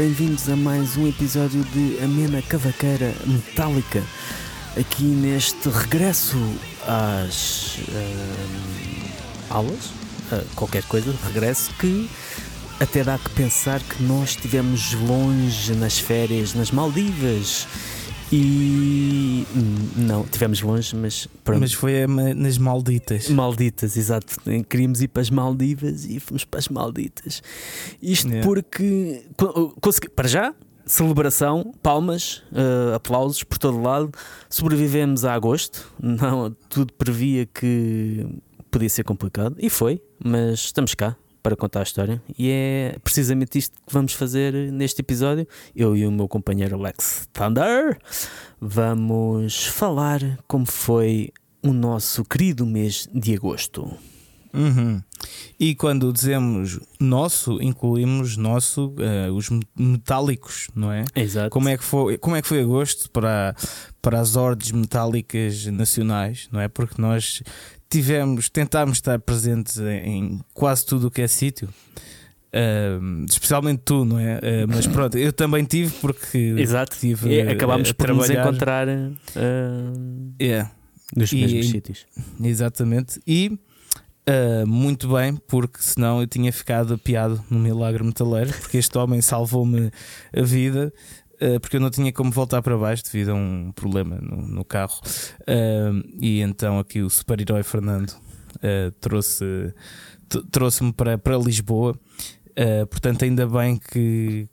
bem-vindos 0.00 0.48
a 0.48 0.56
mais 0.56 0.96
um 0.96 1.06
episódio 1.06 1.62
de 1.62 2.02
Amena 2.02 2.40
Cavaqueira 2.40 3.14
Metálica. 3.26 4.02
Aqui 4.74 5.02
neste 5.02 5.68
regresso 5.68 6.38
às 6.88 7.80
ah, 7.90 9.54
aulas, 9.56 9.92
uh, 10.32 10.42
qualquer 10.56 10.84
coisa, 10.84 11.14
regresso 11.26 11.70
que 11.74 12.08
até 12.80 13.04
dá 13.04 13.18
que 13.18 13.28
pensar 13.32 13.78
que 13.78 14.02
nós 14.02 14.30
estivemos 14.30 14.94
longe 14.94 15.74
nas 15.74 15.98
férias, 15.98 16.54
nas 16.54 16.70
Maldivas. 16.70 17.68
E 18.32 19.44
não, 19.96 20.24
tivemos 20.24 20.62
longe, 20.62 20.94
mas 20.94 21.26
pronto. 21.42 21.60
Mas 21.60 21.72
foi 21.72 22.06
nas 22.36 22.58
Malditas. 22.58 23.28
Malditas, 23.28 23.96
exato. 23.96 24.36
Queríamos 24.68 25.02
ir 25.02 25.08
para 25.08 25.22
as 25.22 25.30
Maldivas 25.30 26.04
e 26.04 26.20
fomos 26.20 26.44
para 26.44 26.60
as 26.60 26.68
Malditas. 26.68 27.42
Isto 28.00 28.28
yeah. 28.28 28.46
porque 28.46 29.24
consegui, 29.80 30.08
para 30.10 30.28
já, 30.28 30.54
celebração, 30.86 31.74
palmas, 31.82 32.42
uh, 32.52 32.94
aplausos 32.94 33.42
por 33.42 33.58
todo 33.58 33.80
lado. 33.80 34.12
Sobrevivemos 34.48 35.24
a 35.24 35.34
agosto. 35.34 35.92
Não, 36.00 36.54
tudo 36.68 36.92
previa 36.92 37.46
que 37.46 38.26
podia 38.70 38.88
ser 38.88 39.02
complicado 39.02 39.56
e 39.58 39.68
foi, 39.68 40.00
mas 40.24 40.60
estamos 40.60 40.94
cá 40.94 41.16
para 41.42 41.56
contar 41.56 41.80
a 41.80 41.82
história. 41.82 42.22
E 42.38 42.50
é 42.50 42.96
precisamente 43.02 43.58
isto 43.58 43.74
que 43.86 43.92
vamos 43.92 44.12
fazer 44.12 44.52
neste 44.72 45.00
episódio. 45.00 45.46
Eu 45.74 45.96
e 45.96 46.06
o 46.06 46.12
meu 46.12 46.28
companheiro 46.28 46.76
Alex 46.76 47.28
Thunder 47.32 47.98
vamos 48.60 49.66
falar 49.66 50.20
como 50.46 50.66
foi 50.66 51.32
o 51.62 51.72
nosso 51.72 52.24
querido 52.24 52.64
mês 52.66 53.08
de 53.12 53.34
agosto. 53.34 53.90
Uhum. 54.52 55.00
E 55.58 55.74
quando 55.74 56.12
dizemos 56.12 56.80
nosso, 56.98 57.62
incluímos 57.62 58.36
nosso, 58.36 58.88
uh, 58.88 59.32
os 59.32 59.48
metálicos, 59.76 60.68
não 60.74 60.90
é? 60.90 61.04
Exato. 61.14 61.50
Como 61.50 61.68
é 61.68 61.76
que 61.76 61.84
foi, 61.84 62.18
como 62.18 62.34
é 62.36 62.42
que 62.42 62.48
foi 62.48 62.60
agosto 62.60 63.10
para, 63.10 63.54
para 64.02 64.18
as 64.18 64.36
ordens 64.36 64.72
metálicas 64.72 65.66
nacionais, 65.66 66.48
não 66.50 66.60
é? 66.60 66.68
Porque 66.68 67.00
nós 67.00 67.42
tivemos, 67.90 68.48
tentámos 68.48 68.98
estar 68.98 69.18
presentes 69.18 69.78
em 69.78 70.40
quase 70.54 70.86
tudo 70.86 71.08
o 71.08 71.10
que 71.10 71.20
é 71.20 71.28
sítio. 71.28 71.68
Uh, 72.52 73.24
especialmente 73.28 73.82
tu, 73.84 74.04
não 74.04 74.18
é? 74.18 74.38
Uh, 74.38 74.40
mas 74.68 74.86
pronto, 74.86 75.16
eu 75.16 75.32
também 75.32 75.64
tive 75.64 75.92
porque 76.00 76.54
Exato. 76.58 76.96
tive 76.98 77.28
e 77.30 77.42
acabámos 77.42 77.92
por 77.92 78.06
trabalhar. 78.06 78.44
nos 78.44 78.46
encontrar 78.46 78.88
uh, 78.88 80.34
yeah. 80.40 80.70
nos 81.14 81.32
e, 81.32 81.36
mesmos 81.36 81.68
sítios. 81.68 82.06
Exatamente. 82.42 83.20
E 83.24 83.56
uh, 84.28 84.66
muito 84.66 85.08
bem, 85.12 85.36
porque 85.46 85.80
senão 85.80 86.20
eu 86.20 86.26
tinha 86.26 86.52
ficado 86.52 86.94
apiado 86.94 87.44
no 87.48 87.58
milagre 87.60 88.02
metaleiro, 88.02 88.52
porque 88.58 88.78
este 88.78 88.98
homem 88.98 89.20
salvou-me 89.20 89.92
a 90.36 90.42
vida. 90.42 90.92
Eh, 91.40 91.58
porque 91.58 91.76
eu 91.76 91.80
não 91.80 91.90
tinha 91.90 92.12
como 92.12 92.30
voltar 92.30 92.60
para 92.60 92.76
baixo 92.76 93.02
devido 93.04 93.30
a 93.30 93.34
um 93.34 93.72
problema 93.74 94.18
no, 94.20 94.46
no 94.46 94.64
carro. 94.64 95.00
Uh, 95.40 96.06
e 96.20 96.40
então 96.42 96.78
aqui 96.78 97.00
o 97.00 97.08
super-herói 97.08 97.62
Fernando 97.62 98.10
uh, 98.10 98.90
trouxe, 99.00 99.72
trouxe-me 100.50 100.92
para, 100.92 101.16
para 101.16 101.38
Lisboa. 101.38 101.98
portanto, 102.90 103.24
ainda 103.24 103.46
bem 103.46 103.78
que, 103.78 104.50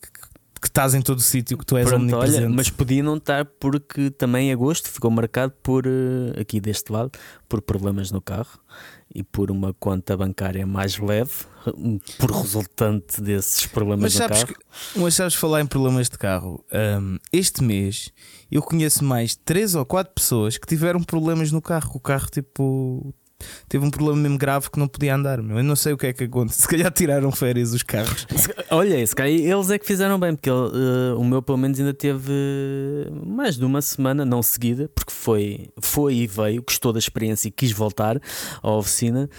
que 0.62 0.68
estás 0.68 0.96
em 0.96 1.02
todo 1.02 1.18
o 1.18 1.22
sítio, 1.22 1.58
que 1.58 1.66
tu 1.66 1.76
és 1.76 1.90
Pronto, 1.90 2.16
olha, 2.16 2.50
mas 2.50 2.70
podia 2.70 3.04
não 3.04 3.18
estar 3.18 3.44
porque 3.44 4.10
também 4.10 4.54
agosto 4.54 4.90
ficou 4.90 5.12
marcado 5.12 5.52
por 5.62 5.84
aqui 6.40 6.62
deste 6.62 6.90
lado 6.90 7.12
por 7.50 7.62
problemas 7.62 8.12
no 8.12 8.22
carro 8.22 8.60
e 9.18 9.24
por 9.24 9.50
uma 9.50 9.74
conta 9.74 10.16
bancária 10.16 10.64
mais 10.68 11.00
leve, 11.00 11.32
por 12.20 12.30
resultante 12.30 13.20
desses 13.20 13.66
problemas 13.66 14.04
mas 14.04 14.14
sabes 14.14 14.44
carro. 14.44 14.56
Que, 14.94 15.00
mas 15.00 15.16
sabes 15.16 15.34
falar 15.34 15.60
em 15.60 15.66
problemas 15.66 16.08
de 16.08 16.20
carro? 16.20 16.64
Um, 16.72 17.18
este 17.34 17.64
mês 17.64 18.12
eu 18.52 18.62
conheço 18.62 19.04
mais 19.04 19.36
três 19.36 19.74
ou 19.74 19.84
quatro 19.84 20.14
pessoas 20.14 20.60
que 20.60 20.68
tiveram 20.68 21.02
problemas 21.02 21.52
no 21.52 21.60
carro. 21.60 21.94
O 21.96 22.00
carro 22.00 22.28
tipo 22.30 23.12
teve 23.68 23.86
um 23.86 23.92
problema 23.92 24.18
mesmo 24.18 24.38
grave 24.38 24.70
que 24.70 24.80
não 24.80 24.88
podia 24.88 25.16
andar. 25.16 25.42
Meu. 25.42 25.58
Eu 25.58 25.64
não 25.64 25.76
sei 25.76 25.94
o 25.94 25.98
que 25.98 26.08
é 26.08 26.14
que 26.14 26.24
aconteceu. 26.26 26.62
Se 26.62 26.68
calhar 26.68 26.92
tiraram 26.92 27.32
férias 27.32 27.74
os 27.74 27.84
carros. 27.84 28.26
Olha, 28.72 29.06
se 29.06 29.16
calhar 29.16 29.34
eles 29.34 29.70
é 29.70 29.78
que 29.78 29.86
fizeram 29.86 30.20
bem, 30.20 30.36
porque 30.36 30.50
ele, 30.50 30.60
uh, 30.60 31.20
o 31.20 31.24
meu 31.24 31.42
pelo 31.42 31.58
menos 31.58 31.80
ainda 31.80 31.94
teve 31.94 32.32
mais 33.26 33.58
de 33.58 33.66
uma 33.66 33.82
semana, 33.82 34.26
não 34.26 34.42
seguida, 34.42 34.90
porque 34.94 35.12
foi, 35.12 35.70
foi 35.80 36.16
e 36.16 36.28
veio, 36.28 36.64
gostou 36.64 36.92
da 36.92 37.00
experiência 37.00 37.48
e 37.48 37.52
quis 37.52 37.72
voltar 37.72 38.20
à 38.62 38.72
oficina. 38.72 39.30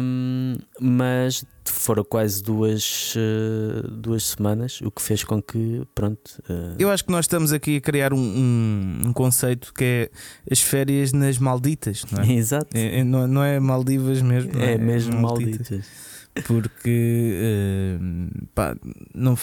Um, 0.00 0.54
mas 0.80 1.44
foram 1.72 2.04
quase 2.04 2.42
duas, 2.42 3.14
uh, 3.16 3.88
duas 3.90 4.24
semanas, 4.24 4.80
o 4.82 4.90
que 4.90 5.02
fez 5.02 5.24
com 5.24 5.42
que, 5.42 5.82
pronto. 5.94 6.42
Uh... 6.48 6.74
Eu 6.78 6.90
acho 6.90 7.04
que 7.04 7.10
nós 7.10 7.24
estamos 7.24 7.52
aqui 7.52 7.76
a 7.76 7.80
criar 7.80 8.12
um, 8.12 8.18
um, 8.18 9.00
um, 9.06 9.12
conceito 9.12 9.72
que 9.74 9.84
é 9.84 10.10
as 10.50 10.60
férias 10.60 11.12
nas 11.12 11.38
Malditas, 11.38 12.04
não 12.10 12.22
é? 12.22 12.32
Exato. 12.32 12.76
É, 12.76 13.00
é, 13.00 13.04
não, 13.04 13.26
não, 13.26 13.42
é 13.42 13.58
Maldivas 13.60 14.22
mesmo, 14.22 14.52
é, 14.58 14.74
é, 14.74 14.78
mesmo 14.78 15.20
Malditas. 15.20 15.70
Malditas. 15.70 16.08
Porque 16.46 17.98
uh, 18.00 18.46
pá, 18.54 18.76
não, 19.12 19.36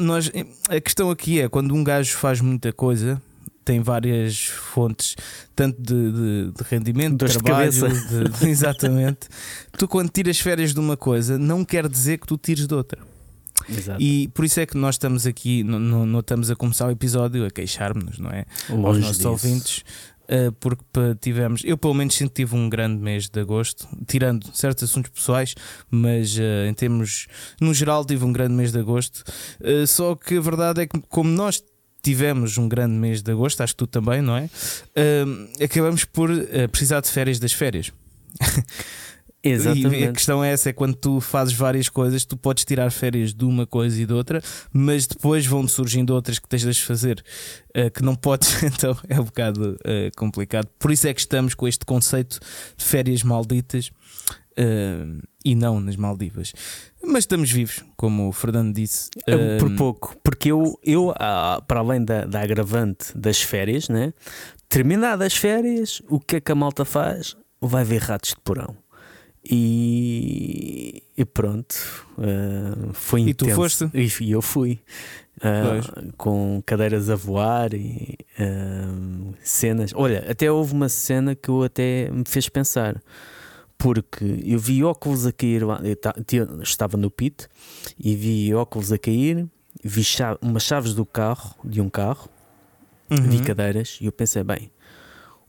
nós, 0.00 0.30
a 0.68 0.80
questão 0.80 1.10
aqui 1.10 1.40
é 1.40 1.48
quando 1.48 1.74
um 1.74 1.84
gajo 1.84 2.16
faz 2.16 2.40
muita 2.40 2.72
coisa 2.72 3.22
tem 3.64 3.80
várias 3.80 4.46
fontes, 4.46 5.16
tanto 5.56 5.80
de, 5.80 6.12
de, 6.12 6.52
de 6.52 6.64
rendimento, 6.70 7.24
de 7.24 7.38
trabalho, 7.38 7.70
de, 7.70 8.28
de, 8.38 8.48
exatamente. 8.48 9.28
tu, 9.78 9.88
quando 9.88 10.10
tiras 10.10 10.38
férias 10.38 10.74
de 10.74 10.80
uma 10.80 10.96
coisa, 10.96 11.38
não 11.38 11.64
quer 11.64 11.88
dizer 11.88 12.18
que 12.18 12.26
tu 12.26 12.36
tires 12.36 12.66
de 12.66 12.74
outra. 12.74 13.00
Exato. 13.68 14.02
E 14.02 14.28
por 14.28 14.44
isso 14.44 14.60
é 14.60 14.66
que 14.66 14.76
nós 14.76 14.96
estamos 14.96 15.26
aqui, 15.26 15.62
não, 15.62 15.78
não, 15.78 16.20
estamos 16.20 16.50
a 16.50 16.56
começar 16.56 16.86
o 16.86 16.90
episódio 16.90 17.46
a 17.46 17.50
queixar-nos, 17.50 18.18
não 18.18 18.30
é? 18.30 18.44
Longe 18.68 18.86
Aos 18.86 18.98
nossos 18.98 19.16
disso. 19.16 19.28
ouvintes. 19.30 19.84
Uh, 20.24 20.50
porque 20.52 20.82
tivemos, 21.20 21.62
eu 21.66 21.76
pelo 21.76 21.92
menos 21.92 22.14
sempre 22.14 22.34
tive 22.34 22.56
um 22.56 22.70
grande 22.70 22.98
mês 22.98 23.28
de 23.28 23.38
agosto, 23.38 23.86
tirando 24.06 24.50
certos 24.54 24.84
assuntos 24.84 25.10
pessoais, 25.10 25.54
mas 25.90 26.38
uh, 26.38 26.66
em 26.66 26.72
termos, 26.72 27.26
no 27.60 27.74
geral, 27.74 28.06
tive 28.06 28.24
um 28.24 28.32
grande 28.32 28.54
mês 28.54 28.72
de 28.72 28.78
agosto. 28.78 29.22
Uh, 29.60 29.86
só 29.86 30.14
que 30.14 30.38
a 30.38 30.40
verdade 30.40 30.80
é 30.80 30.86
que, 30.86 30.98
como 31.10 31.28
nós 31.28 31.62
tivemos 32.04 32.58
um 32.58 32.68
grande 32.68 32.94
mês 32.94 33.22
de 33.22 33.32
agosto, 33.32 33.62
acho 33.62 33.72
que 33.72 33.78
tu 33.78 33.86
também, 33.86 34.20
não 34.20 34.36
é? 34.36 34.44
Uh, 34.44 35.64
acabamos 35.64 36.04
por 36.04 36.30
uh, 36.30 36.68
precisar 36.70 37.00
de 37.00 37.08
férias 37.08 37.38
das 37.38 37.52
férias. 37.52 37.90
Exatamente. 39.44 40.02
E 40.02 40.06
a 40.06 40.12
questão 40.12 40.42
é 40.42 40.52
essa: 40.52 40.70
é 40.70 40.72
quando 40.72 40.94
tu 40.94 41.20
fazes 41.20 41.52
várias 41.52 41.88
coisas, 41.88 42.24
tu 42.24 42.36
podes 42.36 42.64
tirar 42.64 42.90
férias 42.90 43.34
de 43.34 43.44
uma 43.44 43.66
coisa 43.66 44.00
e 44.00 44.06
de 44.06 44.12
outra, 44.12 44.42
mas 44.72 45.06
depois 45.06 45.44
vão 45.44 45.68
surgindo 45.68 46.14
outras 46.14 46.38
que 46.38 46.48
tens 46.48 46.62
de 46.62 46.82
fazer 46.82 47.22
uh, 47.76 47.90
que 47.90 48.02
não 48.02 48.14
podes, 48.14 48.62
então 48.64 48.96
é 49.08 49.20
um 49.20 49.24
bocado 49.24 49.72
uh, 49.72 50.16
complicado. 50.16 50.66
Por 50.78 50.90
isso 50.90 51.06
é 51.06 51.12
que 51.12 51.20
estamos 51.20 51.54
com 51.54 51.68
este 51.68 51.84
conceito 51.84 52.40
de 52.76 52.84
férias 52.84 53.22
malditas 53.22 53.90
uh, 54.58 55.22
e 55.44 55.54
não 55.54 55.78
nas 55.78 55.96
Maldivas. 55.96 56.52
Mas 57.02 57.24
estamos 57.24 57.50
vivos, 57.50 57.84
como 57.96 58.28
o 58.28 58.32
Fernando 58.32 58.74
disse. 58.74 59.10
Uh, 59.28 59.58
por 59.58 59.76
pouco, 59.76 60.16
porque 60.22 60.50
eu, 60.50 60.78
eu 60.82 61.10
uh, 61.10 61.62
para 61.66 61.80
além 61.80 62.02
da, 62.04 62.24
da 62.24 62.40
agravante 62.40 63.16
das 63.16 63.42
férias, 63.42 63.88
né? 63.88 64.14
terminadas 64.74 65.26
as 65.28 65.36
férias, 65.36 66.02
o 66.08 66.18
que 66.18 66.36
é 66.36 66.40
que 66.40 66.50
a 66.50 66.54
malta 66.54 66.84
faz? 66.84 67.36
Vai 67.60 67.84
ver 67.84 68.02
ratos 68.02 68.30
de 68.30 68.40
porão. 68.42 68.76
E, 69.48 71.02
e 71.16 71.24
pronto, 71.24 71.76
uh, 72.18 72.92
foi 72.92 73.20
e 73.20 73.30
intenso. 73.30 73.52
tu 73.52 73.54
foste? 73.54 73.90
E, 73.94 74.32
eu 74.32 74.42
fui. 74.42 74.80
Uh, 75.36 76.12
com 76.16 76.60
cadeiras 76.66 77.08
a 77.08 77.14
voar 77.14 77.72
e 77.72 78.16
uh, 78.40 79.34
cenas. 79.44 79.92
Olha, 79.94 80.24
até 80.28 80.50
houve 80.50 80.72
uma 80.72 80.88
cena 80.88 81.36
que 81.36 81.48
eu 81.48 81.62
até 81.62 82.10
me 82.10 82.24
fez 82.26 82.48
pensar 82.48 83.00
porque 83.78 84.42
eu 84.44 84.58
vi 84.58 84.82
óculos 84.82 85.26
a 85.26 85.32
cair, 85.32 85.62
estava 86.62 86.96
no 86.96 87.10
pit 87.10 87.48
e 87.98 88.14
vi 88.14 88.54
óculos 88.54 88.92
a 88.92 88.98
cair, 88.98 89.46
vi 89.82 90.04
chave, 90.04 90.38
umas 90.40 90.62
chaves 90.62 90.94
do 90.94 91.04
carro, 91.04 91.54
de 91.64 91.80
um 91.80 91.90
carro, 91.90 92.28
uhum. 93.10 93.22
vi 93.28 93.42
cadeiras 93.42 93.98
e 94.00 94.06
eu 94.06 94.12
pensei, 94.12 94.42
bem, 94.42 94.70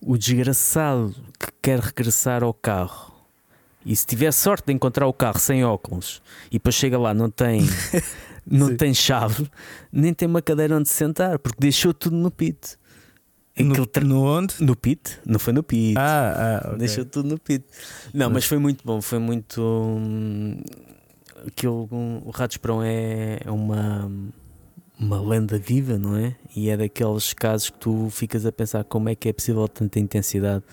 o 0.02 0.18
desgraçado 0.18 1.16
que 1.40 1.48
quer 1.62 1.80
regressar 1.80 2.44
ao 2.44 2.54
carro 2.54 3.14
e 3.86 3.96
se 3.96 4.06
tiver 4.06 4.32
sorte 4.32 4.66
de 4.68 4.74
encontrar 4.74 5.08
o 5.08 5.14
carro 5.14 5.40
sem 5.40 5.64
óculos 5.64 6.22
e 6.50 6.54
depois 6.54 6.76
chega 6.76 6.98
lá 6.98 7.14
não 7.14 7.30
tem 7.30 7.62
não 8.46 8.76
tem 8.76 8.94
chave, 8.94 9.50
nem 9.92 10.14
tem 10.14 10.28
uma 10.28 10.42
cadeira 10.42 10.78
onde 10.78 10.90
sentar, 10.90 11.40
porque 11.40 11.60
deixou 11.60 11.94
tudo 11.94 12.16
no 12.16 12.30
pit. 12.30 12.78
No, 13.58 13.86
tra... 13.86 14.04
no 14.04 14.22
onde? 14.22 14.56
No 14.60 14.76
pit, 14.76 15.20
não 15.26 15.40
foi 15.40 15.54
no 15.54 15.64
pit. 15.64 15.98
Ah, 15.98 16.62
ah 16.64 16.68
okay. 16.68 16.80
Deixou 16.80 17.06
tudo 17.06 17.30
no 17.30 17.40
pit. 17.40 17.66
Não, 18.14 18.30
mas 18.30 18.46
foi 18.46 18.58
muito 18.58 18.84
bom. 18.86 19.02
Foi 19.02 19.18
muito. 19.18 19.62
Hum, 19.62 20.58
aquilo, 21.48 21.88
um, 21.92 22.22
o 22.26 22.32
Ratos 22.32 22.58
Perão 22.58 22.84
é, 22.84 23.40
é 23.46 23.52
uma, 23.52 24.12
uma 25.00 25.22
lenda 25.22 25.58
viva, 25.58 25.98
não 25.98 26.18
é? 26.18 26.36
E 26.54 26.70
é 26.70 26.76
daqueles 26.76 27.34
casos 27.34 27.70
que 27.70 27.80
tu 27.80 28.10
ficas 28.10 28.46
a 28.46 28.52
pensar 28.52 28.84
como 28.84 29.08
é 29.08 29.16
que 29.16 29.30
é 29.30 29.34
possível 29.34 29.68
tanta 29.70 30.00
intensidade 30.00 30.64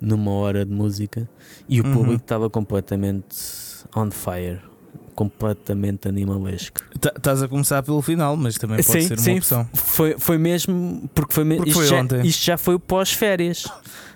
numa 0.00 0.30
hora 0.30 0.64
de 0.64 0.72
música. 0.72 1.28
E 1.68 1.80
o 1.82 1.84
uhum. 1.84 1.92
público 1.92 2.22
estava 2.22 2.48
completamente 2.48 3.36
on 3.94 4.10
fire 4.10 4.71
completamente 5.14 6.08
animalesco. 6.08 6.80
Estás 6.94 7.42
a 7.42 7.48
começar 7.48 7.82
pelo 7.82 8.00
final, 8.02 8.36
mas 8.36 8.56
também 8.56 8.82
pode 8.82 9.02
sim, 9.02 9.08
ser 9.08 9.18
sim, 9.18 9.30
uma 9.30 9.38
opção. 9.38 9.68
Foi, 9.72 10.16
foi 10.18 10.38
mesmo 10.38 11.08
porque 11.14 11.34
foi, 11.34 11.44
porque 11.44 11.70
isto, 11.70 11.78
foi 11.78 11.86
já, 11.86 12.02
isto 12.24 12.44
já 12.44 12.58
foi 12.58 12.78
pós-férias, 12.78 13.66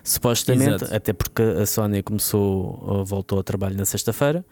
supostamente, 0.03 0.83
Exato. 0.83 0.95
até 0.95 1.13
porque 1.13 1.41
a 1.41 1.65
Sónia 1.65 2.01
começou, 2.03 3.03
voltou 3.05 3.37
ao 3.37 3.43
trabalho 3.43 3.77
na 3.77 3.85
sexta-feira. 3.85 4.45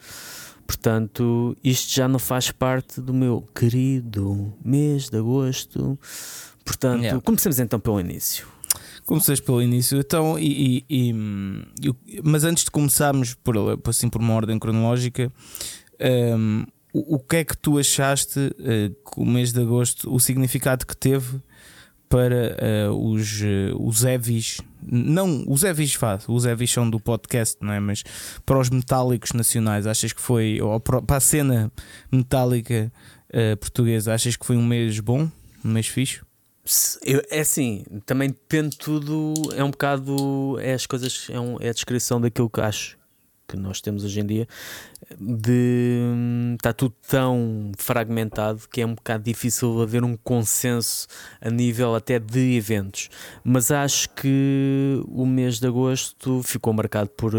Portanto, 0.68 1.56
isto 1.64 1.94
já 1.94 2.08
não 2.08 2.18
faz 2.18 2.52
parte 2.52 3.00
do 3.00 3.14
meu 3.14 3.48
querido 3.54 4.54
mês 4.64 5.10
de 5.10 5.18
agosto. 5.18 5.98
Portanto, 6.64 7.02
yeah. 7.02 7.22
comecemos 7.22 7.60
então 7.60 7.80
pelo 7.80 8.00
início. 8.00 8.48
Comecei 9.06 9.38
pelo 9.38 9.62
início, 9.62 10.00
então, 10.00 10.38
e, 10.40 10.84
e, 10.90 11.12
e, 11.80 12.22
mas 12.24 12.44
antes 12.44 12.64
de 12.64 12.72
começarmos 12.72 13.36
por, 13.36 13.56
assim, 13.88 14.10
por 14.10 14.20
uma 14.20 14.34
ordem 14.34 14.58
cronológica, 14.58 15.32
um, 16.38 16.66
o, 16.94 17.16
o, 17.16 17.20
que 17.20 17.38
é 17.38 17.44
que 17.44 17.58
tu 17.58 17.78
achaste 17.78 18.40
uh, 18.40 19.12
que 19.12 19.20
o 19.20 19.26
mês 19.26 19.52
de 19.52 19.62
agosto, 19.62 20.14
o 20.14 20.20
significado 20.20 20.86
que 20.86 20.96
teve 20.96 21.42
para 22.08 22.56
uh, 22.90 23.12
os, 23.12 23.42
uh, 23.42 23.76
os 23.80 24.04
Evis, 24.04 24.62
não 24.82 25.44
os 25.48 25.64
Evis 25.64 25.94
faz, 25.94 26.24
os 26.28 26.46
Evis 26.46 26.72
são 26.72 26.90
do 26.90 27.00
podcast, 27.00 27.58
não 27.62 27.74
é? 27.74 27.80
Mas 27.80 28.04
para 28.46 28.60
os 28.60 28.70
metálicos 28.70 29.34
nacionais, 29.34 29.88
achas 29.88 30.14
que 30.14 30.22
foi, 30.22 30.62
ou 30.62 30.80
para 30.80 31.18
a 31.18 31.20
cena 31.20 31.72
metálica 32.12 32.92
uh, 33.30 33.58
portuguesa, 33.58 34.14
achas 34.14 34.36
que 34.36 34.46
foi 34.46 34.56
um 34.56 34.66
mês 34.66 35.00
bom, 35.00 35.30
um 35.64 35.70
mês 35.72 35.88
fixe? 35.88 36.22
Eu, 37.04 37.22
é 37.30 37.42
assim, 37.42 37.84
também 38.06 38.30
depende 38.30 38.76
tudo, 38.78 39.34
é 39.56 39.64
um 39.64 39.70
bocado, 39.70 40.58
é 40.60 40.74
as 40.74 40.86
coisas, 40.86 41.28
é, 41.30 41.40
um, 41.40 41.58
é 41.60 41.70
a 41.70 41.74
descrição 41.74 42.20
daquilo 42.20 42.50
que 42.50 42.60
acho 42.60 42.98
que 43.48 43.56
nós 43.56 43.80
temos 43.82 44.04
hoje 44.04 44.20
em 44.20 44.26
dia, 44.26 44.48
de 45.20 46.56
está 46.56 46.74
tudo 46.74 46.96
tão 47.08 47.72
fragmentado 47.78 48.62
que 48.72 48.82
é 48.82 48.86
um 48.86 48.96
bocado 48.96 49.24
difícil 49.24 49.82
haver 49.82 50.04
um 50.04 50.18
consenso 50.18 51.08
a 51.42 51.50
nível 51.50 51.96
até 51.96 52.20
de 52.20 52.56
eventos. 52.56 53.10
Mas 53.44 53.72
acho 53.72 54.10
que 54.12 55.02
o 55.08 55.26
mês 55.26 55.60
de 55.60 55.68
agosto 55.68 56.42
ficou 56.44 56.74
marcado 56.74 57.10
por, 57.12 57.34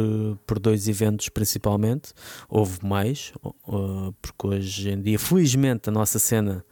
por 0.47 0.59
dois 0.59 0.89
eventos 0.89 1.29
principalmente. 1.29 2.13
Houve 2.49 2.79
mais, 2.85 3.33
porque 4.23 4.47
hoje 4.47 4.91
em 4.91 5.01
dia, 5.01 5.19
felizmente, 5.19 5.89
a 5.89 5.93
nossa 5.93 6.19
cena 6.19 6.65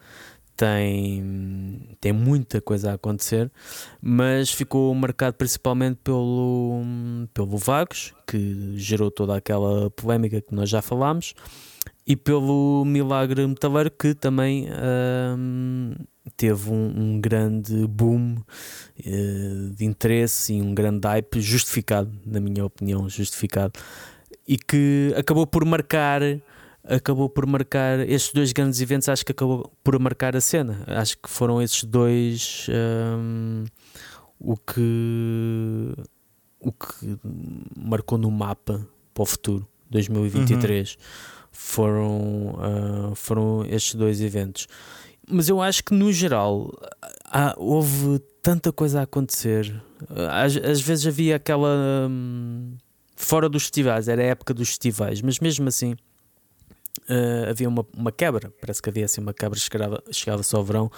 tem, 0.57 1.97
tem 2.01 2.13
muita 2.13 2.61
coisa 2.61 2.93
a 2.93 2.95
acontecer, 2.95 3.51
mas 4.01 4.51
ficou 4.51 4.95
marcado 4.95 5.37
principalmente 5.37 5.99
pelo, 6.03 6.83
pelo 7.33 7.57
Vagos, 7.57 8.15
que 8.27 8.75
gerou 8.77 9.11
toda 9.11 9.37
aquela 9.37 9.91
polémica 9.91 10.41
que 10.41 10.55
nós 10.55 10.69
já 10.69 10.81
falámos, 10.81 11.35
e 12.07 12.15
pelo 12.15 12.85
Milagre 12.85 13.47
Metaleiro, 13.47 13.91
que 13.91 14.15
também 14.15 14.69
hum, 15.39 15.95
teve 16.37 16.71
um, 16.71 16.93
um, 16.97 17.21
grande 17.21 17.87
boom 17.87 18.37
uh, 18.37 19.71
de 19.75 19.85
interesse 19.85 20.55
e 20.55 20.63
um 20.63 20.75
grande 20.75 21.07
hype 21.07 21.41
justificado, 21.41 22.13
na 22.25 22.41
minha 22.41 22.65
opinião, 22.65 23.09
justificado, 23.09 23.73
e 24.47 24.59
que 24.59 25.15
acabou 25.17 25.47
por 25.47 25.65
marcar 25.65 26.21
acabou 26.85 27.29
por 27.29 27.47
marcar 27.47 28.01
estes 28.09 28.33
dois 28.33 28.53
grandes 28.53 28.81
eventos 28.81 29.09
acho 29.09 29.25
que 29.25 29.33
acabou 29.33 29.73
por 29.83 29.99
marcar 29.99 30.37
a 30.37 30.41
cena. 30.41 30.85
Acho 30.87 31.17
que 31.19 31.29
foram 31.29 31.61
esses 31.61 31.85
dois 31.85 32.67
um, 33.19 33.65
o 34.39 34.57
que 34.57 35.95
o 36.61 36.73
que 36.73 37.19
marcou 37.77 38.19
no 38.19 38.31
mapa 38.31 38.87
para 39.13 39.23
o 39.23 39.27
futuro 39.27 39.67
2023 39.91 40.93
uhum. 40.93 40.97
foram 41.51 43.11
uh, 43.11 43.15
foram 43.15 43.65
estes 43.67 43.95
dois 43.95 44.21
eventos. 44.21 44.67
Mas 45.27 45.49
eu 45.49 45.63
acho 45.63 45.83
que 45.83 45.95
no 45.95 46.13
geral 46.13 46.71
há, 47.25 47.55
houve 47.57 48.19
tanta 48.43 48.71
coisa 48.71 49.01
a 49.01 49.03
acontecer. 49.05 49.83
Às, 50.31 50.57
às 50.59 50.81
vezes 50.83 51.07
havia 51.07 51.37
aquela 51.37 52.07
um, 52.11 52.77
fora 53.17 53.49
dos 53.49 53.63
festivais 53.63 54.07
era 54.07 54.21
a 54.21 54.27
época 54.27 54.53
dos 54.53 54.69
festivais 54.69 55.23
mas 55.23 55.39
mesmo 55.39 55.67
assim 55.69 55.95
uh, 57.03 57.51
havia 57.51 57.69
uma, 57.69 57.85
uma 57.97 58.13
quebra, 58.13 58.53
parece 58.61 58.81
que 58.81 58.89
havia 58.89 59.05
assim 59.05 59.21
uma 59.21 59.35
quebra, 59.35 59.59
chegava, 59.59 60.03
chegava 60.11 60.43
só 60.43 60.59
ao 60.59 60.65
verão 60.65 60.91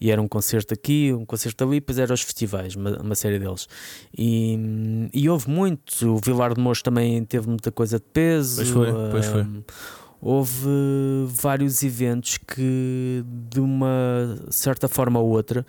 e 0.00 0.10
era 0.10 0.20
um 0.20 0.28
concerto 0.28 0.74
aqui, 0.74 1.12
um 1.12 1.24
concerto 1.24 1.64
ali, 1.64 1.80
depois 1.80 1.98
eram 1.98 2.14
os 2.14 2.22
festivais, 2.22 2.74
uma, 2.74 3.00
uma 3.00 3.14
série 3.14 3.38
deles. 3.38 3.68
E, 4.16 5.08
e 5.12 5.28
houve 5.28 5.48
muito, 5.48 6.14
o 6.14 6.20
Vilar 6.24 6.54
de 6.54 6.60
Mouros 6.60 6.82
também 6.82 7.24
teve 7.24 7.48
muita 7.48 7.70
coisa 7.70 7.98
de 7.98 8.04
peso. 8.12 8.56
Pois 8.56 8.68
foi, 8.70 8.92
pois 9.10 9.26
foi. 9.26 9.46
houve 10.20 10.68
vários 11.26 11.82
eventos 11.82 12.38
que, 12.38 13.24
de 13.50 13.60
uma 13.60 14.38
certa 14.50 14.86
forma 14.86 15.18
ou 15.18 15.30
outra, 15.30 15.66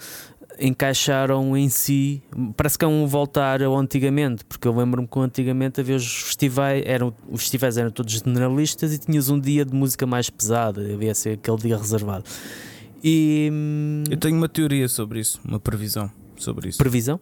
encaixaram 0.60 1.56
em 1.58 1.70
si, 1.70 2.22
parece 2.56 2.78
que 2.78 2.86
é 2.86 2.88
um 2.88 3.06
voltar 3.08 3.62
ao 3.62 3.78
antigamente, 3.78 4.44
porque 4.46 4.68
eu 4.68 4.76
lembro-me 4.76 5.08
que 5.08 5.20
antigamente 5.20 5.82
havia 5.82 5.96
os 5.96 6.06
festivais, 6.06 6.84
eram, 6.86 7.14
os 7.30 7.42
festivais 7.42 7.78
eram 7.78 7.90
todos 7.90 8.14
generalistas 8.14 8.94
e 8.94 8.98
tinhas 8.98 9.30
um 9.30 9.40
dia 9.40 9.66
de 9.66 9.74
música 9.74 10.06
mais 10.06 10.30
pesada, 10.30 10.82
havia 10.94 11.14
ser 11.16 11.32
aquele 11.34 11.58
dia 11.58 11.78
reservado. 11.78 12.26
E 13.04 13.52
eu 14.10 14.18
tenho 14.18 14.38
uma 14.38 14.48
teoria 14.48 14.88
sobre 14.88 15.20
isso, 15.20 15.40
uma 15.44 15.60
previsão 15.60 16.10
sobre 16.38 16.70
isso. 16.70 16.78
Previsão? 16.78 17.20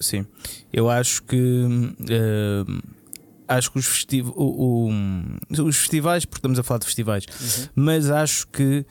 Sim, 0.00 0.26
eu 0.72 0.88
acho 0.88 1.22
que 1.24 1.36
uh, 1.36 2.82
acho 3.46 3.70
que 3.70 3.78
os, 3.78 3.86
festiv 3.86 4.28
o, 4.34 4.88
o, 4.88 5.64
os 5.64 5.76
festivais, 5.76 6.24
porque 6.24 6.38
estamos 6.38 6.58
a 6.58 6.62
falar 6.62 6.78
de 6.78 6.86
festivais, 6.86 7.24
uhum. 7.24 7.68
mas 7.74 8.10
acho 8.10 8.46
que 8.48 8.86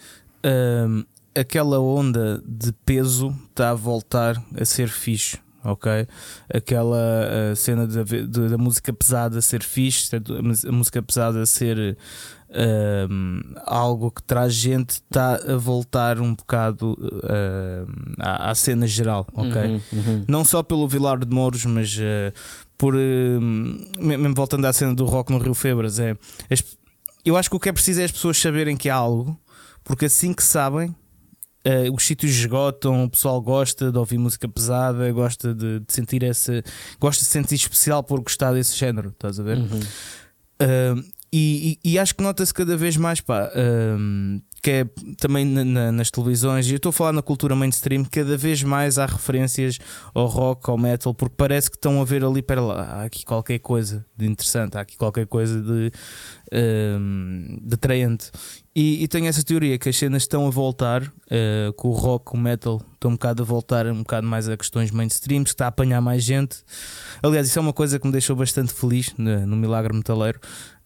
uh, 0.46 1.06
aquela 1.36 1.80
onda 1.80 2.42
de 2.46 2.72
peso 2.86 3.36
está 3.50 3.72
a 3.72 3.76
voltar 3.76 4.42
a 4.60 4.66
ser 4.66 4.90
fixe. 4.90 5.38
Ok? 5.64 6.08
Aquela 6.54 6.98
uh, 7.52 7.56
cena 7.56 7.86
da 7.86 8.58
música 8.58 8.94
pesada 8.94 9.42
ser 9.42 9.62
fixe, 9.62 10.10
a 10.16 10.72
música 10.72 11.02
pesada 11.02 11.46
ser 11.46 11.98
uh, 12.50 13.60
algo 13.66 14.10
que 14.10 14.24
traz 14.24 14.54
gente, 14.54 14.92
está 14.92 15.36
a 15.36 15.58
voltar 15.58 16.20
um 16.20 16.34
bocado 16.34 16.94
uh, 16.94 17.88
à, 18.20 18.52
à, 18.52 18.56
cena 18.56 18.88
geral. 18.88 19.28
Ok? 19.34 19.62
Uhum, 19.62 19.82
uhum. 19.92 20.26
Não 20.28 20.46
só 20.46 20.64
pelo 20.64 20.88
Vilar 20.88 21.20
de 21.20 21.28
Mouros, 21.28 21.66
mas 21.66 21.96
eh, 22.00 22.32
por. 22.78 22.96
mesmo 22.96 24.34
voltando 24.34 24.66
à 24.66 24.72
cena 24.72 24.94
do 24.94 25.06
rock 25.06 25.30
no 25.32 25.40
Rio 25.40 25.54
Febras, 25.54 26.00
é, 26.00 26.16
eu 27.26 27.36
acho 27.36 27.50
que 27.50 27.56
o 27.58 27.60
que 27.60 27.68
é 27.68 27.74
preciso 27.74 28.00
é 28.00 28.06
as 28.06 28.12
pessoas 28.12 28.38
saberem 28.38 28.78
que 28.78 28.90
há 28.90 28.96
algo, 28.96 29.38
porque 29.84 30.06
assim 30.06 30.34
que 30.34 30.44
sabem 30.44 30.96
Uh, 31.66 31.94
os 31.94 32.06
sítios 32.06 32.32
esgotam, 32.32 33.04
o 33.04 33.10
pessoal 33.10 33.42
gosta 33.42 33.92
de 33.92 33.98
ouvir 33.98 34.18
música 34.18 34.48
pesada, 34.48 35.12
gosta 35.12 35.54
de, 35.54 35.82
de, 35.82 35.94
sentir 35.94 36.24
essa. 36.24 36.64
gosta 37.00 37.24
de 37.24 37.30
sentir 37.30 37.56
especial 37.56 38.02
por 38.02 38.22
gostar 38.22 38.54
desse 38.54 38.76
género, 38.78 39.10
estás 39.10 39.40
a 39.40 39.44
ver? 39.44 39.58
Uhum. 39.58 39.80
Uh, 40.62 41.04
e, 41.32 41.78
e, 41.84 41.92
e, 41.92 42.00
acho 42.00 42.16
que 42.16 42.24
nota-se 42.24 42.54
cada 42.54 42.76
vez 42.76 42.98
mais, 42.98 43.22
pá, 43.22 43.52
uh, 43.54 44.42
que 44.62 44.72
é 44.72 44.86
também 45.18 45.46
na, 45.46 45.64
na, 45.64 45.92
nas 45.92 46.12
televisões, 46.12 46.68
e 46.68 46.72
eu 46.72 46.78
estou 46.78 46.90
a 46.90 46.94
falar 46.94 47.14
na 47.14 47.22
cultura 47.22 47.56
mainstream, 47.56 48.04
cada 48.04 48.38
vez 48.38 48.62
mais 48.64 48.98
há 48.98 49.06
referências 49.06 49.78
ao 50.14 50.28
rock, 50.28 50.70
ao 50.70 50.78
metal, 50.78 51.14
porque 51.14 51.36
parece 51.38 51.70
que 51.70 51.78
estão 51.78 52.02
a 52.02 52.06
ver 52.06 52.24
ali, 52.24 52.42
para 52.42 52.62
lá, 52.62 52.82
há 52.84 53.04
aqui 53.04 53.24
qualquer 53.24 53.60
coisa 53.60 54.06
de 54.18 54.26
interessante, 54.26 54.78
há 54.78 54.82
aqui 54.82 54.98
qualquer 54.98 55.26
coisa 55.28 55.62
de, 55.62 55.92
de 57.62 57.74
atraente. 57.74 58.32
E, 58.76 59.04
e, 59.04 59.08
tenho 59.08 59.26
essa 59.26 59.44
teoria 59.44 59.78
que 59.78 59.90
as 59.90 59.98
cenas 59.98 60.24
estão 60.24 60.48
a 60.48 60.50
voltar, 60.50 61.04
uh, 61.04 61.74
com 61.76 61.90
o 61.90 61.92
rock, 61.92 62.34
o 62.34 62.38
metal, 62.38 62.82
estão 62.94 63.12
um 63.12 63.16
bocado 63.16 63.42
a 63.42 63.46
voltar 63.46 63.88
um 63.88 64.00
bocado 64.00 64.28
mais 64.28 64.48
a 64.48 64.56
questões 64.56 64.92
mainstream, 64.92 65.44
que 65.44 65.50
está 65.50 65.66
a 65.66 65.68
apanhar 65.70 66.00
mais 66.00 66.24
gente. 66.24 66.64
Aliás, 67.22 67.48
isso 67.48 67.58
é 67.60 67.62
uma 67.62 67.74
coisa 67.74 68.00
que 68.00 68.06
me 68.06 68.12
deixou 68.12 68.36
bastante 68.36 68.72
feliz 68.72 69.14
no, 69.18 69.46
no 69.48 69.58
Milagre 69.58 69.94
Metaleiro. 69.94 70.40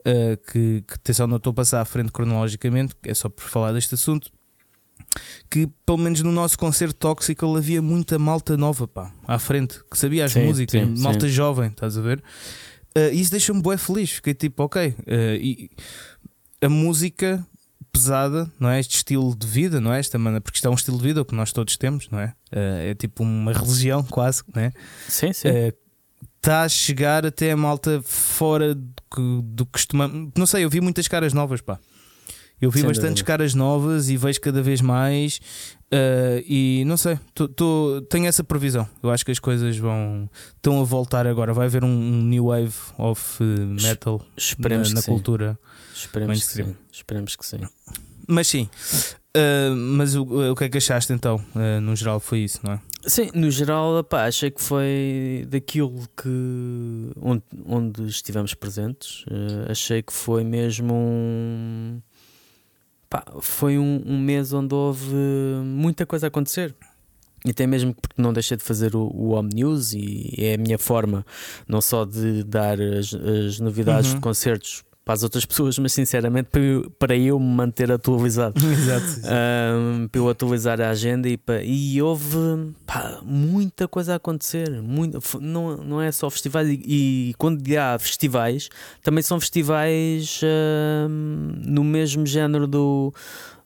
Uh, 0.05 0.36
que, 0.51 0.83
que 0.86 0.93
atenção, 0.95 1.27
não 1.27 1.38
estou 1.38 1.51
a 1.51 1.53
passar 1.53 1.81
à 1.81 1.86
frente 1.86 2.12
cronologicamente, 2.12 2.93
é 3.03 3.13
só 3.13 3.29
por 3.29 3.43
falar 3.45 3.72
deste 3.72 3.95
assunto. 3.95 4.31
Que 5.50 5.67
pelo 5.86 5.98
menos 5.98 6.22
no 6.22 6.31
nosso 6.31 6.57
concerto 6.57 6.95
tóxico 6.95 7.55
havia 7.55 7.81
muita 7.81 8.17
malta 8.17 8.57
nova 8.57 8.88
pá, 8.88 9.13
à 9.27 9.38
frente, 9.38 9.79
que 9.89 9.98
sabia 9.98 10.25
as 10.25 10.31
sim, 10.31 10.45
músicas, 10.45 10.81
sim, 10.81 11.01
malta 11.01 11.27
sim. 11.27 11.33
jovem, 11.33 11.69
estás 11.69 11.98
a 11.98 12.01
ver? 12.01 12.24
Uh, 12.98 13.13
isso 13.13 13.31
deixa-me 13.31 13.62
bem 13.62 13.77
feliz. 13.77 14.12
Fiquei 14.12 14.33
tipo, 14.33 14.63
ok. 14.63 14.88
Uh, 14.88 14.95
e 15.41 15.72
a 16.62 16.69
música 16.69 17.45
pesada, 17.91 18.51
não 18.60 18.69
é? 18.69 18.79
Este 18.79 18.98
estilo 18.98 19.36
de 19.36 19.45
vida, 19.45 19.79
não 19.79 19.93
é? 19.93 20.00
Esta 20.00 20.17
maneira, 20.17 20.41
porque 20.41 20.57
isto 20.57 20.67
é 20.67 20.72
um 20.72 20.75
estilo 20.75 20.98
de 20.98 21.03
vida 21.03 21.25
que 21.25 21.36
nós 21.36 21.51
todos 21.51 21.75
temos, 21.77 22.10
não 22.10 22.19
é? 22.19 22.33
Uh, 22.51 22.91
é 22.91 22.95
tipo 22.95 23.24
uma 23.24 23.51
religião, 23.51 24.03
quase, 24.10 24.43
não 24.53 24.62
é? 24.62 24.72
Sim, 25.07 25.33
sim. 25.33 25.50
Está 26.43 26.63
a 26.63 26.67
chegar 26.67 27.25
até 27.25 27.53
a 27.53 27.55
malta 27.55 28.01
fora 28.03 28.75
do 28.75 28.93
que, 29.09 29.41
do 29.43 29.65
que 29.65 29.71
costuma. 29.71 30.12
Não 30.38 30.45
sei, 30.45 30.65
eu 30.65 30.69
vi 30.69 30.81
muitas 30.81 31.07
caras 31.07 31.31
novas, 31.31 31.62
pá. 31.62 31.79
Eu 32.59 32.69
vi 32.69 32.79
Sem 32.79 32.88
bastantes 32.89 33.13
dúvida. 33.13 33.27
caras 33.27 33.53
novas 33.53 34.09
e 34.09 34.17
vejo 34.17 34.41
cada 34.41 34.62
vez 34.62 34.81
mais. 34.81 35.38
Uh, 35.85 36.43
e 36.45 36.83
não 36.85 36.97
sei, 36.97 37.17
tô, 37.33 37.47
tô, 37.47 38.05
tenho 38.09 38.25
essa 38.25 38.43
previsão. 38.43 38.85
Eu 39.01 39.09
acho 39.09 39.23
que 39.23 39.31
as 39.31 39.39
coisas 39.39 39.77
vão 39.77 40.29
estão 40.53 40.81
a 40.81 40.83
voltar 40.83 41.25
agora. 41.25 41.53
Vai 41.53 41.67
haver 41.67 41.81
um, 41.81 41.88
um 41.88 42.21
new 42.23 42.47
wave 42.47 42.75
of 42.97 43.41
metal 43.81 44.21
Esperemos 44.35 44.89
na, 44.91 45.00
na 45.00 45.01
cultura. 45.01 45.57
Esperemos 45.95 46.45
que, 46.45 46.53
sim. 46.53 46.75
Esperemos 46.91 47.35
que 47.38 47.45
sim. 47.45 47.62
Mas 48.27 48.50
sim. 48.50 48.69
Uh, 49.33 49.73
mas 49.73 50.13
o, 50.13 50.23
o 50.51 50.55
que 50.57 50.65
é 50.65 50.69
que 50.69 50.77
achaste 50.77 51.13
então? 51.13 51.38
Uh, 51.55 51.79
no 51.79 51.95
geral 51.95 52.19
foi 52.19 52.39
isso, 52.39 52.59
não 52.63 52.73
é? 52.73 52.81
Sim, 53.05 53.31
no 53.33 53.51
geral, 53.51 54.01
pá, 54.03 54.25
achei 54.25 54.50
que 54.50 54.62
foi 54.62 55.45
daquilo 55.50 56.07
que 56.15 56.29
onde, 57.22 57.43
onde 57.65 58.03
estivemos 58.07 58.53
presentes, 58.53 59.24
uh, 59.24 59.69
achei 59.69 60.01
que 60.01 60.13
foi 60.13 60.43
mesmo 60.43 60.93
um 60.93 62.01
pá, 63.10 63.25
foi 63.41 63.77
um, 63.77 64.01
um, 64.05 64.17
mês 64.17 64.53
onde 64.53 64.74
houve 64.74 65.13
muita 65.65 66.05
coisa 66.05 66.27
a 66.27 66.29
acontecer. 66.29 66.74
E 67.45 67.50
até 67.50 67.67
mesmo 67.67 67.93
porque 67.93 68.22
não 68.22 68.31
deixei 68.31 68.55
de 68.55 68.63
fazer 68.63 68.95
o, 68.95 69.01
o 69.13 69.31
Home 69.31 69.50
News 69.53 69.91
e 69.91 70.33
é 70.38 70.53
a 70.53 70.57
minha 70.57 70.77
forma 70.77 71.25
não 71.67 71.81
só 71.81 72.05
de 72.05 72.41
dar 72.43 72.79
as, 72.79 73.13
as 73.13 73.60
novidades 73.60 74.12
uhum. 74.12 74.15
de 74.15 74.22
concertos 74.22 74.86
para 75.05 75.15
as 75.15 75.24
outras 75.24 75.45
pessoas, 75.45 75.77
mas 75.77 75.91
sinceramente 75.91 76.50
para 76.50 76.62
eu, 76.62 76.91
para 76.98 77.15
eu 77.15 77.39
me 77.39 77.45
manter 77.45 77.91
atualizado. 77.91 78.55
Exato. 78.65 79.22
Um, 79.25 80.07
para 80.07 80.19
eu 80.19 80.29
atualizar 80.29 80.79
a 80.79 80.89
agenda 80.89 81.27
e, 81.27 81.38
para, 81.38 81.62
e 81.63 82.01
houve 82.01 82.74
pá, 82.86 83.19
muita 83.24 83.88
coisa 83.88 84.13
a 84.13 84.15
acontecer. 84.15 84.81
Muito, 84.81 85.19
não, 85.41 85.77
não 85.77 86.01
é 86.01 86.12
só 86.12 86.29
festivais, 86.29 86.69
e, 86.69 86.81
e 86.86 87.33
quando 87.38 87.62
há 87.77 88.00
festivais, 88.00 88.69
também 89.01 89.22
são 89.22 89.39
festivais 89.39 90.39
um, 90.43 91.53
no 91.65 91.83
mesmo 91.83 92.25
género 92.25 92.65
do 92.65 93.13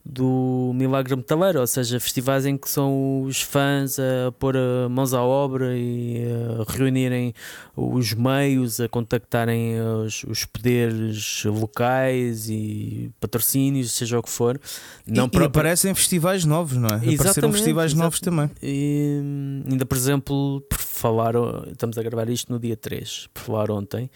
do 0.10 0.72
Milagre 0.74 1.16
Metaleiro, 1.16 1.60
ou 1.60 1.68
seja, 1.68 2.00
festivais 2.00 2.46
em 2.46 2.58
que 2.58 2.70
são 2.70 3.24
os 3.24 3.42
fãs 3.42 4.00
a 4.00 4.32
pôr 4.32 4.56
mãos 4.90 5.14
à 5.14 5.22
obra 5.22 5.76
e 5.76 6.24
a 6.26 6.72
reunirem 6.72 7.34
os 7.76 8.14
meios, 8.14 8.80
a 8.80 8.88
contactarem 8.88 9.80
os, 9.82 10.24
os 10.24 10.46
poderes 10.46 11.44
locais 11.44 12.50
e 12.50 13.12
patrocínios, 13.20 13.92
seja 13.92 14.18
o 14.18 14.24
que 14.24 14.30
for. 14.30 14.60
Não 15.06 15.26
e, 15.26 15.30
próprio... 15.30 15.44
e 15.44 15.48
aparecem 15.48 15.94
festivais 15.94 16.46
novos, 16.46 16.78
não 16.78 16.88
é? 16.88 16.94
Exatamente, 16.94 17.20
Apareceram 17.20 17.52
festivais 17.52 17.92
exatamente. 17.92 18.04
novos 18.04 18.20
também. 18.22 18.50
E, 18.64 19.22
ainda, 19.70 19.86
por 19.86 19.98
exemplo, 19.98 20.62
por 20.70 20.80
falar, 20.80 21.34
estamos 21.70 21.98
a 21.98 22.04
gravar 22.04 22.30
isto 22.30 22.52
no 22.52 22.60
dia 22.60 22.78
3, 22.78 23.28
por 23.34 23.42
falar 23.42 23.72
ontem. 23.72 24.10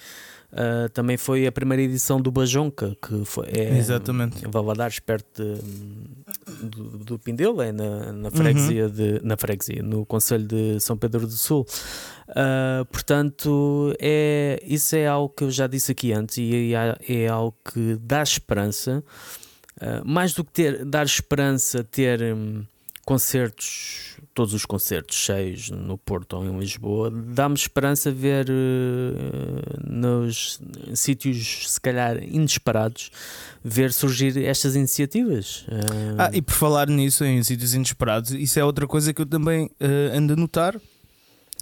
Uh, 0.52 0.90
também 0.90 1.16
foi 1.16 1.48
a 1.48 1.52
primeira 1.52 1.82
edição 1.82 2.20
do 2.20 2.30
Bajonca, 2.30 2.98
que 3.02 3.24
foi, 3.24 3.48
é 3.48 3.78
Exatamente. 3.78 4.46
em 4.46 4.52
Valadares, 4.52 5.00
perto 5.00 5.42
de, 5.42 6.68
do, 6.68 6.98
do 6.98 7.20
Pindelo, 7.20 7.62
é 7.62 7.72
na, 7.72 8.12
na, 8.12 8.30
freguesia 8.30 8.88
uhum. 8.88 8.92
de, 8.92 9.22
na 9.24 9.38
freguesia, 9.38 9.82
no 9.82 10.06
Conselho 10.06 10.46
de 10.46 10.78
São 10.82 10.98
Pedro 10.98 11.26
do 11.26 11.32
Sul. 11.32 11.66
Uh, 12.28 12.84
portanto, 12.92 13.96
é, 13.98 14.62
isso 14.66 14.94
é 14.94 15.08
algo 15.08 15.34
que 15.34 15.46
eu 15.46 15.52
já 15.52 15.68
disse 15.68 15.94
aqui 15.94 16.12
antes 16.12 16.38
e 16.38 16.74
é, 16.76 16.98
é 17.08 17.28
algo 17.30 17.56
que 17.74 17.98
dá 18.02 18.22
esperança. 18.22 19.02
Uh, 19.78 20.06
mais 20.06 20.34
do 20.34 20.44
que 20.44 20.52
ter, 20.52 20.84
dar 20.84 21.06
esperança, 21.06 21.82
ter 21.82 22.22
um, 22.36 22.66
concertos, 23.06 24.18
todos 24.34 24.54
os 24.54 24.66
concertos 24.66 25.18
cheios 25.18 25.70
no 25.70 25.98
Porto 25.98 26.38
ou 26.38 26.46
em 26.46 26.58
Lisboa, 26.58 27.12
dá-me 27.12 27.56
esperança 27.56 28.12
ver 28.12 28.48
uh, 28.50 29.92
nos 29.92 30.60
sítios, 30.94 31.72
se 31.72 31.82
calhar, 31.82 32.24
inesperados, 32.24 33.12
ver 33.64 33.92
surgir 33.92 34.38
estas 34.44 34.76
iniciativas. 34.76 35.66
Uh... 35.68 36.16
Ah, 36.18 36.30
e 36.34 36.42
por 36.42 36.54
falar 36.54 36.88
nisso, 36.88 37.24
em 37.24 37.44
sítios 37.44 37.74
inesperados, 37.74 38.32
isso 38.32 38.60
é 38.60 38.64
outra 38.64 38.88
coisa 38.88 39.14
que 39.14 39.22
eu 39.22 39.26
também 39.26 39.66
uh, 39.66 40.18
ando 40.18 40.34
a 40.34 40.36
notar, 40.36 40.80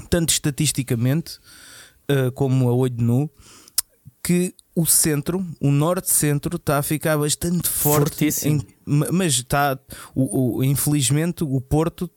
tanto 0.09 0.29
estatisticamente 0.29 1.39
como 2.33 2.67
a 2.67 2.73
olho 2.73 2.95
nu, 2.97 3.29
que 4.23 4.55
o 4.75 4.85
centro, 4.85 5.45
o 5.61 5.69
norte-centro, 5.69 6.55
está 6.55 6.79
a 6.79 6.81
ficar 6.81 7.17
bastante 7.17 7.67
forte. 7.67 8.29
Em, 8.47 8.65
mas 8.85 9.33
está, 9.33 9.77
o, 10.15 10.57
o, 10.57 10.63
infelizmente, 10.63 11.43
o 11.43 11.61
Porto 11.61 12.09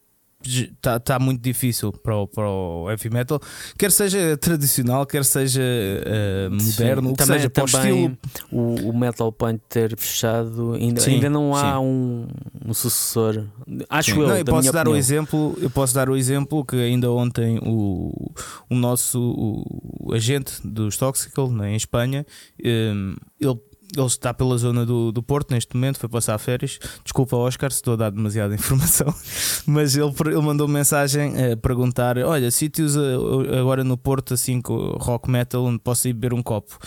está 0.44 0.98
tá 0.98 1.18
muito 1.18 1.40
difícil 1.40 1.92
para 1.92 2.16
o, 2.16 2.26
para 2.26 2.48
o 2.48 2.90
heavy 2.90 3.10
metal, 3.10 3.40
quer 3.78 3.90
seja 3.90 4.36
tradicional, 4.36 5.06
quer 5.06 5.24
seja 5.24 5.62
uh, 5.62 6.50
moderno, 6.50 7.02
sim, 7.02 7.08
o 7.08 7.12
que 7.12 7.24
também, 7.24 7.40
seja 7.40 7.52
o 7.60 7.64
estilo. 7.64 8.18
O, 8.50 8.90
o 8.90 8.98
Metal 8.98 9.32
Point 9.32 9.62
ter 9.68 9.96
fechado, 9.96 10.74
ainda, 10.74 11.00
sim, 11.00 11.14
ainda 11.14 11.30
não 11.30 11.54
há 11.54 11.80
um, 11.80 12.26
um, 12.66 12.74
sucessor. 12.74 13.46
Acho 13.88 14.12
sim. 14.12 14.20
eu. 14.20 14.28
Não, 14.28 14.36
eu 14.36 14.44
posso 14.44 14.72
dar 14.72 14.88
o 14.88 14.96
exemplo, 14.96 15.56
eu 15.60 15.70
posso 15.70 15.94
dar 15.94 16.08
o 16.08 16.16
exemplo 16.16 16.64
que 16.64 16.76
ainda 16.76 17.10
ontem 17.10 17.58
o, 17.62 18.32
o 18.68 18.74
nosso 18.74 19.20
o, 19.20 20.12
agente 20.14 20.54
dos 20.64 20.96
Toxical 20.96 21.50
né, 21.50 21.72
em 21.72 21.76
Espanha, 21.76 22.26
um, 22.64 23.14
eh, 23.14 23.46
ele 23.46 23.58
ele 23.96 24.06
está 24.06 24.32
pela 24.32 24.56
zona 24.56 24.86
do, 24.86 25.12
do 25.12 25.22
Porto 25.22 25.52
neste 25.52 25.74
momento, 25.74 25.98
foi 25.98 26.08
passar 26.08 26.38
férias. 26.38 26.78
Desculpa, 27.04 27.36
Oscar, 27.36 27.70
se 27.70 27.78
estou 27.78 27.94
a 27.94 27.96
dar 27.96 28.10
demasiada 28.10 28.54
informação, 28.54 29.14
mas 29.66 29.96
ele, 29.96 30.12
ele 30.26 30.40
mandou 30.40 30.66
mensagem 30.66 31.52
a 31.52 31.56
perguntar: 31.56 32.18
Olha, 32.18 32.50
sítios 32.50 32.96
eh, 32.96 33.58
agora 33.58 33.84
no 33.84 33.96
Porto, 33.96 34.34
assim 34.34 34.60
com 34.60 34.74
rock 34.98 35.30
metal, 35.30 35.64
onde 35.64 35.78
posso 35.78 36.08
ir 36.08 36.12
beber 36.12 36.32
um 36.34 36.42
copo. 36.42 36.78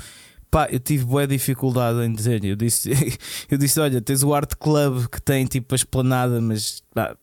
Pá, 0.49 0.67
eu 0.71 0.79
tive 0.79 1.03
boa 1.03 1.27
dificuldade 1.27 1.99
em 1.99 2.13
dizer. 2.13 2.43
Eu 2.43 2.55
disse, 2.55 2.91
eu 3.51 3.57
disse: 3.57 3.79
Olha, 3.79 4.01
tens 4.01 4.23
o 4.23 4.33
Art 4.33 4.53
Club 4.59 5.07
que 5.07 5.21
tem 5.21 5.45
tipo 5.45 5.73
a 5.73 5.77
esplanada, 5.77 6.41
mas 6.41 6.81
pá, 6.93 7.15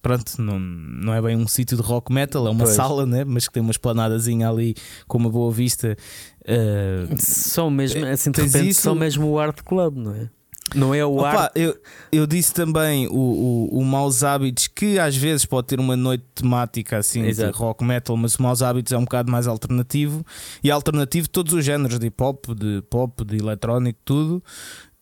pronto, 0.00 0.40
não, 0.40 0.58
não 0.58 1.14
é 1.14 1.20
bem 1.20 1.36
um 1.36 1.46
sítio 1.46 1.76
de 1.76 1.82
rock 1.82 2.12
metal, 2.12 2.46
é 2.46 2.50
uma 2.50 2.64
pois. 2.64 2.76
sala, 2.76 3.06
né? 3.06 3.24
mas 3.24 3.46
que 3.46 3.54
tem 3.54 3.62
uma 3.62 3.72
esplanadazinha 3.72 4.48
ali 4.48 4.74
com 5.06 5.18
uma 5.18 5.30
boa 5.30 5.52
vista. 5.52 5.96
Uh, 6.42 7.14
são 7.18 7.70
mesmo, 7.70 8.04
eh, 8.04 8.12
assim 8.12 8.30
de 8.30 8.40
repente, 8.40 8.68
isso... 8.70 8.82
são 8.82 8.94
mesmo 8.94 9.26
o 9.28 9.38
Art 9.38 9.60
Club, 9.62 9.96
não 9.96 10.14
é? 10.14 10.30
Não 10.74 10.94
é 10.94 11.04
o 11.04 11.16
Opa, 11.16 11.44
art... 11.44 11.52
eu, 11.54 11.76
eu 12.12 12.26
disse 12.26 12.52
também 12.52 13.06
o, 13.08 13.12
o, 13.12 13.78
o 13.78 13.84
Maus 13.84 14.22
Hábitos, 14.22 14.68
que 14.68 14.98
às 14.98 15.16
vezes 15.16 15.46
pode 15.46 15.66
ter 15.66 15.80
uma 15.80 15.96
noite 15.96 16.24
temática 16.34 16.98
assim 16.98 17.22
Exato. 17.24 17.52
de 17.52 17.58
rock 17.58 17.84
metal, 17.84 18.16
mas 18.16 18.34
o 18.34 18.42
Maus 18.42 18.62
Hábitos 18.62 18.92
é 18.92 18.98
um 18.98 19.04
bocado 19.04 19.30
mais 19.30 19.46
alternativo. 19.46 20.24
E 20.62 20.70
alternativo 20.70 21.28
todos 21.28 21.52
os 21.52 21.64
géneros 21.64 21.98
de 21.98 22.06
hip 22.06 22.22
hop, 22.22 22.46
de 22.54 22.82
pop, 22.90 23.24
de 23.24 23.36
eletrónico, 23.36 23.98
tudo. 24.04 24.42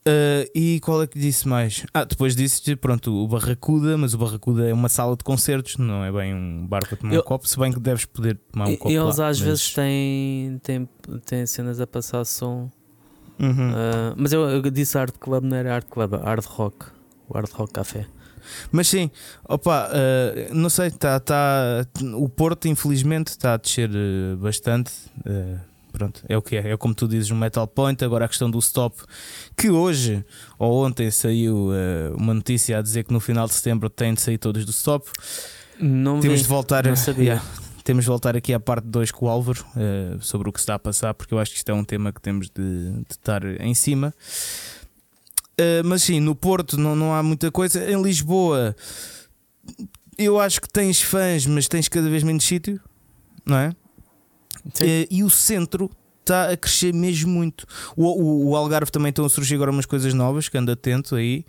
Uh, 0.07 0.49
e 0.55 0.79
qual 0.79 1.03
é 1.03 1.07
que 1.09 1.19
disse 1.19 1.49
mais? 1.49 1.85
Ah, 1.93 2.05
depois 2.05 2.37
disse 2.37 2.77
pronto, 2.77 3.13
o 3.13 3.27
Barracuda, 3.27 3.99
mas 3.99 4.15
o 4.15 4.19
Barracuda 4.19 4.69
é 4.69 4.73
uma 4.73 4.89
sala 4.89 5.17
de 5.17 5.25
concertos, 5.25 5.79
não 5.79 6.05
é 6.05 6.13
bem 6.13 6.33
um 6.33 6.65
bar 6.65 6.87
para 6.87 6.97
tomar 6.97 7.13
eu, 7.13 7.23
um 7.23 7.25
copo, 7.25 7.49
se 7.49 7.59
bem 7.59 7.73
que 7.73 7.81
deves 7.81 8.05
poder 8.05 8.39
tomar 8.53 8.69
um 8.69 8.77
copo. 8.77 8.89
Eles 8.89 9.17
lá, 9.17 9.27
às 9.27 9.41
mas... 9.41 9.41
vezes 9.41 9.75
têm, 9.75 10.61
têm, 10.63 10.89
têm 11.25 11.45
cenas 11.45 11.81
a 11.81 11.89
passar 11.89 12.25
som. 12.25 12.71
Uhum. 13.41 13.51
Uh, 13.51 14.15
mas 14.17 14.33
eu, 14.33 14.49
eu, 14.49 14.63
disse 14.71 14.97
Art 14.97 15.15
Club, 15.19 15.43
não 15.43 15.57
era 15.57 15.75
Art 15.75 15.89
Club, 15.91 16.13
Hard 16.13 16.45
Rock, 16.45 16.87
o 17.29 17.35
Hard 17.35 17.51
Rock 17.51 17.73
Café. 17.73 18.07
Mas 18.71 18.87
sim, 18.87 19.11
opa, 19.49 19.89
uh, 19.91 20.55
não 20.55 20.71
sei, 20.71 20.93
tá, 20.93 21.19
tá, 21.19 21.85
o 22.15 22.29
Porto 22.29 22.69
infelizmente 22.69 23.27
está 23.29 23.55
a 23.55 23.57
descer 23.57 23.91
bastante 24.39 24.93
pronto, 25.97 26.23
é 26.29 26.37
o 26.37 26.43
que 26.43 26.57
é. 26.57 26.73
É 26.73 26.77
como 26.77 26.95
tu 26.95 27.09
dizes, 27.09 27.31
um 27.31 27.37
Metal 27.37 27.67
Point. 27.67 28.05
Agora 28.05 28.27
a 28.27 28.29
questão 28.29 28.51
do 28.51 28.59
stop, 28.59 29.03
que 29.57 29.71
hoje 29.71 30.23
ou 30.59 30.85
ontem 30.85 31.11
saiu 31.11 31.71
uh, 31.71 32.15
uma 32.17 32.35
notícia 32.35 32.79
a 32.79 32.83
dizer 32.83 33.05
que 33.05 33.13
no 33.13 33.19
final 33.19 33.47
de 33.47 33.55
setembro 33.55 33.89
têm 33.89 34.13
de 34.13 34.21
sair 34.21 34.37
todos 34.37 34.67
do 34.67 34.71
stop. 34.71 35.09
Não 35.81 36.21
temos 36.21 36.39
vi, 36.39 36.43
de 36.43 36.49
voltar 36.49 36.87
não 36.87 36.97
sabia. 36.97 37.41
temos 37.83 38.05
de 38.05 38.09
voltar 38.09 38.37
aqui 38.37 38.53
à 38.53 38.61
parte 38.61 38.85
2 38.85 39.11
com 39.11 39.25
o 39.25 39.29
Álvaro 39.31 39.65
uh, 39.75 40.23
sobre 40.23 40.51
o 40.51 40.53
que 40.53 40.59
está 40.61 40.75
a 40.75 40.79
passar, 40.79 41.15
porque 41.15 41.33
eu 41.33 41.39
acho 41.39 41.53
que 41.53 41.57
isto 41.57 41.69
é 41.71 41.75
um 41.75 41.85
tema 41.85 42.13
que 42.13 42.21
temos 42.21 42.51
de, 42.51 42.91
de 42.93 43.13
estar 43.13 43.43
em 43.61 43.75
cima. 43.75 44.13
Uh, 45.59 45.81
mas 45.83 46.03
sim, 46.03 46.21
no 46.21 46.35
Porto 46.35 46.77
não, 46.77 46.95
não 46.95 47.15
há 47.15 47.23
muita 47.23 47.51
coisa. 47.51 47.91
Em 47.91 48.03
Lisboa, 48.03 48.77
eu 50.19 50.39
acho 50.39 50.61
que 50.61 50.69
tens 50.69 51.01
fãs, 51.01 51.47
mas 51.47 51.67
tens 51.67 51.89
cada 51.89 52.11
vez 52.11 52.23
menos 52.23 52.45
sítio, 52.45 52.79
não 53.47 53.57
é? 53.57 53.73
Uh, 54.67 55.07
e 55.11 55.23
o 55.23 55.31
centro 55.31 55.91
está 56.27 56.51
a 56.51 56.57
crescer 56.57 56.93
mesmo 56.93 57.33
muito. 57.33 57.65
O, 57.97 58.05
o, 58.05 58.51
o, 58.51 58.57
Algarve 58.57 58.91
também 58.91 59.11
estão 59.11 59.25
a 59.25 59.29
surgir 59.29 59.55
agora 59.55 59.71
umas 59.71 59.87
coisas 59.87 60.13
novas, 60.13 60.49
que 60.49 60.59
anda 60.59 60.73
atento 60.73 61.15
aí. 61.15 61.45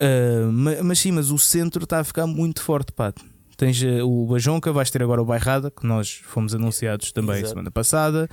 Uh, 0.00 0.52
mas, 0.52 0.82
mas, 0.82 0.98
sim, 0.98 1.12
mas 1.12 1.30
o 1.30 1.38
centro 1.38 1.84
está 1.84 2.00
a 2.00 2.04
ficar 2.04 2.26
muito 2.26 2.62
forte, 2.62 2.92
pá. 2.92 3.12
Tens 3.56 3.82
uh, 3.82 4.06
o 4.06 4.26
Bajonca, 4.26 4.72
vais 4.72 4.90
ter 4.90 5.02
agora 5.02 5.20
o 5.20 5.24
Bairrada, 5.24 5.70
que 5.70 5.86
nós 5.86 6.20
fomos 6.24 6.54
anunciados 6.54 7.12
também 7.12 7.36
Exato. 7.36 7.50
semana 7.50 7.70
passada. 7.70 8.28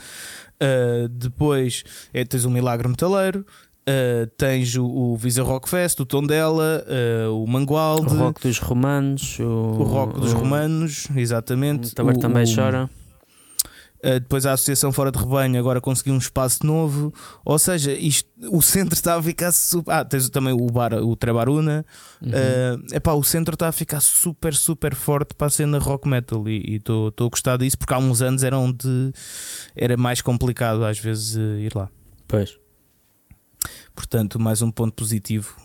Uh, 0.61 1.07
depois 1.09 1.83
é, 2.13 2.23
tens 2.23 2.45
o 2.45 2.49
Milagre 2.49 2.87
Metaleiro. 2.87 3.45
Tens 4.35 4.75
o, 4.75 4.85
o, 4.85 5.15
Visa 5.15 5.41
Rock 5.43 5.69
Fest, 5.69 5.97
o 6.01 6.05
Tondela, 6.05 6.85
o 7.31 7.47
Mangualde, 7.47 8.13
o 8.13 8.17
Rock 8.17 8.41
dos 8.41 8.59
Romanos, 8.59 9.39
o, 9.39 9.43
o 9.45 9.83
Rock 9.83 10.19
dos 10.19 10.33
Romanos, 10.33 11.07
exatamente. 11.15 11.93
O 11.97 12.19
também 12.19 12.43
chora. 12.53 12.89
Uh, 14.03 14.19
depois 14.19 14.45
a 14.45 14.53
Associação 14.53 14.91
Fora 14.91 15.11
de 15.11 15.17
Rebanho 15.17 15.59
agora 15.59 15.81
conseguiu 15.81 16.13
um 16.13 16.17
espaço 16.17 16.65
novo. 16.65 17.13
Ou 17.43 17.57
seja, 17.57 17.91
isto, 17.93 18.29
o 18.51 18.61
centro 18.61 18.93
está 18.93 19.15
a 19.15 19.23
ficar 19.23 19.51
super. 19.51 19.91
Ah, 19.91 20.05
tens 20.05 20.29
também 20.29 20.53
o 20.53 20.67
bar, 20.67 20.93
o 20.93 21.15
Trebaruna. 21.15 21.85
Uhum. 22.21 22.29
Uh, 22.29 22.95
epá, 22.95 23.13
o 23.13 23.23
centro 23.23 23.53
está 23.53 23.67
a 23.67 23.71
ficar 23.71 23.99
super, 24.01 24.53
super 24.53 24.93
forte 24.95 25.33
para 25.33 25.47
a 25.47 25.49
cena 25.49 25.79
rock 25.79 26.07
metal. 26.07 26.47
E 26.47 26.75
estou 26.75 27.11
a 27.19 27.29
gostar 27.29 27.57
disso 27.57 27.77
porque 27.77 27.93
há 27.93 27.97
uns 27.97 28.21
anos 28.21 28.43
era 28.43 28.57
onde 28.57 29.11
era 29.75 29.97
mais 29.97 30.21
complicado 30.21 30.85
às 30.85 30.99
vezes 30.99 31.35
uh, 31.35 31.59
ir 31.59 31.75
lá. 31.75 31.89
Pois. 32.27 32.57
Portanto, 33.95 34.39
mais 34.39 34.61
um 34.61 34.69
ponto 34.69 34.93
positivo 34.93 35.55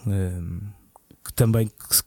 que 1.23 1.33
também. 1.33 1.67
Que, 1.69 2.03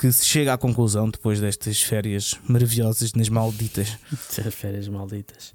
que 0.00 0.10
se 0.10 0.24
chega 0.24 0.54
à 0.54 0.56
conclusão 0.56 1.10
depois 1.10 1.40
destas 1.40 1.82
férias 1.82 2.34
maravilhosas 2.48 3.12
nas 3.12 3.28
malditas. 3.28 3.98
férias 4.50 4.88
malditas. 4.88 5.54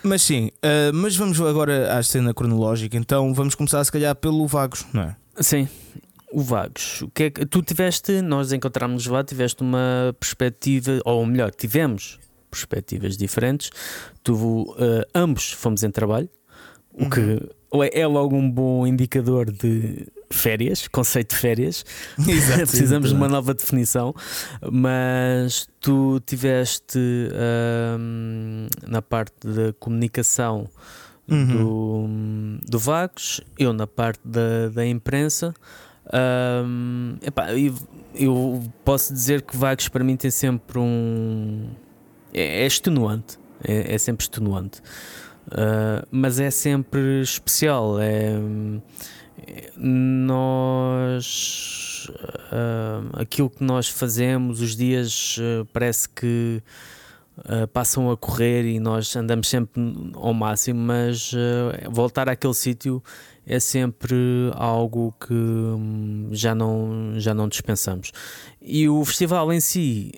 Mas 0.00 0.22
sim, 0.22 0.52
uh, 0.58 0.94
mas 0.94 1.16
vamos 1.16 1.40
agora 1.40 1.98
à 1.98 2.00
cena 2.00 2.32
cronológica. 2.32 2.96
Então 2.96 3.34
vamos 3.34 3.56
começar 3.56 3.82
se 3.82 3.90
calhar 3.90 4.14
pelo 4.14 4.46
Vagos, 4.46 4.86
não 4.92 5.02
é? 5.02 5.16
Sim, 5.40 5.68
o 6.32 6.40
Vagos. 6.40 7.02
O 7.02 7.08
que 7.08 7.24
é 7.24 7.30
que 7.30 7.44
tu 7.44 7.62
tiveste? 7.62 8.22
Nós 8.22 8.52
encontramos 8.52 9.08
lá, 9.08 9.24
tiveste 9.24 9.60
uma 9.60 10.14
perspectiva, 10.20 11.00
ou 11.04 11.26
melhor, 11.26 11.50
tivemos 11.50 12.20
perspectivas 12.48 13.16
diferentes. 13.16 13.70
Tu, 14.22 14.32
uh, 14.36 14.76
ambos 15.12 15.50
fomos 15.50 15.82
em 15.82 15.90
trabalho, 15.90 16.30
o 16.92 17.10
que 17.10 17.42
uhum. 17.72 17.82
é 17.92 18.06
logo 18.06 18.36
um 18.36 18.48
bom 18.48 18.86
indicador 18.86 19.50
de 19.50 20.06
férias, 20.32 20.88
conceito 20.88 21.34
de 21.34 21.40
férias. 21.40 21.84
Exato, 22.18 22.60
Precisamos 22.70 23.10
de 23.10 23.14
uma 23.14 23.28
nova 23.28 23.54
definição, 23.54 24.14
mas 24.70 25.68
tu 25.80 26.20
tiveste 26.24 26.98
hum, 27.98 28.68
na 28.86 29.02
parte 29.02 29.34
da 29.46 29.72
comunicação 29.74 30.68
uhum. 31.28 32.58
do, 32.58 32.70
do 32.70 32.78
Vagos, 32.78 33.40
eu 33.58 33.72
na 33.72 33.86
parte 33.86 34.20
da, 34.24 34.68
da 34.68 34.86
imprensa. 34.86 35.54
Um, 36.12 37.16
epá, 37.22 37.52
eu, 37.52 37.74
eu, 38.14 38.62
posso 38.84 39.12
dizer 39.12 39.42
que 39.42 39.56
Vagos 39.56 39.88
para 39.88 40.02
mim 40.02 40.16
tem 40.16 40.30
sempre 40.30 40.78
um. 40.78 41.68
É, 42.34 42.62
é 42.62 42.66
extenuante, 42.66 43.38
é, 43.62 43.94
é, 43.94 43.98
sempre 43.98 44.24
extenuante, 44.24 44.80
uh, 45.48 46.06
mas 46.10 46.40
é 46.40 46.50
sempre 46.50 47.20
especial. 47.20 48.00
É, 48.00 48.32
nós 49.76 51.60
uh, 52.10 53.20
aquilo 53.20 53.50
que 53.50 53.62
nós 53.62 53.88
fazemos, 53.88 54.60
os 54.60 54.76
dias 54.76 55.38
uh, 55.38 55.64
parece 55.72 56.08
que 56.08 56.62
uh, 57.38 57.66
passam 57.68 58.10
a 58.10 58.16
correr 58.16 58.64
e 58.64 58.80
nós 58.80 59.14
andamos 59.16 59.48
sempre 59.48 59.80
ao 60.14 60.32
máximo, 60.34 60.80
mas 60.80 61.32
voltar 61.90 62.28
àquele 62.28 62.54
sítio 62.54 63.02
é 63.46 63.58
sempre 63.58 64.16
algo 64.54 65.14
que 65.20 65.32
um, 65.32 66.28
já, 66.30 66.54
não, 66.54 67.14
já 67.16 67.34
não 67.34 67.48
dispensamos. 67.48 68.12
E 68.60 68.88
o 68.88 69.04
festival 69.04 69.52
em 69.52 69.60
si 69.60 70.12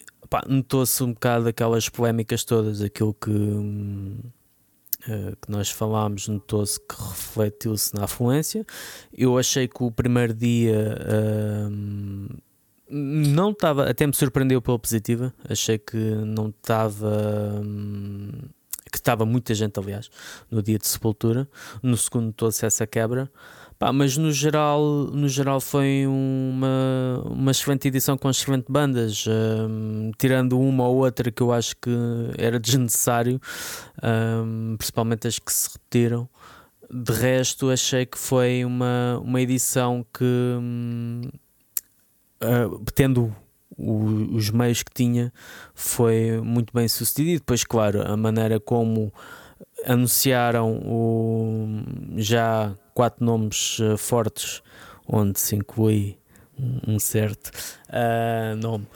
notou-se 0.48 1.02
um 1.02 1.12
bocado 1.12 1.48
aquelas 1.48 1.88
polémicas 1.88 2.44
todas, 2.44 2.80
aquilo 2.82 3.14
que. 3.14 3.30
Um, 3.30 4.18
uh, 4.20 4.41
que 5.40 5.50
nós 5.50 5.70
falámos 5.70 6.28
notou-se 6.28 6.78
que 6.78 6.94
refletiu-se 6.94 7.94
na 7.94 8.04
afluência. 8.04 8.64
Eu 9.12 9.38
achei 9.38 9.66
que 9.66 9.82
o 9.82 9.90
primeiro 9.90 10.32
dia 10.32 10.96
uh, 11.00 12.42
não 12.88 13.50
estava, 13.50 13.88
até 13.88 14.06
me 14.06 14.14
surpreendeu 14.14 14.60
pela 14.60 14.78
positiva. 14.78 15.34
Achei 15.48 15.78
que 15.78 15.96
não 15.96 16.48
estava. 16.48 17.08
Um, 17.64 18.30
que 18.90 18.98
estava 18.98 19.24
muita 19.24 19.54
gente, 19.54 19.80
aliás, 19.80 20.10
no 20.50 20.62
dia 20.62 20.78
de 20.78 20.86
sepultura. 20.86 21.48
No 21.82 21.96
segundo, 21.96 22.26
notou-se 22.26 22.64
essa 22.66 22.86
quebra. 22.86 23.30
Pá, 23.82 23.92
mas 23.92 24.16
no 24.16 24.30
geral, 24.30 24.80
no 25.12 25.28
geral 25.28 25.60
foi 25.60 26.04
uma, 26.06 27.20
uma 27.24 27.50
excelente 27.50 27.88
edição 27.88 28.16
com 28.16 28.30
excelentes 28.30 28.68
bandas, 28.70 29.24
um, 29.26 30.12
tirando 30.16 30.56
uma 30.56 30.86
ou 30.86 30.98
outra 30.98 31.32
que 31.32 31.42
eu 31.42 31.52
acho 31.52 31.74
que 31.74 31.90
era 32.38 32.60
desnecessário, 32.60 33.40
um, 34.00 34.76
principalmente 34.78 35.26
as 35.26 35.36
que 35.40 35.52
se 35.52 35.68
repetiram. 35.72 36.28
De 36.88 37.12
resto, 37.12 37.70
achei 37.70 38.06
que 38.06 38.16
foi 38.16 38.64
uma, 38.64 39.20
uma 39.20 39.40
edição 39.40 40.06
que, 40.16 40.22
um, 40.24 41.22
uh, 42.40 42.84
tendo 42.94 43.34
o, 43.76 44.36
os 44.36 44.48
meios 44.50 44.84
que 44.84 44.94
tinha, 44.94 45.32
foi 45.74 46.40
muito 46.40 46.72
bem 46.72 46.86
sucedido. 46.86 47.30
E 47.30 47.38
depois, 47.38 47.64
claro, 47.64 48.08
a 48.08 48.16
maneira 48.16 48.60
como 48.60 49.12
anunciaram 49.86 50.78
o, 50.84 51.82
já 52.16 52.74
quatro 52.94 53.24
nomes 53.24 53.78
uh, 53.78 53.96
fortes, 53.96 54.62
onde 55.06 55.38
se 55.40 55.56
inclui 55.56 56.16
um, 56.86 56.98
certo 56.98 57.50
uh, 57.88 58.56
nome. 58.56 58.86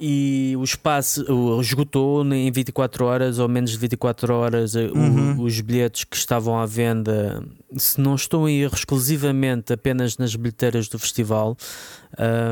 E 0.00 0.54
o 0.58 0.64
espaço 0.64 1.22
uh, 1.32 1.60
esgotou 1.60 2.24
em 2.34 2.50
24 2.50 3.04
horas 3.04 3.38
ou 3.38 3.48
menos 3.48 3.70
de 3.70 3.78
24 3.78 4.34
horas 4.34 4.74
eh, 4.74 4.86
uhum. 4.92 5.38
o, 5.38 5.42
os 5.44 5.60
bilhetes 5.60 6.02
que 6.04 6.16
estavam 6.16 6.58
à 6.58 6.66
venda. 6.66 7.42
Se 7.76 8.00
não 8.00 8.16
estou 8.16 8.48
em 8.48 8.60
erro, 8.62 8.74
exclusivamente 8.74 9.72
apenas 9.72 10.18
nas 10.18 10.34
bilheteiras 10.34 10.88
do 10.88 10.98
festival, 10.98 11.56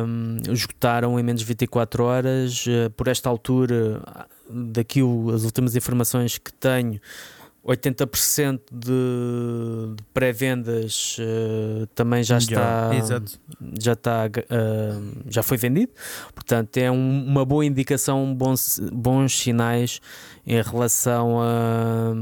um, 0.06 0.52
esgotaram 0.52 1.18
em 1.18 1.22
menos 1.22 1.42
de 1.42 1.46
24 1.48 2.04
horas. 2.04 2.64
Por 2.96 3.08
esta 3.08 3.28
altura, 3.28 4.00
daquilo, 4.48 5.34
as 5.34 5.42
últimas 5.42 5.74
informações 5.74 6.38
que 6.38 6.52
tenho, 6.52 7.00
80% 7.64 8.60
de, 8.72 9.94
de 9.94 10.02
pré-vendas 10.12 11.16
uh, 11.18 11.86
também 11.94 12.22
já 12.24 12.38
está 12.38 12.90
já 13.80 13.92
está 13.92 14.26
uh, 14.26 15.22
já 15.28 15.42
foi 15.42 15.56
vendido. 15.56 15.92
Portanto 16.34 16.76
é 16.76 16.90
um, 16.90 17.24
uma 17.24 17.44
boa 17.44 17.64
indicação 17.64 18.34
bons, 18.34 18.80
bons 18.92 19.38
sinais 19.38 20.00
em 20.44 20.60
relação 20.60 21.40
a, 21.40 22.12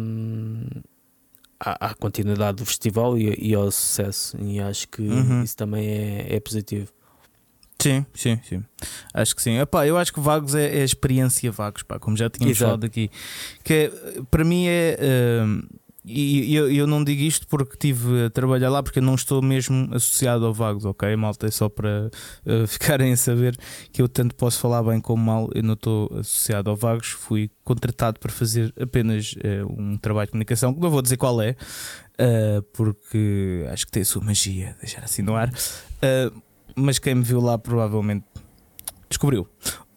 à, 1.59 1.91
à 1.91 1.95
continuidade 1.95 2.59
do 2.59 2.67
festival 2.67 3.17
e, 3.17 3.35
e, 3.41 3.55
ao 3.55 3.71
sucesso. 3.71 4.37
E 4.43 4.61
acho 4.61 4.89
que 4.89 5.01
uhum. 5.01 5.43
isso 5.43 5.57
também 5.57 5.89
é, 5.89 6.37
é 6.37 6.41
positivo 6.41 6.93
Sim, 7.81 8.05
sim, 8.15 8.39
sim. 8.49 8.65
Acho 9.13 9.35
que 9.35 9.43
sim. 9.43 9.59
Epá, 9.59 9.87
eu 9.87 9.97
acho 9.97 10.13
que 10.13 10.21
Vagos 10.21 10.55
é, 10.55 10.79
é 10.79 10.83
a 10.83 10.85
experiência 10.85 11.51
Vagos, 11.51 11.83
pá, 11.83 11.99
como 11.99 12.17
já 12.17 12.29
tínhamos 12.29 12.57
Exato. 12.57 12.71
falado 12.71 12.85
aqui. 12.85 13.11
Que 13.65 13.75
é, 13.75 14.23
para 14.31 14.45
mim 14.45 14.67
é. 14.67 14.99
Uh, 15.01 15.81
e 16.05 16.55
eu, 16.55 16.73
eu 16.73 16.87
não 16.87 17.05
digo 17.05 17.23
isto 17.23 17.47
porque 17.47 17.75
estive 17.75 18.25
a 18.25 18.31
trabalhar 18.31 18.71
lá, 18.71 18.83
porque 18.83 19.01
eu 19.01 19.03
não 19.03 19.15
estou 19.15 19.43
mesmo 19.43 19.95
associado 19.95 20.47
ao 20.47 20.55
Vagos, 20.55 20.87
ok? 20.87 21.15
Malta, 21.15 21.47
é 21.47 21.51
só 21.51 21.69
para 21.69 22.11
uh, 22.47 22.67
ficarem 22.69 23.13
a 23.13 23.17
saber 23.17 23.57
que 23.93 24.01
eu 24.01 24.09
tanto 24.09 24.35
posso 24.35 24.59
falar 24.61 24.83
bem 24.83 25.01
como 25.01 25.23
mal, 25.23 25.51
eu 25.55 25.63
não 25.63 25.75
estou 25.75 26.11
associado 26.19 26.71
ao 26.71 26.77
Vagos. 26.77 27.09
Fui 27.09 27.51
contratado 27.63 28.19
para 28.19 28.33
fazer 28.33 28.73
apenas 28.81 29.35
uh, 29.35 29.71
um 29.79 29.99
trabalho 29.99 30.27
de 30.27 30.33
comunicação, 30.33 30.73
que 30.73 30.81
não 30.81 30.91
vou 30.91 31.03
dizer 31.03 31.19
qual 31.19 31.41
é, 31.43 31.51
uh, 31.51 32.63
porque 32.73 33.67
acho 33.71 33.85
que 33.85 33.93
tem 33.93 34.03
a 34.03 34.07
sua 34.07 34.23
magia, 34.23 34.77
deixar 34.81 35.05
assim 35.05 35.21
no 35.21 35.37
ar. 35.37 35.51
Uh, 35.51 36.43
mas 36.81 36.99
quem 36.99 37.15
me 37.15 37.23
viu 37.23 37.41
lá 37.41 37.59
provavelmente 37.59 38.25
descobriu. 39.09 39.43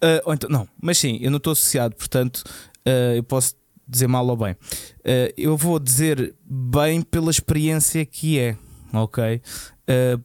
Uh, 0.03 0.19
ou 0.25 0.33
então, 0.33 0.49
não, 0.49 0.67
mas 0.81 0.97
sim, 0.97 1.17
eu 1.21 1.31
não 1.31 1.37
estou 1.37 1.53
associado, 1.53 1.95
portanto, 1.95 2.43
uh, 2.85 3.15
eu 3.15 3.23
posso 3.23 3.55
dizer 3.87 4.07
mal 4.07 4.27
ou 4.27 4.35
bem. 4.35 4.51
Uh, 4.51 5.31
eu 5.37 5.55
vou 5.55 5.79
dizer 5.79 6.35
bem 6.45 7.01
pela 7.01 7.31
experiência 7.31 8.05
que 8.05 8.39
é, 8.39 8.57
ok? 8.91 9.41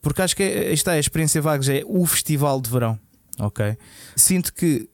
porque 0.00 0.22
acho 0.22 0.36
que 0.36 0.42
é, 0.44 0.72
está 0.72 0.92
a 0.92 1.00
experiência 1.00 1.42
Vagos 1.42 1.68
é 1.68 1.82
o 1.84 2.06
festival 2.06 2.60
de 2.60 2.70
verão, 2.70 2.96
ok? 3.40 3.76
Sinto 4.14 4.54
que 4.54 4.88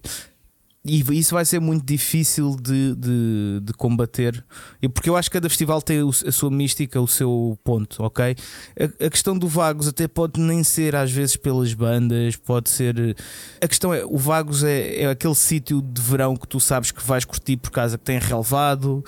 e 0.87 1.01
isso 1.19 1.35
vai 1.35 1.47
ser 1.47 1.61
muito 1.61 1.83
difícil 1.87 2.57
de, 2.61 2.95
de, 2.95 3.61
de, 3.63 3.73
combater, 3.73 4.45
porque 4.93 5.09
eu 5.09 5.17
acho 5.17 5.31
que 5.31 5.35
cada 5.35 5.49
festival 5.49 5.81
tem 5.81 5.99
a 6.01 6.31
sua 6.31 6.51
mística, 6.51 7.01
o 7.01 7.09
seu 7.09 7.59
ponto, 7.65 8.03
ok? 8.03 8.37
A, 8.79 9.07
a, 9.07 9.11
questão 9.11 9.39
do 9.39 9.49
Vagos 9.49 9.89
até 9.89 10.07
pode 10.07 10.39
nem 10.39 10.63
ser 10.63 10.95
às 10.95 11.11
vezes 11.11 11.37
pelas 11.37 11.73
bandas, 11.73 12.37
pode 12.37 12.69
ser. 12.69 13.17
A 13.63 13.67
questão 13.67 13.95
é: 13.95 14.05
o 14.05 14.19
Vagos 14.19 14.63
é, 14.63 15.05
é 15.05 15.07
aquele 15.07 15.35
sítio 15.35 15.81
de 15.81 16.03
verão 16.03 16.37
que 16.37 16.47
tu 16.47 16.61
sabes 16.61 16.91
que 16.91 17.03
vais 17.03 17.25
curtir 17.25 17.57
por 17.57 17.71
causa 17.71 17.97
que 17.97 18.05
tem 18.05 18.19
relevado, 18.19 19.03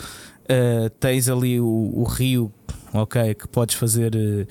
uh, 0.44 0.88
tens 0.98 1.28
ali 1.28 1.60
o, 1.60 1.92
o 1.94 2.04
rio 2.04 2.50
ok? 2.96 3.34
Que 3.34 3.48
podes 3.48 3.74
fazer. 3.74 4.14
Uh, 4.14 4.46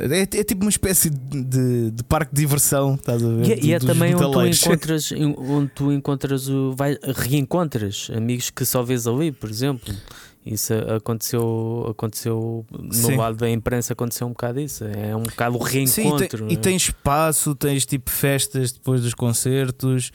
é, 0.00 0.22
é, 0.22 0.44
tipo 0.44 0.62
uma 0.62 0.70
espécie 0.70 1.10
de, 1.10 1.90
de, 1.90 2.04
parque 2.04 2.34
de 2.34 2.40
diversão, 2.40 2.94
estás 2.94 3.24
a 3.24 3.28
ver? 3.28 3.64
E, 3.64 3.68
e 3.68 3.72
é 3.72 3.78
também 3.78 4.14
onde 4.14 4.30
tu 4.30 4.46
encontras, 4.46 5.12
onde 5.12 5.70
tu 5.74 5.92
encontras 5.92 6.48
o. 6.48 6.72
Vai, 6.76 6.98
reencontras 7.02 8.10
amigos 8.14 8.50
que 8.50 8.64
só 8.64 8.82
vês 8.82 9.06
ali, 9.06 9.32
por 9.32 9.50
exemplo. 9.50 9.94
Isso 10.44 10.74
aconteceu, 10.74 11.86
aconteceu 11.90 12.66
no 12.70 12.92
Sim. 12.92 13.16
lado 13.16 13.36
da 13.38 13.48
imprensa, 13.48 13.94
aconteceu 13.94 14.26
um 14.26 14.30
bocado 14.30 14.60
isso. 14.60 14.84
É 14.84 15.16
um 15.16 15.22
bocado 15.22 15.56
o 15.56 15.62
reencontro. 15.62 16.38
Sim, 16.38 16.44
e, 16.44 16.48
tem, 16.48 16.50
e 16.50 16.52
é? 16.52 16.56
tem 16.56 16.76
espaço, 16.76 17.54
tens 17.54 17.86
tipo 17.86 18.10
festas 18.10 18.70
depois 18.70 19.00
dos 19.00 19.14
concertos. 19.14 20.12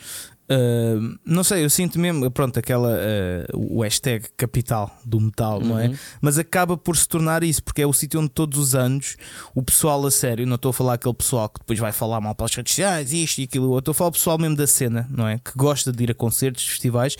Uh, 0.51 1.15
não 1.23 1.43
sei, 1.43 1.63
eu 1.63 1.69
sinto 1.69 1.99
mesmo, 1.99 2.29
pronto, 2.31 2.57
aquela 2.57 2.89
uh, 2.89 3.75
o 3.75 3.83
hashtag 3.83 4.25
capital 4.35 4.91
do 5.05 5.21
metal, 5.21 5.59
uhum. 5.59 5.67
não 5.67 5.79
é? 5.79 5.89
Uhum. 5.89 5.95
Mas 6.19 6.39
acaba 6.39 6.75
por 6.75 6.97
se 6.97 7.07
tornar 7.07 7.43
isso, 7.43 7.63
porque 7.63 7.83
é 7.83 7.85
o 7.85 7.93
sítio 7.93 8.19
onde 8.19 8.29
todos 8.29 8.57
os 8.57 8.73
anos 8.73 9.15
o 9.53 9.61
pessoal 9.61 10.03
a 10.07 10.09
sério, 10.09 10.47
não 10.47 10.55
estou 10.55 10.71
a 10.71 10.73
falar 10.73 10.93
aquele 10.93 11.13
pessoal 11.13 11.47
que 11.49 11.59
depois 11.59 11.77
vai 11.77 11.91
falar 11.91 12.19
mal 12.19 12.33
para 12.33 12.47
as 12.47 12.55
redes 12.55 12.71
sociais, 12.73 13.13
isto 13.13 13.41
e 13.41 13.43
aquilo, 13.43 13.77
estou 13.77 13.91
a 13.91 13.95
falar 13.95 14.09
o 14.09 14.13
pessoal 14.13 14.39
mesmo 14.39 14.55
da 14.55 14.65
cena, 14.65 15.07
não 15.11 15.27
é? 15.27 15.37
Que 15.37 15.51
gosta 15.55 15.91
de 15.91 16.03
ir 16.03 16.09
a 16.09 16.15
concertos, 16.15 16.65
festivais, 16.65 17.15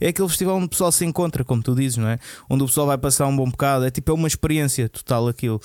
é 0.00 0.08
aquele 0.08 0.28
festival 0.28 0.56
onde 0.56 0.66
o 0.66 0.70
pessoal 0.70 0.90
se 0.90 1.04
encontra, 1.04 1.44
como 1.44 1.62
tu 1.62 1.76
dizes, 1.76 1.98
não 1.98 2.08
é? 2.08 2.18
Onde 2.50 2.64
o 2.64 2.66
pessoal 2.66 2.88
vai 2.88 2.98
passar 2.98 3.28
um 3.28 3.36
bom 3.36 3.48
bocado, 3.48 3.84
é 3.84 3.92
tipo, 3.92 4.10
é 4.10 4.14
uma 4.14 4.26
experiência 4.26 4.88
total 4.88 5.28
aquilo. 5.28 5.60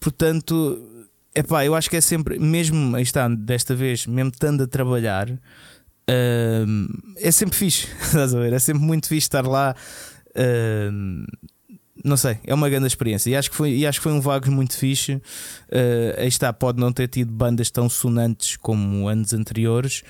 portanto, 0.00 0.89
é 1.34 1.42
pá, 1.42 1.64
eu 1.64 1.74
acho 1.74 1.88
que 1.88 1.96
é 1.96 2.00
sempre, 2.00 2.38
mesmo 2.38 2.96
está, 2.98 3.28
desta 3.28 3.74
vez, 3.74 4.06
mesmo 4.06 4.30
estando 4.30 4.64
a 4.64 4.66
trabalhar, 4.66 5.30
uh, 5.30 5.38
é 7.16 7.30
sempre 7.30 7.56
fixe, 7.56 7.86
estás 8.02 8.34
a 8.34 8.40
ver? 8.40 8.52
É 8.52 8.58
sempre 8.58 8.82
muito 8.82 9.06
fixe 9.06 9.26
estar 9.26 9.46
lá. 9.46 9.74
Uh, 10.30 11.26
não 12.02 12.16
sei, 12.16 12.38
é 12.44 12.54
uma 12.54 12.68
grande 12.68 12.86
experiência 12.86 13.28
e 13.28 13.36
acho 13.36 13.50
que 13.50 13.56
foi, 13.56 13.72
e 13.72 13.86
acho 13.86 13.98
que 13.98 14.04
foi 14.04 14.12
um 14.12 14.20
Vagos 14.20 14.48
muito 14.48 14.76
fixe. 14.76 15.14
Uh, 15.14 16.18
aí 16.18 16.28
está, 16.28 16.52
pode 16.52 16.80
não 16.80 16.92
ter 16.92 17.08
tido 17.08 17.32
bandas 17.32 17.70
tão 17.70 17.88
sonantes 17.88 18.56
como 18.56 19.06
anos 19.06 19.32
anteriores, 19.32 20.02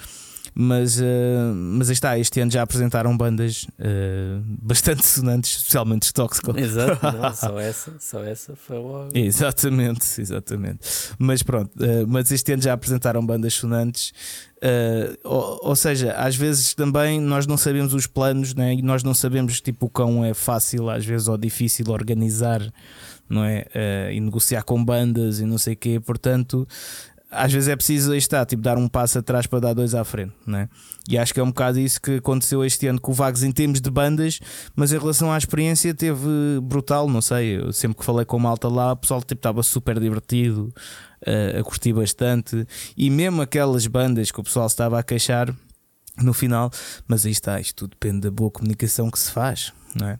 mas, 0.62 1.00
uh, 1.00 1.54
mas 1.54 1.88
aí 1.88 1.94
está, 1.94 2.18
este 2.18 2.38
ano 2.38 2.50
já 2.50 2.60
apresentaram 2.60 3.16
bandas 3.16 3.66
uh, 3.78 4.42
bastante 4.60 5.06
sonantes, 5.06 5.56
especialmente 5.56 6.02
os 6.02 6.12
Toxical. 6.12 6.58
Exato, 6.58 7.00
não, 7.16 7.34
só 7.34 7.58
essa, 7.58 7.92
só 7.98 8.22
essa 8.22 8.54
foi 8.54 8.76
logo. 8.76 9.08
Exatamente, 9.14 10.20
exatamente. 10.20 10.80
Mas 11.18 11.42
pronto, 11.42 11.70
uh, 11.82 12.06
mas 12.06 12.30
este 12.30 12.52
ano 12.52 12.62
já 12.62 12.74
apresentaram 12.74 13.24
bandas 13.24 13.54
sonantes. 13.54 14.12
Ou, 15.24 15.68
ou, 15.68 15.74
seja, 15.74 16.12
às 16.12 16.36
vezes 16.36 16.74
também 16.74 17.18
nós 17.18 17.46
não 17.46 17.56
sabemos 17.56 17.94
os 17.94 18.06
planos 18.06 18.54
né? 18.54 18.74
e 18.74 18.82
nós 18.82 19.02
não 19.02 19.14
sabemos 19.14 19.58
tipo, 19.62 19.86
o 19.86 19.88
quão 19.88 20.22
é 20.22 20.34
fácil, 20.34 20.90
às 20.90 21.02
vezes, 21.02 21.28
ou 21.28 21.38
difícil 21.38 21.90
organizar 21.90 22.70
não 23.30 23.44
é? 23.44 23.64
Uh, 23.74 24.12
e 24.12 24.20
negociar 24.20 24.64
com 24.64 24.84
bandas 24.84 25.38
e 25.38 25.46
não 25.46 25.56
sei 25.56 25.74
o 25.74 25.76
quê. 25.76 26.00
Portanto, 26.00 26.66
às 27.30 27.52
vezes 27.52 27.68
é 27.68 27.76
preciso, 27.76 28.14
está, 28.14 28.44
tipo, 28.44 28.62
dar 28.62 28.76
um 28.76 28.88
passo 28.88 29.18
atrás 29.18 29.46
para 29.46 29.60
dar 29.60 29.72
dois 29.72 29.94
à 29.94 30.02
frente, 30.04 30.34
né? 30.46 30.68
E 31.08 31.16
acho 31.16 31.32
que 31.32 31.38
é 31.38 31.42
um 31.42 31.48
bocado 31.48 31.78
isso 31.78 32.00
que 32.00 32.16
aconteceu 32.16 32.64
este 32.64 32.86
ano 32.88 33.00
com 33.00 33.12
o 33.12 33.14
Vagos 33.14 33.42
em 33.42 33.52
termos 33.52 33.80
de 33.80 33.90
bandas, 33.90 34.40
mas 34.74 34.92
em 34.92 34.98
relação 34.98 35.32
à 35.32 35.38
experiência 35.38 35.94
teve 35.94 36.28
brutal, 36.62 37.08
não 37.08 37.22
sei. 37.22 37.58
Eu 37.58 37.72
sempre 37.72 37.98
que 37.98 38.04
falei 38.04 38.24
com 38.24 38.38
malta 38.38 38.68
lá, 38.68 38.92
o 38.92 38.96
pessoal 38.96 39.20
tipo, 39.20 39.38
estava 39.38 39.62
super 39.62 40.00
divertido, 40.00 40.72
uh, 41.26 41.60
a 41.60 41.62
curtir 41.62 41.92
bastante, 41.92 42.66
e 42.96 43.08
mesmo 43.08 43.42
aquelas 43.42 43.86
bandas 43.86 44.30
que 44.30 44.40
o 44.40 44.42
pessoal 44.42 44.66
estava 44.66 44.98
a 44.98 45.02
queixar 45.02 45.54
no 46.20 46.34
final, 46.34 46.70
mas 47.06 47.24
aí 47.24 47.32
está, 47.32 47.60
isto 47.60 47.74
tudo 47.76 47.90
depende 47.90 48.22
da 48.22 48.30
boa 48.30 48.50
comunicação 48.50 49.10
que 49.10 49.18
se 49.18 49.30
faz, 49.30 49.72
não 49.94 50.08
é? 50.08 50.18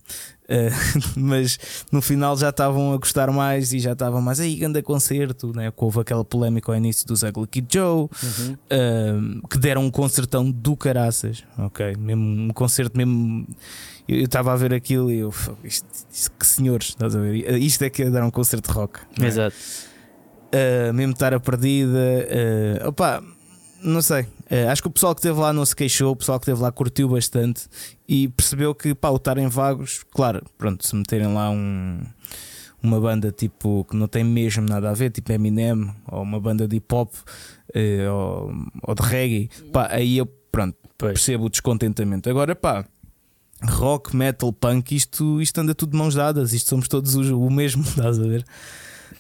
Uh, 0.51 0.73
mas 1.17 1.59
no 1.93 2.03
final 2.03 2.37
já 2.37 2.51
estavam 2.51 2.93
a 2.93 2.97
gostar 2.97 3.31
mais 3.31 3.73
e 3.73 3.79
já 3.79 3.93
estavam 3.93 4.21
mais 4.21 4.41
aí, 4.41 4.57
grande 4.57 4.83
concerto, 4.83 5.53
né? 5.55 5.73
houve 5.77 6.01
aquela 6.01 6.25
polémica 6.25 6.73
ao 6.73 6.77
início 6.77 7.07
dos 7.07 7.23
Ugly 7.23 7.47
Kid 7.47 7.69
Joe, 7.73 8.03
uhum. 8.03 9.39
uh, 9.43 9.49
que 9.49 9.59
deram 9.59 9.85
um 9.85 9.91
concertão 9.91 10.51
do 10.51 10.77
caraças, 10.77 11.45
ok? 11.59 11.95
Mesmo 11.97 12.23
um 12.23 12.49
concerto 12.49 12.97
mesmo. 12.97 13.47
Eu 14.09 14.25
estava 14.25 14.53
a 14.53 14.57
ver 14.57 14.75
aquilo 14.75 15.09
e 15.11 15.19
eu, 15.19 15.33
isto, 15.63 15.87
isto, 16.13 16.33
que 16.33 16.45
senhores, 16.45 16.89
estás 16.89 17.15
a 17.15 17.21
ver? 17.21 17.57
Isto 17.59 17.85
é 17.85 17.91
que 17.91 18.03
é 18.03 18.11
dar 18.11 18.25
um 18.25 18.31
concerto 18.31 18.69
de 18.69 18.77
rock. 18.77 18.99
É? 19.21 19.27
Exato. 19.27 19.57
Uh, 20.53 20.93
mesmo 20.93 21.13
estar 21.13 21.33
a 21.33 21.39
perdida, 21.39 21.97
uh, 22.83 22.89
opa, 22.89 23.23
não 23.81 24.03
sei. 24.03 24.27
Uh, 24.51 24.69
acho 24.69 24.83
que 24.83 24.89
o 24.89 24.91
pessoal 24.91 25.15
que 25.15 25.21
esteve 25.21 25.39
lá 25.39 25.53
não 25.53 25.65
se 25.65 25.77
queixou, 25.77 26.13
o 26.13 26.17
pessoal 26.17 26.41
que 26.41 26.45
esteve 26.45 26.61
lá 26.61 26.73
curtiu 26.73 27.09
bastante 27.09 27.69
e 28.09 28.27
percebeu 28.29 28.75
que, 28.75 28.95
pá, 28.95 29.11
o 29.11 29.17
estarem 29.17 29.47
vagos, 29.47 30.05
claro, 30.11 30.43
pronto, 30.59 30.85
se 30.85 30.97
meterem 30.97 31.33
lá 31.33 31.51
um, 31.51 32.01
uma 32.83 33.01
banda 33.01 33.31
tipo 33.31 33.87
que 33.89 33.95
não 33.95 34.09
tem 34.09 34.25
mesmo 34.25 34.69
nada 34.69 34.91
a 34.91 34.93
ver, 34.93 35.11
tipo 35.11 35.31
Eminem, 35.31 35.95
ou 36.11 36.23
uma 36.23 36.41
banda 36.41 36.67
de 36.67 36.77
hip 36.77 36.93
hop 36.93 37.13
uh, 37.15 38.13
ou, 38.13 38.53
ou, 38.89 38.95
de 38.95 39.03
reggae, 39.03 39.49
pá, 39.73 39.87
aí 39.89 40.19
eu, 40.19 40.27
pronto, 40.27 40.77
percebo 40.99 41.45
o 41.45 41.51
descontentamento. 41.51 42.29
Agora, 42.29 42.57
pá. 42.57 42.85
Rock, 43.63 44.17
metal, 44.17 44.51
punk, 44.55 44.97
isto, 44.97 45.39
isto 45.41 45.61
anda 45.61 45.75
tudo 45.75 45.91
de 45.91 45.99
mãos 45.99 46.15
dadas, 46.15 46.55
isto 46.55 46.71
somos 46.71 46.89
todos 46.89 47.15
o, 47.15 47.39
o 47.39 47.51
mesmo, 47.51 47.83
estás 47.87 48.19
a 48.19 48.23
ver? 48.23 48.43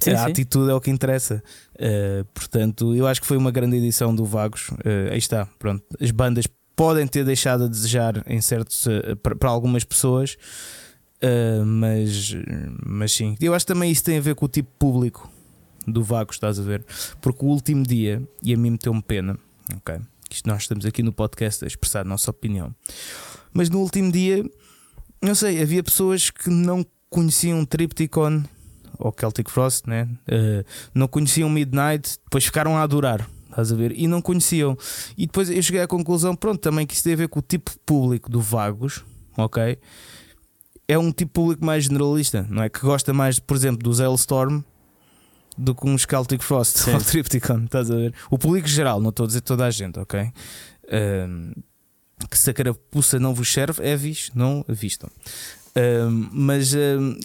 Sim, 0.00 0.12
a 0.12 0.24
sim. 0.24 0.30
atitude 0.30 0.70
é 0.70 0.74
o 0.74 0.80
que 0.80 0.90
interessa. 0.90 1.42
Uh, 1.74 2.24
portanto, 2.32 2.94
eu 2.94 3.06
acho 3.06 3.20
que 3.20 3.26
foi 3.26 3.36
uma 3.36 3.50
grande 3.50 3.76
edição 3.76 4.14
do 4.14 4.24
Vagos. 4.24 4.68
Uh, 4.70 5.12
aí 5.12 5.18
está, 5.18 5.46
pronto. 5.58 5.84
As 6.00 6.10
bandas 6.10 6.46
podem 6.74 7.06
ter 7.06 7.24
deixado 7.24 7.64
a 7.64 7.68
desejar 7.68 8.22
em 8.26 8.40
certos 8.40 8.86
uh, 8.86 9.16
para 9.16 9.50
algumas 9.50 9.84
pessoas, 9.84 10.36
mas, 11.66 12.34
mas 12.82 13.12
sim. 13.12 13.36
Eu 13.38 13.52
acho 13.52 13.66
que 13.66 13.74
também 13.74 13.90
isso 13.90 14.02
tem 14.02 14.16
a 14.16 14.22
ver 14.22 14.34
com 14.34 14.46
o 14.46 14.48
tipo 14.48 14.70
público 14.78 15.30
do 15.86 16.02
Vagos, 16.02 16.36
estás 16.36 16.58
a 16.58 16.62
ver? 16.62 16.82
Porque 17.20 17.44
o 17.44 17.48
último 17.48 17.82
dia, 17.82 18.22
e 18.42 18.54
a 18.54 18.56
mim 18.56 18.70
meteu-me 18.70 19.02
pena, 19.02 19.38
ok? 19.76 20.00
Isto 20.30 20.48
nós 20.48 20.62
estamos 20.62 20.86
aqui 20.86 21.02
no 21.02 21.12
podcast 21.12 21.62
a 21.62 21.68
expressar 21.68 22.00
a 22.00 22.04
nossa 22.04 22.30
opinião, 22.30 22.74
mas 23.52 23.68
no 23.68 23.80
último 23.80 24.10
dia, 24.10 24.42
não 25.20 25.34
sei, 25.34 25.60
havia 25.60 25.82
pessoas 25.82 26.30
que 26.30 26.48
não 26.48 26.86
conheciam 27.10 27.64
Tripticon 27.66 28.44
ou 29.00 29.14
Celtic 29.18 29.50
Frost, 29.50 29.86
né? 29.86 30.08
Uh, 30.28 30.64
não 30.94 31.08
conheciam 31.08 31.48
Midnight, 31.48 32.18
depois 32.24 32.44
ficaram 32.44 32.76
a 32.76 32.82
adorar. 32.82 33.28
Estás 33.48 33.72
a 33.72 33.74
ver? 33.74 33.92
E 33.98 34.06
não 34.06 34.22
conheciam. 34.22 34.76
E 35.18 35.26
depois 35.26 35.50
eu 35.50 35.60
cheguei 35.60 35.80
à 35.80 35.86
conclusão, 35.86 36.36
pronto, 36.36 36.60
também 36.60 36.86
que 36.86 36.94
isso 36.94 37.02
tem 37.02 37.14
a 37.14 37.16
ver 37.16 37.28
com 37.28 37.40
o 37.40 37.42
tipo 37.42 37.72
público 37.84 38.30
do 38.30 38.40
Vagos, 38.40 39.04
ok? 39.36 39.78
É 40.86 40.98
um 40.98 41.10
tipo 41.10 41.32
público 41.32 41.64
mais 41.64 41.84
generalista, 41.84 42.46
não 42.48 42.62
é? 42.62 42.68
Que 42.68 42.80
gosta 42.80 43.12
mais, 43.12 43.38
por 43.38 43.56
exemplo, 43.56 43.82
do 43.82 43.92
Zellstorm 43.92 44.62
do 45.58 45.74
que 45.74 45.86
um 45.86 45.98
Celtic 45.98 46.42
Frost 46.42 46.78
Sim. 46.78 46.94
ou 46.94 47.00
Tripticon, 47.00 47.64
estás 47.64 47.90
a 47.90 47.96
ver? 47.96 48.14
O 48.30 48.38
público 48.38 48.66
geral, 48.66 49.00
não 49.00 49.10
estou 49.10 49.24
a 49.24 49.26
dizer 49.26 49.40
toda 49.42 49.66
a 49.66 49.70
gente, 49.70 49.98
ok? 49.98 50.20
Uh, 50.20 51.62
que 52.28 52.38
se 52.38 52.50
a 52.50 52.54
carapuça 52.54 53.18
não 53.18 53.34
vos 53.34 53.52
serve, 53.52 53.82
é 53.86 53.96
vis, 53.96 54.30
não 54.34 54.64
mas 56.32 56.74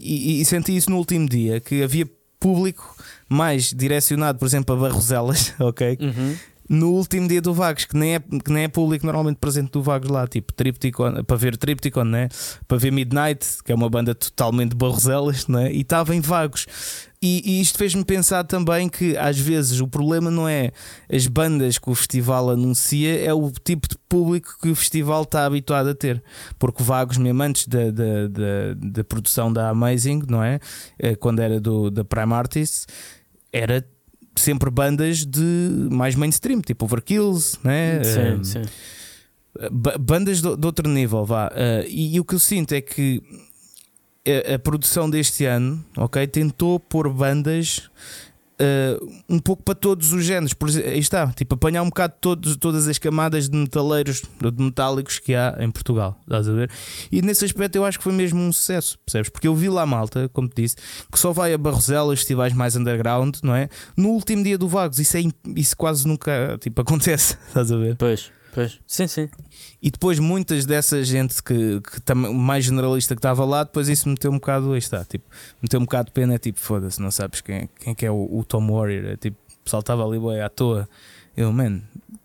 e, 0.01 0.41
e, 0.41 0.45
senti 0.45 0.75
isso 0.75 0.89
no 0.89 0.97
último 0.97 1.27
dia 1.27 1.59
que 1.59 1.81
havia 1.83 2.07
público 2.39 2.95
mais 3.27 3.73
direcionado, 3.73 4.37
por 4.37 4.45
exemplo, 4.45 4.75
a 4.75 4.79
Barroselas, 4.79 5.53
ok? 5.59 5.97
Uhum. 5.99 6.35
No 6.67 6.91
último 6.93 7.27
dia 7.27 7.41
do 7.41 7.53
Vagos, 7.53 7.85
que 7.85 7.95
nem, 7.95 8.15
é, 8.15 8.19
que 8.19 8.51
nem 8.51 8.63
é 8.63 8.67
público 8.67 9.05
normalmente 9.05 9.37
presente 9.37 9.71
do 9.71 9.83
Vagos 9.83 10.09
lá, 10.09 10.27
tipo 10.27 10.51
Tripticon, 10.51 11.23
para 11.23 11.37
ver 11.37 11.55
Tripticon, 11.57 12.03
né? 12.03 12.27
para 12.67 12.77
ver 12.77 12.91
Midnight, 12.91 13.45
que 13.63 13.71
é 13.71 13.75
uma 13.75 13.89
banda 13.89 14.15
totalmente 14.15 14.75
Barroselas, 14.75 15.47
né? 15.47 15.71
e 15.71 15.81
estava 15.81 16.15
em 16.15 16.21
Vagos. 16.21 16.65
E, 17.25 17.41
e 17.43 17.59
isto 17.59 17.79
fez-me 17.79 18.05
pensar 18.05 18.43
também 18.43 18.87
que 18.87 19.17
às 19.17 19.39
vezes 19.39 19.79
o 19.79 19.87
problema 19.87 20.29
não 20.29 20.47
é 20.47 20.71
as 21.11 21.25
bandas 21.25 21.79
que 21.79 21.89
o 21.89 21.95
festival 21.95 22.51
anuncia, 22.51 23.19
é 23.19 23.33
o 23.33 23.49
tipo 23.49 23.87
de 23.87 23.97
público 24.07 24.55
que 24.61 24.69
o 24.69 24.75
festival 24.75 25.23
está 25.23 25.43
habituado 25.43 25.89
a 25.89 25.95
ter. 25.95 26.23
Porque 26.59 26.83
Vagos, 26.83 27.17
mesmo 27.17 27.41
antes 27.41 27.67
da, 27.67 27.89
da, 27.89 28.27
da, 28.27 28.73
da 28.75 29.03
produção 29.03 29.51
da 29.51 29.69
Amazing, 29.69 30.21
não 30.29 30.43
é? 30.43 30.59
Eh, 30.99 31.15
quando 31.15 31.39
era 31.39 31.59
do, 31.59 31.89
da 31.89 32.05
Prime 32.05 32.31
Artists, 32.31 32.85
era 33.51 33.83
sempre 34.35 34.69
bandas 34.69 35.25
de 35.25 35.87
mais 35.89 36.13
mainstream, 36.13 36.61
tipo 36.61 36.85
Overkills, 36.85 37.57
né? 37.63 38.03
Sim, 38.03 38.39
um, 38.39 38.43
sim. 38.43 38.61
Bandas 39.99 40.43
de, 40.43 40.55
de, 40.55 40.65
outro 40.65 40.87
nível, 40.87 41.25
vá. 41.25 41.47
Uh, 41.47 41.87
e, 41.87 42.17
e, 42.17 42.19
o 42.19 42.25
que 42.25 42.35
eu 42.35 42.39
sinto 42.39 42.73
é 42.73 42.81
que 42.81 43.23
a, 44.53 44.59
produção 44.59 45.09
deste 45.09 45.45
ano, 45.45 45.83
ok, 45.97 46.25
tentou 46.27 46.79
pôr 46.79 47.09
bandas 47.09 47.89
Uh, 48.55 49.19
um 49.27 49.37
pouco 49.37 49.61
para 49.63 49.75
todos 49.75 50.13
os 50.13 50.23
géneros. 50.23 50.53
Por, 50.53 50.69
aí 50.69 50.99
está, 50.99 51.27
tipo, 51.33 51.55
apanhar 51.55 51.81
um 51.81 51.87
bocado 51.89 52.13
todos, 52.21 52.55
todas 52.55 52.87
as 52.87 52.97
camadas 52.97 53.49
de 53.49 53.57
metaleiros, 53.57 54.21
de 54.21 54.63
metálicos 54.63 55.19
que 55.19 55.35
há 55.35 55.57
em 55.59 55.69
Portugal. 55.69 56.17
Estás 56.21 56.47
a 56.47 56.53
ver? 56.53 56.71
E 57.11 57.21
nesse 57.21 57.43
aspecto 57.43 57.75
eu 57.75 57.83
acho 57.83 57.97
que 57.97 58.03
foi 58.05 58.13
mesmo 58.13 58.39
um 58.39 58.53
sucesso, 58.53 58.97
percebes? 59.05 59.29
Porque 59.29 59.45
eu 59.45 59.53
vi 59.53 59.67
lá 59.67 59.85
malta, 59.85 60.29
como 60.31 60.47
te 60.47 60.61
disse, 60.61 60.77
que 61.11 61.19
só 61.19 61.33
vai 61.33 61.53
a 61.53 61.57
Barroselas, 61.57 62.19
festivais 62.19 62.53
mais 62.53 62.77
underground, 62.77 63.35
não 63.43 63.53
é? 63.53 63.67
No 63.97 64.11
último 64.11 64.41
dia 64.41 64.57
do 64.57 64.69
Vagos, 64.69 64.99
isso, 64.99 65.17
é, 65.17 65.23
isso 65.53 65.75
quase 65.75 66.07
nunca 66.07 66.57
tipo, 66.61 66.79
acontece, 66.81 67.37
estás 67.49 67.69
a 67.73 67.75
ver? 67.75 67.97
Pois. 67.97 68.31
Pois, 68.55 68.79
sim, 68.87 69.05
sim. 69.05 69.29
E 69.81 69.91
depois 69.91 70.17
muitas 70.17 70.65
dessa 70.65 71.03
gente 71.03 71.43
que, 71.43 71.81
que 71.81 72.13
mais 72.13 72.63
generalista 72.63 73.13
que 73.13 73.19
estava 73.19 73.43
lá, 73.43 73.65
depois 73.65 73.89
isso 73.89 74.07
meteu 74.07 74.31
um 74.31 74.35
bocado, 74.35 74.71
aí 74.71 74.77
está, 74.77 75.03
tipo, 75.03 75.25
meteu 75.61 75.77
um 75.77 75.83
bocado 75.83 76.05
de 76.05 76.13
pena, 76.13 76.35
é 76.35 76.37
tipo, 76.37 76.57
foda-se, 76.57 77.01
não 77.01 77.11
sabes 77.11 77.41
quem, 77.41 77.69
quem 77.81 77.93
que 77.93 78.05
é 78.05 78.09
o, 78.09 78.29
o 78.31 78.45
Tom 78.45 78.71
Warrior, 78.71 79.07
é 79.07 79.17
tipo, 79.17 79.37
o 79.59 79.63
pessoal 79.65 79.81
estava 79.81 80.07
ali 80.07 80.17
boy, 80.17 80.39
à 80.39 80.47
toa. 80.47 80.87
Eu, 81.35 81.51
man, 81.51 81.81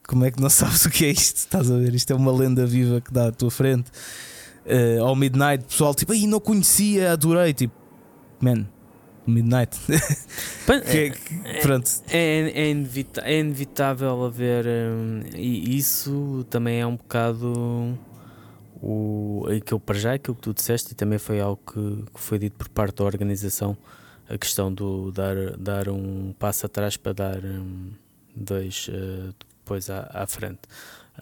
como 0.06 0.24
é 0.24 0.30
que 0.30 0.40
não 0.40 0.48
sabes 0.50 0.84
o 0.84 0.90
que 0.90 1.04
é 1.04 1.10
isto? 1.10 1.38
Estás 1.38 1.68
a 1.68 1.76
ver? 1.76 1.92
Isto 1.96 2.12
é 2.12 2.14
uma 2.14 2.30
lenda 2.30 2.64
viva 2.64 3.00
que 3.00 3.12
dá 3.12 3.26
à 3.26 3.32
tua 3.32 3.50
frente. 3.50 3.90
Uh, 4.64 5.02
ao 5.02 5.16
Midnight, 5.16 5.64
pessoal, 5.64 5.92
tipo, 5.96 6.12
aí 6.12 6.28
não 6.28 6.38
conhecia, 6.38 7.10
adorei, 7.10 7.52
tipo, 7.52 7.74
man, 8.40 8.68
Midnight. 9.26 9.78
que, 10.66 11.12
é, 11.44 11.60
pronto. 11.60 11.90
É, 12.08 12.50
é, 12.50 12.70
inevita 12.70 13.20
é 13.22 13.38
inevitável 13.38 14.24
haver. 14.24 14.66
Um, 14.66 15.22
e 15.34 15.76
isso 15.76 16.44
também 16.50 16.80
é 16.80 16.86
um 16.86 16.96
bocado 16.96 17.98
o, 18.82 19.46
aquilo 19.54 19.80
para 19.80 19.98
já, 19.98 20.14
aquilo 20.14 20.34
que 20.34 20.42
tu 20.42 20.54
disseste, 20.54 20.92
e 20.92 20.94
também 20.94 21.18
foi 21.18 21.40
algo 21.40 21.60
que, 21.66 22.04
que 22.12 22.20
foi 22.20 22.38
dito 22.38 22.56
por 22.56 22.68
parte 22.68 22.96
da 22.96 23.04
organização, 23.04 23.76
a 24.28 24.38
questão 24.38 24.72
do 24.72 25.12
dar, 25.12 25.56
dar 25.58 25.88
um 25.88 26.32
passo 26.38 26.66
atrás 26.66 26.96
para 26.96 27.12
dar 27.12 27.44
um, 27.44 27.90
dois 28.34 28.88
uh, 28.88 29.34
depois 29.60 29.90
à, 29.90 30.10
à 30.12 30.26
frente. 30.26 30.60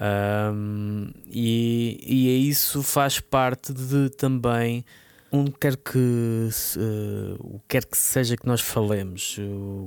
Um, 0.00 1.10
e, 1.26 1.98
e 2.06 2.48
isso 2.48 2.82
faz 2.82 3.18
parte 3.18 3.72
de 3.72 4.10
também 4.10 4.84
onde 5.30 5.52
quer 5.52 5.76
que 5.76 5.98
uh, 5.98 7.56
o 7.56 7.60
quer 7.68 7.84
que 7.84 7.96
seja 7.96 8.36
que 8.36 8.46
nós 8.46 8.60
falemos, 8.60 9.38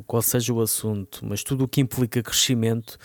qual 0.06 0.21
seja 0.21 0.54
o 0.54 0.62
assunto, 0.62 1.21
mas 1.23 1.43
tudo 1.43 1.63
o 1.63 1.67
que 1.67 1.82
implica 1.82 2.21
crescimento 2.21 2.97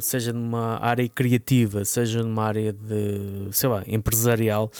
seja 0.00 0.32
numa 0.32 0.78
área 0.78 1.08
criativa, 1.08 1.84
seja 1.84 2.22
numa 2.22 2.44
área 2.44 2.72
de, 2.72 3.48
sei 3.50 3.68
lá, 3.68 3.82
empresarial, 3.86 4.70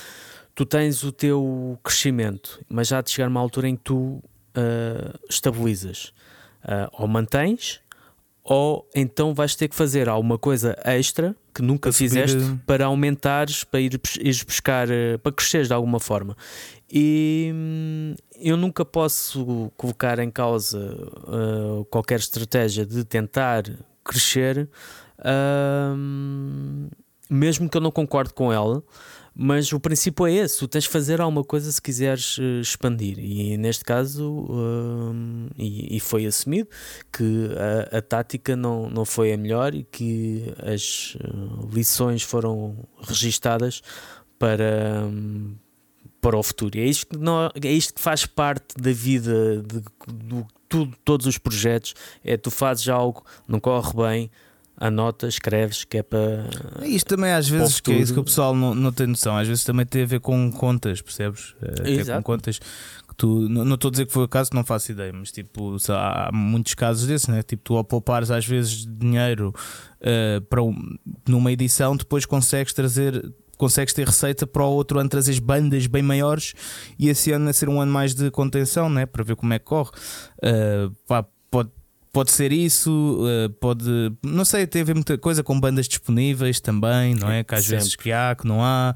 tu 0.55 0.65
tens 0.65 1.03
o 1.03 1.11
teu 1.11 1.79
crescimento, 1.83 2.61
mas 2.69 2.89
já 2.89 3.01
de 3.01 3.11
chegar 3.11 3.29
uma 3.29 3.41
altura 3.41 3.69
em 3.69 3.77
que 3.77 3.83
tu 3.83 3.97
uh, 3.97 5.19
estabilizas 5.29 6.13
uh, 6.65 6.89
ou 6.93 7.09
mantens 7.09 7.81
ou 8.45 8.89
então 8.95 9.33
vais 9.35 9.55
ter 9.55 9.69
que 9.69 9.75
fazer 9.75 10.09
alguma 10.09 10.37
coisa 10.37 10.77
extra 10.85 11.37
que 11.55 11.63
nunca 11.63 11.91
para 11.91 11.93
fizeste 11.93 12.41
subir... 12.41 12.61
para 12.67 12.87
aumentares, 12.87 13.63
para 13.63 13.81
ir, 13.81 14.01
ir 14.21 14.45
buscar, 14.45 14.89
uh, 14.89 15.19
para 15.23 15.33
cresceres 15.33 15.69
de 15.69 15.75
alguma 15.75 16.01
forma. 16.01 16.37
E 16.91 17.53
hum, 17.55 18.15
eu 18.41 18.57
nunca 18.57 18.85
posso 18.85 19.71
colocar 19.77 20.19
em 20.19 20.31
causa 20.31 20.79
uh, 20.79 21.85
qualquer 21.87 22.19
estratégia 22.19 22.85
de 22.85 23.05
tentar 23.05 23.65
crescer, 24.05 24.69
uh, 25.19 25.97
mesmo 27.31 27.69
que 27.69 27.77
eu 27.77 27.81
não 27.81 27.91
concorde 27.91 28.33
com 28.33 28.53
ela. 28.53 28.83
Mas 29.35 29.73
o 29.73 29.81
princípio 29.81 30.27
é 30.27 30.33
esse: 30.33 30.59
tu 30.59 30.69
tens 30.69 30.85
de 30.85 30.91
fazer 30.91 31.21
alguma 31.21 31.43
coisa 31.43 31.71
se 31.73 31.81
quiseres 31.81 32.37
uh, 32.39 32.61
expandir. 32.61 33.19
E 33.19 33.57
neste 33.57 33.85
caso, 33.85 34.31
uh, 34.31 35.51
e, 35.57 35.97
e, 35.97 36.01
foi 36.01 36.27
assumido 36.27 36.69
que 37.11 37.49
a, 37.93 37.99
a, 37.99 38.03
tática 38.03 38.55
não, 38.55 38.91
não 38.91 39.05
foi 39.05 39.33
a 39.33 39.37
melhor 39.37 39.75
e 39.75 39.85
que 39.85 40.53
as 40.63 41.15
uh, 41.15 41.69
lições 41.73 42.23
foram 42.23 42.77
registadas 43.01 43.83
para, 44.39 45.05
um, 45.07 45.55
para 46.21 46.37
o 46.37 46.43
futuro. 46.43 46.77
E 46.77 46.81
é 46.81 46.85
isto 46.85 47.07
que, 47.07 47.17
não, 47.17 47.47
é 47.47 47.73
isto 47.73 47.95
que 47.95 48.03
faz 48.03 48.27
parte 48.27 48.75
da 48.77 48.93
vida 48.93 49.63
de, 49.63 49.81
de, 49.81 50.87
de 50.87 50.97
todos 51.05 51.27
os 51.27 51.39
projetos: 51.39 51.95
é 52.23 52.37
tu 52.37 52.51
fazes 52.51 52.87
algo, 52.87 53.25
não 53.49 53.59
corre 53.59 53.95
bem 53.95 54.31
anota, 54.83 55.29
escreves, 55.29 55.85
que 55.85 55.99
é 55.99 56.03
para. 56.03 56.45
Isto 56.83 57.15
também 57.15 57.33
às 57.33 57.49
vezes 57.49 57.79
que 57.79 57.93
é 57.93 57.99
isso 57.99 58.13
que 58.13 58.19
o 58.19 58.25
pessoal 58.25 58.55
não, 58.55 58.75
não 58.75 58.93
tem 58.93 59.07
noção, 59.07 59.37
às 59.37 59.47
vezes 59.47 59.63
também 59.63 59.87
tem 59.87 60.03
a 60.03 60.07
ver 60.07 60.19
com 60.19 60.51
contas, 60.51 61.01
percebes? 61.01 61.55
É, 61.63 62.05
com 62.17 62.23
contas 62.23 62.59
que 62.59 63.15
tu. 63.17 63.49
Não 63.49 63.75
estou 63.75 63.89
a 63.89 63.93
dizer 63.93 64.07
que 64.07 64.13
foi 64.13 64.25
o 64.25 64.29
caso, 64.29 64.51
não 64.53 64.65
faço 64.65 64.91
ideia, 64.91 65.13
mas 65.13 65.31
tipo, 65.31 65.77
há 65.91 66.31
muitos 66.33 66.75
casos 66.75 67.07
desses, 67.07 67.29
né? 67.29 67.43
Tipo, 67.45 67.63
tu 67.63 67.77
ao 67.77 67.85
poupares 67.85 68.33
às 68.33 68.45
vezes 68.45 68.85
dinheiro 68.85 69.55
uh, 70.01 70.41
para 70.43 70.63
um, 70.63 70.75
numa 71.29 71.53
edição, 71.53 71.97
depois 71.97 72.27
consegues 72.27 72.73
trazer 72.73 73.33
consegues 73.57 73.95
ter 73.95 74.05
receita 74.05 74.45
para 74.45 74.65
o 74.65 74.71
outro 74.73 74.99
ano 74.99 75.09
trazer 75.09 75.39
bandas 75.41 75.87
bem 75.87 76.03
maiores 76.03 76.53
e 76.99 77.09
esse 77.09 77.31
ano 77.31 77.49
a 77.49 77.53
ser 77.53 77.69
um 77.69 77.81
ano 77.81 77.93
mais 77.93 78.13
de 78.13 78.29
contenção, 78.29 78.91
né? 78.91 79.07
para 79.07 79.23
ver 79.23 79.37
como 79.37 79.53
é 79.53 79.59
que 79.61 79.65
corre. 79.65 79.93
Uh, 80.39 80.91
pá, 81.07 81.25
pode 82.13 82.31
ser 82.31 82.53
isso, 82.53 83.25
eh, 83.27 83.49
pode. 83.61 83.85
Não 84.23 84.45
sei, 84.45 84.67
tem 84.67 84.83
a 84.83 84.85
ver 84.85 84.95
muita 84.95 85.17
coisa 85.17 85.43
com 85.43 85.59
bandas 85.59 85.89
disponíveis 85.89 86.61
também, 86.61 87.15
não 87.15 87.31
é? 87.31 87.43
Que 87.43 87.55
às 87.55 87.65
Sempre. 87.65 87.77
vezes 87.79 87.97
que 87.97 88.13
há, 88.13 88.35
que 88.35 88.47
não 88.47 88.63
há. 88.63 88.95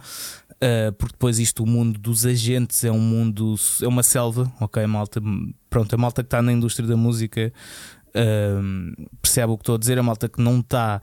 Uh, 0.57 0.91
porque 0.93 1.13
depois 1.13 1.39
isto, 1.39 1.63
o 1.63 1.67
mundo 1.67 1.99
dos 1.99 2.25
agentes 2.25 2.83
é 2.83 2.91
um 2.91 2.99
mundo, 2.99 3.57
é 3.83 3.87
uma 3.87 4.03
selva, 4.03 4.51
ok, 4.61 4.87
malta. 4.87 5.21
Pronto, 5.69 5.95
a 5.95 5.99
malta 5.99 6.23
que 6.23 6.29
está 6.29 6.41
na 6.41 6.51
indústria 6.51 6.89
da 6.89 6.97
música 6.97 7.53
uh, 8.09 9.09
percebe 9.21 9.53
o 9.53 9.57
que 9.57 9.63
estou 9.63 9.75
a 9.75 9.79
dizer, 9.79 9.99
a 9.99 10.03
malta 10.03 10.29
que 10.29 10.41
não 10.41 10.61
está 10.61 11.03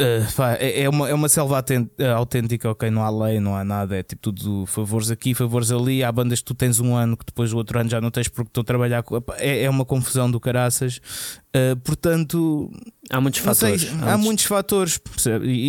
Uh, 0.00 0.32
pá, 0.36 0.54
é, 0.54 0.82
é, 0.82 0.88
uma, 0.88 1.08
é 1.08 1.14
uma 1.14 1.28
selva 1.28 1.64
eh, 1.98 2.08
autêntica, 2.10 2.70
ok? 2.70 2.88
Não 2.88 3.02
há 3.02 3.10
lei, 3.10 3.40
não 3.40 3.56
há 3.56 3.64
nada, 3.64 3.96
é 3.96 4.02
tipo 4.04 4.22
tudo 4.22 4.64
favores 4.64 5.10
aqui, 5.10 5.34
favores 5.34 5.72
ali. 5.72 6.04
Há 6.04 6.12
bandas 6.12 6.38
que 6.38 6.44
tu 6.44 6.54
tens 6.54 6.78
um 6.78 6.94
ano 6.94 7.16
que 7.16 7.26
depois 7.26 7.52
o 7.52 7.56
outro 7.56 7.80
ano 7.80 7.90
já 7.90 8.00
não 8.00 8.08
tens 8.08 8.28
porque 8.28 8.48
estou 8.48 8.60
a 8.60 8.64
trabalhar 8.64 9.02
com. 9.02 9.20
É, 9.38 9.64
é 9.64 9.68
uma 9.68 9.84
confusão 9.84 10.30
do 10.30 10.38
caraças. 10.38 11.00
Uh, 11.48 11.76
portanto, 11.82 12.70
há 13.10 13.20
muitos 13.20 13.40
fatores. 13.40 13.82
Sei, 13.82 13.90
há, 14.00 14.12
há 14.12 14.16
muitos, 14.18 14.44
fatores, 14.44 15.00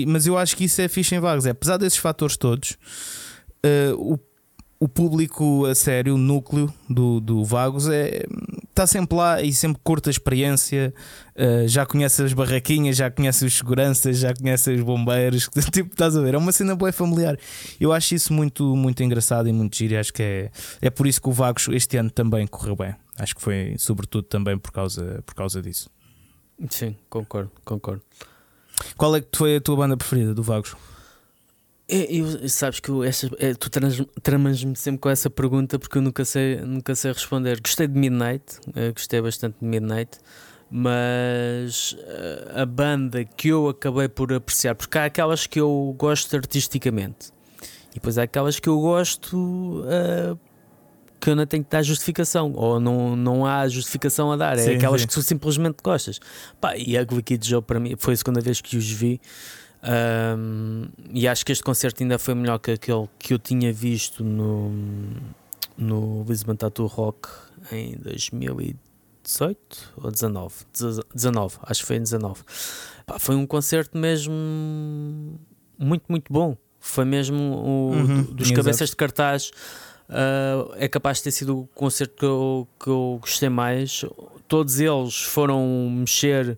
mas 0.05 0.27
eu 0.27 0.37
acho 0.37 0.55
que 0.55 0.65
isso 0.65 0.79
é 0.79 0.87
fixe 0.87 1.15
em 1.15 1.19
vagos. 1.19 1.47
É, 1.47 1.49
apesar 1.49 1.77
desses 1.77 1.97
fatores 1.97 2.37
todos, 2.37 2.77
uh, 3.65 3.95
o 3.97 4.19
o 4.79 4.87
público 4.87 5.65
a 5.65 5.75
sério, 5.75 6.15
o 6.15 6.17
núcleo 6.17 6.73
do, 6.89 7.19
do 7.19 7.43
Vagos 7.43 7.89
é 7.89 8.25
está 8.79 8.87
sempre 8.87 9.17
lá 9.17 9.41
e 9.41 9.51
sempre 9.51 9.81
curta 9.83 10.09
a 10.09 10.11
experiência, 10.11 10.93
uh, 11.35 11.67
já 11.67 11.85
conhece 11.85 12.23
as 12.23 12.31
barraquinhas, 12.31 12.95
já 12.95 13.11
conhece 13.11 13.43
os 13.43 13.57
seguranças, 13.57 14.19
já 14.19 14.33
conhece 14.33 14.73
os 14.73 14.81
bombeiros, 14.81 15.49
tipo, 15.71 15.91
estás 15.91 16.15
a 16.15 16.21
ver? 16.21 16.33
É 16.33 16.37
uma 16.37 16.53
cena 16.53 16.75
boa 16.75 16.91
familiar. 16.93 17.37
Eu 17.77 17.91
acho 17.91 18.15
isso 18.15 18.31
muito, 18.31 18.75
muito 18.77 19.03
engraçado 19.03 19.49
e 19.49 19.51
muito 19.51 19.75
giro. 19.75 19.95
E 19.95 19.97
acho 19.97 20.13
que 20.13 20.23
é, 20.23 20.51
é 20.81 20.89
por 20.89 21.07
isso 21.07 21.21
que 21.21 21.27
o 21.27 21.31
Vagos 21.33 21.67
este 21.69 21.97
ano 21.97 22.09
também 22.09 22.47
correu 22.47 22.75
bem. 22.75 22.95
Acho 23.17 23.35
que 23.35 23.41
foi 23.41 23.75
sobretudo 23.77 24.23
também 24.23 24.57
por 24.57 24.71
causa, 24.71 25.21
por 25.25 25.35
causa 25.35 25.61
disso. 25.61 25.89
Sim, 26.69 26.95
concordo, 27.09 27.51
concordo. 27.65 28.01
Qual 28.95 29.13
é 29.13 29.19
que 29.19 29.37
foi 29.37 29.57
a 29.57 29.61
tua 29.61 29.75
banda 29.75 29.97
preferida 29.97 30.33
do 30.33 30.41
Vagos? 30.41 30.75
É, 31.89 32.13
eu, 32.13 32.47
sabes 32.47 32.79
que 32.79 32.89
eu, 32.89 33.03
é, 33.03 33.09
tu 33.57 33.69
tramas-me 34.21 34.75
sempre 34.75 34.99
com 34.99 35.09
essa 35.09 35.29
pergunta 35.29 35.79
porque 35.79 35.97
eu 35.97 36.01
nunca 36.01 36.23
sei, 36.23 36.57
nunca 36.61 36.93
sei 36.93 37.11
responder. 37.11 37.59
Gostei 37.59 37.87
de 37.87 37.97
Midnight, 37.97 38.43
eh, 38.75 38.91
gostei 38.91 39.19
bastante 39.19 39.57
de 39.59 39.65
Midnight, 39.65 40.19
mas 40.69 41.97
eh, 41.99 42.61
a 42.61 42.65
banda 42.65 43.25
que 43.25 43.47
eu 43.47 43.69
acabei 43.69 44.07
por 44.07 44.31
apreciar, 44.31 44.75
porque 44.75 44.99
há 44.99 45.05
aquelas 45.05 45.47
que 45.47 45.59
eu 45.59 45.95
gosto 45.97 46.35
artisticamente 46.35 47.33
e 47.91 47.95
depois 47.95 48.17
há 48.17 48.23
aquelas 48.23 48.59
que 48.59 48.69
eu 48.69 48.79
gosto 48.79 49.83
uh, 49.83 50.37
que 51.19 51.29
eu 51.29 51.35
não 51.35 51.45
tenho 51.45 51.63
que 51.63 51.69
dar 51.69 51.81
justificação, 51.81 52.53
ou 52.55 52.79
não, 52.79 53.15
não 53.15 53.45
há 53.45 53.67
justificação 53.67 54.31
a 54.31 54.37
dar, 54.37 54.57
é 54.57 54.63
sim, 54.63 54.75
aquelas 54.75 55.01
sim. 55.01 55.07
que 55.07 55.13
tu 55.13 55.21
simplesmente 55.21 55.77
gostas. 55.83 56.19
Pá, 56.61 56.77
e 56.77 56.97
a 56.97 57.03
Glicky 57.03 57.37
Joe 57.41 57.61
para 57.61 57.79
mim 57.79 57.95
foi 57.97 58.13
a 58.13 58.17
segunda 58.17 58.39
vez 58.41 58.61
que 58.61 58.77
os 58.77 58.89
vi. 58.89 59.19
Um, 59.81 60.89
e 61.13 61.27
acho 61.27 61.45
que 61.45 61.51
este 61.51 61.63
concerto 61.63 62.03
ainda 62.03 62.19
foi 62.19 62.35
melhor 62.35 62.59
que 62.59 62.71
aquele 62.71 63.07
que 63.17 63.33
eu 63.33 63.39
tinha 63.39 63.71
visto 63.71 64.23
no, 64.23 64.71
no 65.77 66.23
Lisbon 66.27 66.55
Tattoo 66.55 66.85
Rock 66.85 67.29
em 67.71 67.95
2018 67.97 69.93
ou 70.03 70.11
19? 70.11 70.53
19, 71.13 71.57
acho 71.63 71.81
que 71.81 71.87
foi 71.87 71.95
em 71.95 72.03
19. 72.03 72.43
Pá, 73.05 73.17
foi 73.17 73.35
um 73.35 73.45
concerto 73.45 73.97
mesmo 73.97 74.33
muito, 75.77 76.03
muito 76.09 76.31
bom. 76.31 76.57
Foi 76.79 77.05
mesmo 77.05 77.37
o, 77.37 77.91
uhum, 77.91 78.23
dos 78.23 78.51
cabeças 78.51 78.89
de 78.89 78.95
cartaz. 78.95 79.51
Uh, 80.09 80.73
é 80.75 80.87
capaz 80.87 81.17
de 81.17 81.25
ter 81.25 81.31
sido 81.31 81.59
o 81.59 81.67
concerto 81.67 82.15
que 82.15 82.25
eu, 82.25 82.67
que 82.79 82.87
eu 82.87 83.17
gostei 83.21 83.49
mais. 83.49 84.03
Todos 84.47 84.79
eles 84.79 85.21
foram 85.21 85.89
mexer 85.89 86.57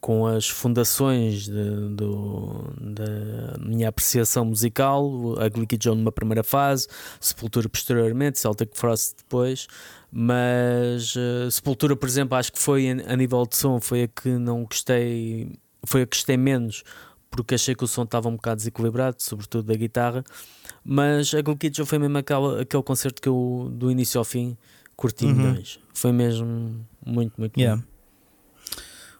com 0.00 0.26
as 0.26 0.48
fundações 0.48 1.44
de, 1.44 1.88
do, 1.90 2.72
da 2.80 3.58
minha 3.58 3.88
apreciação 3.88 4.44
musical, 4.44 5.38
a 5.38 5.48
Glicky 5.48 5.76
John 5.76 5.94
numa 5.94 6.12
primeira 6.12 6.42
fase, 6.42 6.88
Sepultura 7.20 7.68
posteriormente, 7.68 8.38
Celtic 8.38 8.70
Frost 8.74 9.16
depois, 9.18 9.66
mas 10.10 11.14
uh, 11.16 11.50
Sepultura, 11.50 11.96
por 11.96 12.08
exemplo, 12.08 12.36
acho 12.36 12.52
que 12.52 12.58
foi 12.58 12.90
a 12.90 13.16
nível 13.16 13.44
de 13.46 13.56
som, 13.56 13.80
foi 13.80 14.04
a 14.04 14.08
que 14.08 14.28
não 14.30 14.64
gostei, 14.64 15.52
foi 15.84 16.02
a 16.02 16.06
que 16.06 16.16
gostei 16.16 16.36
menos, 16.36 16.82
porque 17.30 17.54
achei 17.54 17.74
que 17.74 17.84
o 17.84 17.88
som 17.88 18.02
estava 18.02 18.28
um 18.28 18.36
bocado 18.36 18.56
desequilibrado, 18.56 19.16
sobretudo 19.20 19.64
da 19.64 19.74
guitarra, 19.74 20.24
mas 20.84 21.34
a 21.34 21.40
Glicky 21.40 21.70
John 21.70 21.86
foi 21.86 21.98
mesmo 21.98 22.18
aquele, 22.18 22.62
aquele 22.62 22.82
concerto 22.82 23.20
que 23.20 23.28
eu, 23.28 23.70
do 23.72 23.90
início 23.90 24.18
ao 24.18 24.24
fim, 24.24 24.56
curti 24.96 25.26
uhum. 25.26 25.62
Foi 25.92 26.12
mesmo 26.12 26.86
muito, 27.04 27.34
muito 27.38 27.58
yeah. 27.58 27.80
bom. 27.80 27.95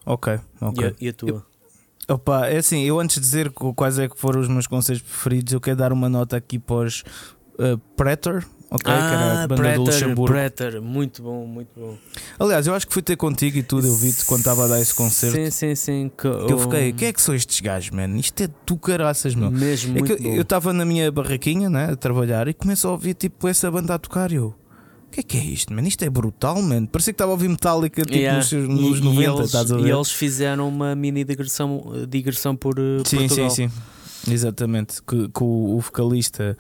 Ok, 0.07 0.39
ok. 0.61 0.85
E 0.85 0.87
a, 0.87 0.95
e 1.01 1.09
a 1.09 1.13
tua? 1.13 1.45
Eu, 2.09 2.15
opa, 2.15 2.47
é 2.47 2.59
assim, 2.59 2.85
eu 2.85 3.01
antes 3.01 3.17
de 3.17 3.23
dizer 3.23 3.51
quais 3.51 3.99
é 3.99 4.09
que 4.09 4.17
foram 4.17 4.41
os 4.41 4.49
meus 4.49 4.69
conselhos 4.69 5.03
preferidos, 5.03 5.53
eu 5.53 5.61
quero 5.61 5.77
dar 5.77 5.93
uma 5.93 6.09
nota 6.09 6.37
aqui 6.37 6.59
para 6.59 6.77
os 6.77 7.03
uh, 7.59 7.77
Predator. 7.97 8.45
Ok, 8.69 8.93
ah, 8.93 8.97
que 8.97 9.15
era 9.15 9.43
a 9.45 9.47
banda 9.47 9.63
Predator, 9.63 9.85
do 9.85 9.91
Luxemburgo. 9.91 10.33
Predator, 10.33 10.83
muito 10.83 11.23
bom, 11.23 11.47
muito 11.47 11.69
bom. 11.77 11.97
Aliás, 12.37 12.67
eu 12.67 12.75
acho 12.75 12.85
que 12.87 12.93
fui 12.93 13.03
ter 13.03 13.17
contigo 13.17 13.59
e 13.59 13.63
tudo, 13.63 13.87
eu 13.87 13.95
vi-te 13.95 14.25
quando 14.25 14.41
estava 14.41 14.65
a 14.65 14.69
dar 14.69 14.81
esse 14.81 14.93
concerto. 14.93 15.37
Sim, 15.37 15.51
sim, 15.51 15.75
sim. 15.77 16.11
Que, 16.17 16.27
eu 16.27 16.59
fiquei, 16.59 16.93
quem 16.93 17.09
é 17.09 17.13
que 17.13 17.23
são 17.23 17.33
estes 17.33 17.61
gajos, 17.61 17.91
man? 17.91 18.17
Isto 18.17 18.43
é 18.43 18.49
tu 18.65 18.77
caraças, 18.77 19.37
meu. 19.37 19.53
Mesmo, 19.53 19.97
é 19.97 20.03
que 20.03 20.13
eu 20.27 20.43
estava 20.43 20.73
na 20.73 20.85
minha 20.85 21.13
barraquinha, 21.13 21.71
né, 21.71 21.93
a 21.93 21.97
trabalhar 21.97 22.49
e 22.49 22.55
começo 22.55 22.89
a 22.89 22.91
ouvir 22.91 23.15
tipo 23.15 23.47
essa 23.47 23.71
banda 23.71 23.95
a 23.95 23.99
tocar 23.99 24.33
e 24.33 24.39
eu 25.07 25.11
que 25.13 25.21
é 25.21 25.23
que 25.23 25.37
é 25.39 25.45
isto, 25.45 25.73
mano? 25.73 25.87
Isto 25.89 26.05
é 26.05 26.11
brutal, 26.11 26.61
mano. 26.61 26.87
Parecia 26.89 27.13
que 27.13 27.15
estava 27.15 27.31
a 27.31 27.35
ouvir 27.35 27.49
Metallica 27.49 28.03
tipo, 28.03 28.15
yeah. 28.15 28.39
nos, 28.39 28.53
nos 28.53 28.99
e, 28.99 29.03
90, 29.03 29.21
e 29.21 29.25
eles, 29.25 29.47
estás 29.47 29.73
a 29.73 29.77
ver? 29.77 29.87
E 29.87 29.91
eles 29.91 30.11
fizeram 30.11 30.69
uma 30.69 30.95
mini 30.95 31.25
digressão, 31.25 31.93
digressão 32.09 32.55
por 32.55 32.79
uh, 32.79 33.03
sim, 33.07 33.19
Portugal. 33.19 33.51
Sim, 33.51 33.69
sim, 33.69 33.69
sim. 33.69 34.33
Exatamente. 34.33 35.03
Que, 35.03 35.29
que 35.29 35.43
o, 35.43 35.77
o 35.77 35.81
vocalista 35.81 36.57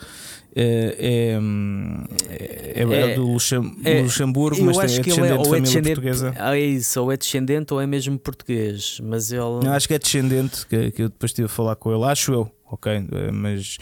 é, 0.54 0.96
é, 0.98 2.80
é, 2.80 3.12
é 3.12 3.14
do 3.14 3.26
Luxemburgo, 3.26 4.64
mas 4.64 4.78
é 4.78 4.86
descendente 5.02 5.20
é, 5.20 5.36
de 5.36 5.48
família 5.48 5.82
portuguesa. 5.82 6.34
Ah, 6.38 6.56
é 6.56 6.60
isso, 6.60 7.02
ou 7.02 7.12
é 7.12 7.16
descendente 7.16 7.74
ou 7.74 7.80
é 7.80 7.86
mesmo 7.86 8.18
português. 8.18 9.00
Mas 9.02 9.30
ele. 9.32 9.64
Não, 9.64 9.72
acho 9.72 9.86
que 9.88 9.94
é 9.94 9.98
descendente, 9.98 10.66
que, 10.66 10.90
que 10.92 11.02
eu 11.02 11.08
depois 11.08 11.30
estive 11.30 11.46
a 11.46 11.48
falar 11.48 11.76
com 11.76 11.92
ele, 11.92 12.04
acho 12.04 12.32
eu 12.32 12.50
ok, 12.70 13.06
mas 13.32 13.78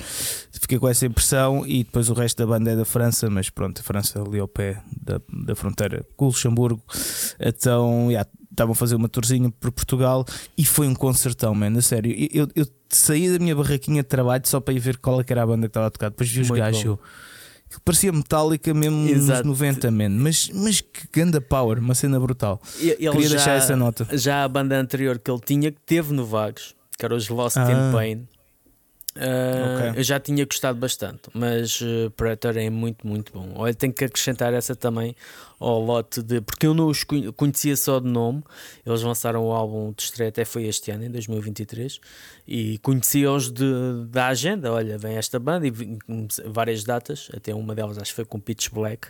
fiquei 0.53 0.79
com 0.79 0.89
essa 0.89 1.07
impressão 1.07 1.67
e 1.67 1.85
depois 1.85 2.09
o 2.11 2.15
resto 2.15 2.39
da 2.39 2.47
banda 2.47 2.71
é 2.71 2.77
da 2.77 2.85
França, 2.85 3.29
mas 3.31 3.51
pronto, 3.51 3.81
a 3.81 3.83
França 3.83 4.23
ali 4.23 4.39
ao 4.39 4.49
pé 4.49 4.83
da, 5.03 5.21
da 5.47 5.55
fronteira 5.55 6.05
com 6.17 6.27
o 6.27 6.29
Luxemburgo, 6.29 6.83
então 7.41 8.11
yeah, 8.11 8.29
estavam 8.51 8.73
a 8.73 8.77
fazer 8.77 8.95
uma 8.95 9.09
tourzinha 9.09 9.51
por 9.51 9.73
Portugal 9.73 10.25
e 10.57 10.65
foi 10.65 10.87
um 10.87 10.95
concertão, 10.95 11.55
mano, 11.55 11.79
a 11.79 11.83
sério, 11.83 12.15
eu, 12.33 12.49
eu, 12.55 12.67
saí 12.89 13.31
da 13.33 13.39
minha 13.39 13.57
barraquinha 13.57 14.03
de 14.03 14.09
trabalho 14.09 14.47
só 14.47 14.61
para 14.61 14.75
ir 14.75 14.79
ver 14.79 14.99
qual 14.99 15.21
é 15.21 15.25
era 15.29 15.43
a 15.43 15.47
banda 15.47 15.67
que 15.67 15.71
estava 15.71 15.87
a 15.87 15.91
tocar, 15.91 16.11
depois 16.11 16.31
vi 16.31 16.41
os 16.41 16.51
gajos 16.51 16.99
parecia 17.85 18.13
metálica 18.13 18.73
mesmo 18.73 19.09
Exato. 19.09 19.47
nos 19.49 19.59
90, 19.59 19.91
man. 19.91 20.11
Mas, 20.11 20.51
mas 20.53 20.81
que 20.81 21.09
ganda 21.13 21.41
power, 21.41 21.79
uma 21.79 21.95
cena 21.95 22.21
brutal. 22.21 22.61
Ele 22.79 22.97
Queria 22.97 23.29
já, 23.29 23.37
deixar 23.37 23.53
essa 23.53 23.75
nota. 23.75 24.07
Já 24.13 24.45
a 24.45 24.49
banda 24.49 24.79
anterior 24.79 25.19
que 25.19 25.31
ele 25.31 25.41
tinha, 25.41 25.73
que 25.73 25.81
teve 25.85 26.13
no 26.13 26.25
Vagos, 26.25 26.75
que 26.97 27.05
era 27.05 27.15
os 27.15 27.29
Lost 27.29 27.57
ah. 27.57 27.71
in 27.71 27.93
Pain, 27.93 28.29
Uh, 29.17 29.91
okay. 29.91 30.01
Eu 30.01 30.03
já 30.03 30.19
tinha 30.19 30.45
gostado 30.45 30.79
bastante, 30.79 31.23
mas 31.33 31.81
uh, 31.81 32.11
Predator 32.17 32.57
é 32.57 32.69
muito, 32.69 33.07
muito 33.07 33.33
bom. 33.33 33.53
Olha, 33.55 33.73
tenho 33.73 33.93
que 33.93 34.05
acrescentar 34.05 34.53
essa 34.53 34.75
também 34.75 35.15
ao 35.59 35.81
lote 35.81 36.21
de. 36.21 36.41
Porque 36.41 36.67
eu 36.67 36.75
não 36.75 36.89
os 36.89 37.05
conhecia 37.37 37.77
só 37.77 38.01
de 38.01 38.09
nome, 38.09 38.43
eles 38.85 39.03
lançaram 39.03 39.45
o 39.47 39.53
álbum 39.53 39.93
de 39.97 40.03
estreia, 40.03 40.31
até 40.31 40.45
foi 40.45 40.65
este 40.65 40.91
ano, 40.91 41.05
em 41.05 41.11
2023, 41.11 42.01
e 42.47 42.79
conhecia-os 42.79 43.53
da 44.09 44.29
agenda. 44.29 44.73
Olha, 44.73 44.99
vem 44.99 45.17
esta 45.17 45.39
banda 45.39 45.67
e 45.67 45.73
várias 46.47 46.83
datas, 46.83 47.29
até 47.37 47.55
uma 47.55 47.75
delas 47.75 47.99
acho 47.99 48.11
que 48.11 48.17
foi 48.17 48.25
com 48.25 48.41
Pitch 48.41 48.71
Black. 48.71 49.09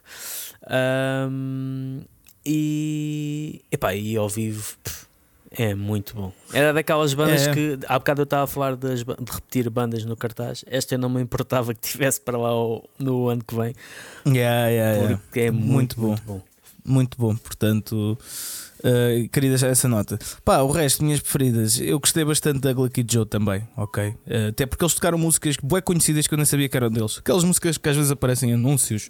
Um, 1.31 2.03
e, 2.45 3.65
epá, 3.73 3.95
e 3.95 4.17
ao 4.17 4.29
vivo. 4.29 4.77
Pff, 4.85 5.14
é 5.57 5.75
muito 5.75 6.15
bom. 6.15 6.33
Era 6.53 6.73
daquelas 6.73 7.15
bandas 7.15 7.47
é. 7.47 7.53
que 7.55 7.79
há 7.89 7.99
bocado 7.99 8.23
eu 8.23 8.25
estava 8.25 8.45
a 8.45 8.47
falar 8.47 8.77
das, 8.77 9.01
de 9.01 9.33
repetir 9.33 9.71
bandas 9.71 10.05
no 10.05 10.17
cartaz. 10.17 10.65
Esta 10.67 10.95
eu 10.95 10.99
não 10.99 11.09
me 11.09 11.21
importava 11.23 11.75
que 11.75 11.81
tivesse 11.81 12.21
para 12.21 12.37
lá 12.39 12.51
no 12.99 13.29
ano 13.29 13.43
que 13.45 13.55
vem. 13.55 13.75
Yeah, 14.27 14.69
yeah, 14.69 15.19
porque 15.19 15.41
yeah. 15.41 15.57
é 15.57 15.61
muito, 15.61 16.01
muito, 16.01 16.01
bom. 16.01 16.07
muito 16.09 16.25
bom. 16.25 16.43
Muito 16.87 17.19
bom, 17.19 17.35
portanto. 17.37 18.19
Uh, 18.81 19.27
queria 19.31 19.49
deixar 19.49 19.69
essa 19.69 19.89
nota. 19.89 20.19
Pá, 20.45 20.59
o 20.59 20.71
resto, 20.71 21.03
minhas 21.03 21.21
preferidas. 21.21 21.81
Eu 21.81 21.99
gostei 21.99 22.23
bastante 22.23 22.61
da 22.61 22.73
Glucky 22.75 23.05
Joe 23.11 23.25
também, 23.25 23.67
ok? 23.75 24.09
Uh, 24.09 24.49
até 24.51 24.67
porque 24.67 24.85
eles 24.85 24.93
tocaram 24.93 25.17
músicas 25.17 25.57
bem 25.63 25.81
conhecidas 25.81 26.27
que 26.27 26.35
eu 26.35 26.37
nem 26.37 26.45
sabia 26.45 26.69
que 26.69 26.77
eram 26.77 26.91
deles. 26.91 27.19
Aquelas 27.19 27.45
músicas 27.45 27.79
que 27.79 27.89
às 27.89 27.97
vezes 27.97 28.11
aparecem 28.11 28.51
em 28.51 28.53
anúncios. 28.53 29.09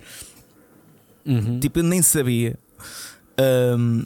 Uhum. 1.26 1.58
Tipo, 1.58 1.80
eu 1.80 1.82
nem 1.82 2.02
sabia. 2.02 2.56
Um, 3.76 4.04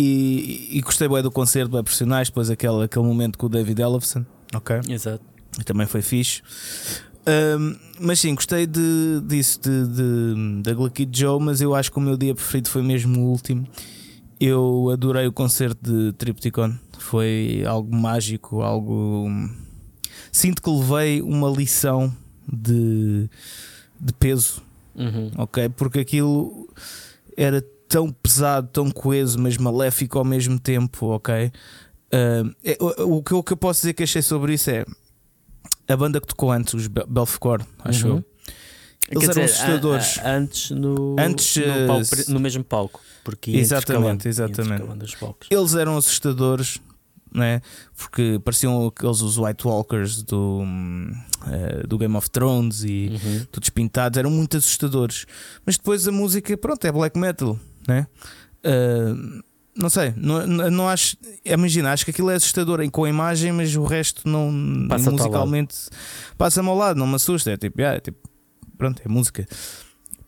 e, 0.00 0.78
e 0.78 0.80
gostei 0.80 1.08
bem 1.08 1.20
do 1.20 1.30
concerto, 1.30 1.72
bem 1.72 1.82
profissionais. 1.82 2.28
Depois 2.28 2.48
aquele, 2.48 2.84
aquele 2.84 3.04
momento 3.04 3.36
com 3.36 3.46
o 3.46 3.48
David 3.48 3.82
Ellefson, 3.82 4.24
ok? 4.54 4.80
Exato. 4.88 5.24
E 5.58 5.64
também 5.64 5.88
foi 5.88 6.02
fixe. 6.02 6.40
Um, 7.26 7.76
mas 7.98 8.20
sim, 8.20 8.32
gostei 8.32 8.64
de, 8.64 9.20
disso, 9.26 9.60
de, 9.60 9.88
de, 9.88 10.62
da 10.62 10.72
Glucky 10.72 11.08
Joe. 11.12 11.42
Mas 11.42 11.60
eu 11.60 11.74
acho 11.74 11.90
que 11.90 11.98
o 11.98 12.00
meu 12.00 12.16
dia 12.16 12.32
preferido 12.32 12.68
foi 12.68 12.80
mesmo 12.80 13.20
o 13.22 13.30
último. 13.30 13.66
Eu 14.38 14.90
adorei 14.92 15.26
o 15.26 15.32
concerto 15.32 15.80
de 15.82 16.12
Tripticon. 16.12 16.78
Foi 16.96 17.64
algo 17.66 17.92
mágico, 17.92 18.62
algo. 18.62 19.26
Sinto 20.30 20.62
que 20.62 20.70
levei 20.70 21.20
uma 21.22 21.50
lição 21.50 22.14
de, 22.46 23.28
de 24.00 24.12
peso, 24.12 24.62
uhum. 24.94 25.32
ok? 25.36 25.68
Porque 25.70 25.98
aquilo 25.98 26.68
era 27.36 27.60
tão 27.88 28.10
pesado, 28.10 28.68
tão 28.68 28.90
coeso, 28.90 29.38
mas 29.38 29.56
maléfico 29.56 30.18
ao 30.18 30.24
mesmo 30.24 30.58
tempo, 30.58 31.06
ok? 31.06 31.50
Uh, 32.12 32.54
é, 32.64 32.76
o, 32.80 33.16
o, 33.16 33.22
que, 33.22 33.34
o, 33.34 33.42
que 33.42 33.52
eu 33.52 33.56
posso 33.56 33.80
dizer 33.80 33.94
que 33.94 34.02
achei 34.02 34.22
sobre 34.22 34.54
isso 34.54 34.70
é 34.70 34.84
a 35.88 35.96
banda 35.96 36.20
que 36.20 36.26
tocou 36.26 36.52
antes, 36.52 36.74
os 36.74 36.86
Belfcore, 36.86 37.64
acho 37.84 38.08
uhum. 38.08 38.16
eu. 38.16 38.24
Eles 39.10 39.24
Quer 39.24 39.30
eram 39.30 39.46
dizer, 39.46 39.54
assustadores. 39.54 40.18
A, 40.18 40.22
a, 40.22 40.36
antes, 40.36 40.70
no, 40.70 41.16
antes 41.18 41.56
no, 41.56 41.86
palco, 41.86 42.32
no, 42.32 42.40
mesmo 42.40 42.62
palco. 42.62 43.00
Porque 43.24 43.52
exatamente, 43.52 44.28
exatamente. 44.28 44.84
Eles 45.50 45.74
eram 45.74 45.96
assustadores, 45.96 46.78
né? 47.32 47.62
porque 47.96 48.38
pareciam 48.44 48.86
aqueles 48.86 49.22
os 49.22 49.38
White 49.38 49.66
Walkers 49.66 50.22
do, 50.22 50.62
uh, 50.62 51.86
do 51.86 51.96
Game 51.96 52.14
of 52.16 52.28
Thrones 52.28 52.84
e 52.84 53.10
uhum. 53.10 53.46
todos 53.50 53.70
pintados, 53.70 54.18
eram 54.18 54.30
muito 54.30 54.58
assustadores. 54.58 55.24
Mas 55.64 55.78
depois 55.78 56.06
a 56.06 56.12
música, 56.12 56.54
pronto, 56.58 56.86
é 56.86 56.92
black 56.92 57.18
metal 57.18 57.58
né? 57.88 58.06
Uh, 58.64 59.42
não 59.78 59.88
sei, 59.88 60.12
não, 60.16 60.44
não 60.46 60.88
acho. 60.88 61.16
Imagina, 61.44 61.92
acho 61.92 62.04
que 62.04 62.10
aquilo 62.10 62.30
é 62.30 62.34
assustador 62.34 62.88
com 62.90 63.04
a 63.04 63.08
imagem, 63.08 63.52
mas 63.52 63.74
o 63.76 63.84
resto 63.84 64.28
não 64.28 64.86
passa 64.88 65.10
musicalmente 65.10 65.76
passa-me 66.36 66.68
ao 66.68 66.76
lado, 66.76 66.98
não 66.98 67.06
me 67.06 67.14
assusta. 67.14 67.52
É 67.52 67.56
tipo, 67.56 67.80
yeah, 67.80 67.96
é 67.96 68.00
tipo 68.00 68.28
pronto, 68.76 69.00
é 69.04 69.08
música. 69.08 69.46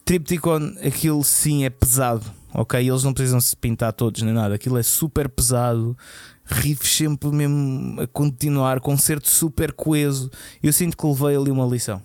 Tripticon, 0.05 0.75
aquilo 0.85 1.23
sim 1.25 1.65
é 1.65 1.71
pesado, 1.71 2.25
ok? 2.55 2.81
Eles 2.89 3.03
não 3.03 3.13
precisam 3.13 3.41
se 3.41 3.57
pintar 3.57 3.93
todos 3.93 4.23
nem 4.23 4.33
nada, 4.33 4.55
aquilo 4.55 4.79
é 4.79 4.83
super 4.83 5.29
pesado, 5.29 5.97
riffs 6.45 6.97
sempre 6.97 7.31
mesmo 7.31 8.01
a 8.01 8.07
continuar, 8.07 8.81
concerto 8.81 9.29
super 9.29 9.73
coeso. 9.73 10.31
Eu 10.63 10.73
sinto 10.73 10.97
que 10.97 11.07
levei 11.07 11.37
ali 11.37 11.51
uma 11.51 11.67
lição. 11.67 12.03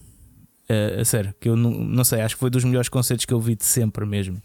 Uh, 0.67 1.01
a 1.01 1.05
sério, 1.05 1.33
que 1.39 1.47
eu 1.47 1.55
não, 1.55 1.69
não 1.69 2.03
sei, 2.03 2.21
acho 2.21 2.35
que 2.35 2.39
foi 2.39 2.49
dos 2.49 2.63
melhores 2.63 2.89
concertos 2.89 3.23
que 3.25 3.33
eu 3.33 3.39
vi 3.39 3.55
de 3.55 3.65
sempre 3.65 4.03
mesmo. 4.03 4.41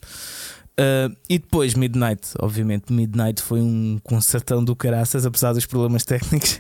Uh, 0.81 1.15
e 1.29 1.39
depois 1.39 1.75
Midnight, 1.75 2.31
obviamente, 2.39 2.91
Midnight 2.91 3.43
foi 3.43 3.61
um 3.61 3.99
concertão 4.03 4.65
do 4.65 4.75
caraças, 4.75 5.27
apesar 5.27 5.53
dos 5.53 5.67
problemas 5.67 6.05
técnicos. 6.07 6.59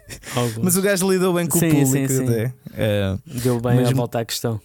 mas 0.63 0.77
o 0.77 0.83
gajo 0.83 1.11
lidou 1.11 1.33
bem 1.33 1.47
com 1.47 1.59
sim, 1.59 1.69
o 1.69 1.85
público. 1.85 2.13
Sim, 2.13 2.27
sim. 2.27 2.45
Uh, 2.45 3.41
Deu 3.41 3.59
bem 3.61 3.77
mesmo, 3.77 3.93
a 3.93 3.97
volta 3.97 4.19
à 4.19 4.25
questão. 4.25 4.61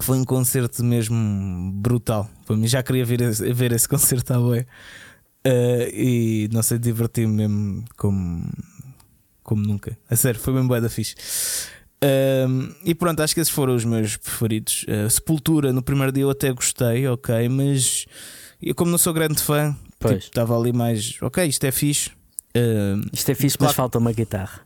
Foi 0.00 0.16
um 0.16 0.24
concerto 0.24 0.82
mesmo 0.82 1.70
brutal. 1.74 2.30
Para 2.46 2.56
mim, 2.56 2.66
já 2.66 2.82
queria 2.82 3.04
ver, 3.04 3.30
ver 3.30 3.72
esse 3.72 3.86
concerto 3.86 4.32
à 4.32 4.38
boia. 4.38 4.66
Uh, 5.46 5.90
e 5.92 6.48
não 6.50 6.62
sei, 6.62 6.78
diverti-me 6.78 7.46
mesmo 7.46 7.84
como, 7.98 8.48
como 9.42 9.60
nunca. 9.60 9.98
A 10.08 10.16
sério, 10.16 10.40
foi 10.40 10.54
bem 10.54 10.66
boa 10.66 10.80
da 10.80 10.88
fixe. 10.88 11.14
Uh, 12.02 12.74
e 12.84 12.94
pronto, 12.94 13.20
acho 13.20 13.34
que 13.34 13.40
esses 13.40 13.52
foram 13.52 13.74
os 13.74 13.84
meus 13.84 14.16
preferidos. 14.16 14.86
Uh, 14.88 15.10
Sepultura, 15.10 15.74
no 15.74 15.82
primeiro 15.82 16.10
dia 16.10 16.22
eu 16.22 16.30
até 16.30 16.50
gostei, 16.52 17.06
ok, 17.06 17.48
mas 17.50 18.06
eu, 18.62 18.74
como 18.74 18.90
não 18.90 18.98
sou 18.98 19.12
grande 19.12 19.42
fã, 19.42 19.76
tipo, 20.00 20.14
estava 20.14 20.58
ali 20.58 20.72
mais, 20.72 21.16
ok, 21.20 21.44
isto 21.46 21.64
é 21.64 21.72
fixe. 21.72 22.10
Uh, 22.56 23.08
isto 23.12 23.30
é 23.30 23.34
fixe, 23.34 23.56
claro. 23.56 23.70
mas 23.70 23.76
falta 23.76 23.98
uma 23.98 24.12
guitarra. 24.12 24.60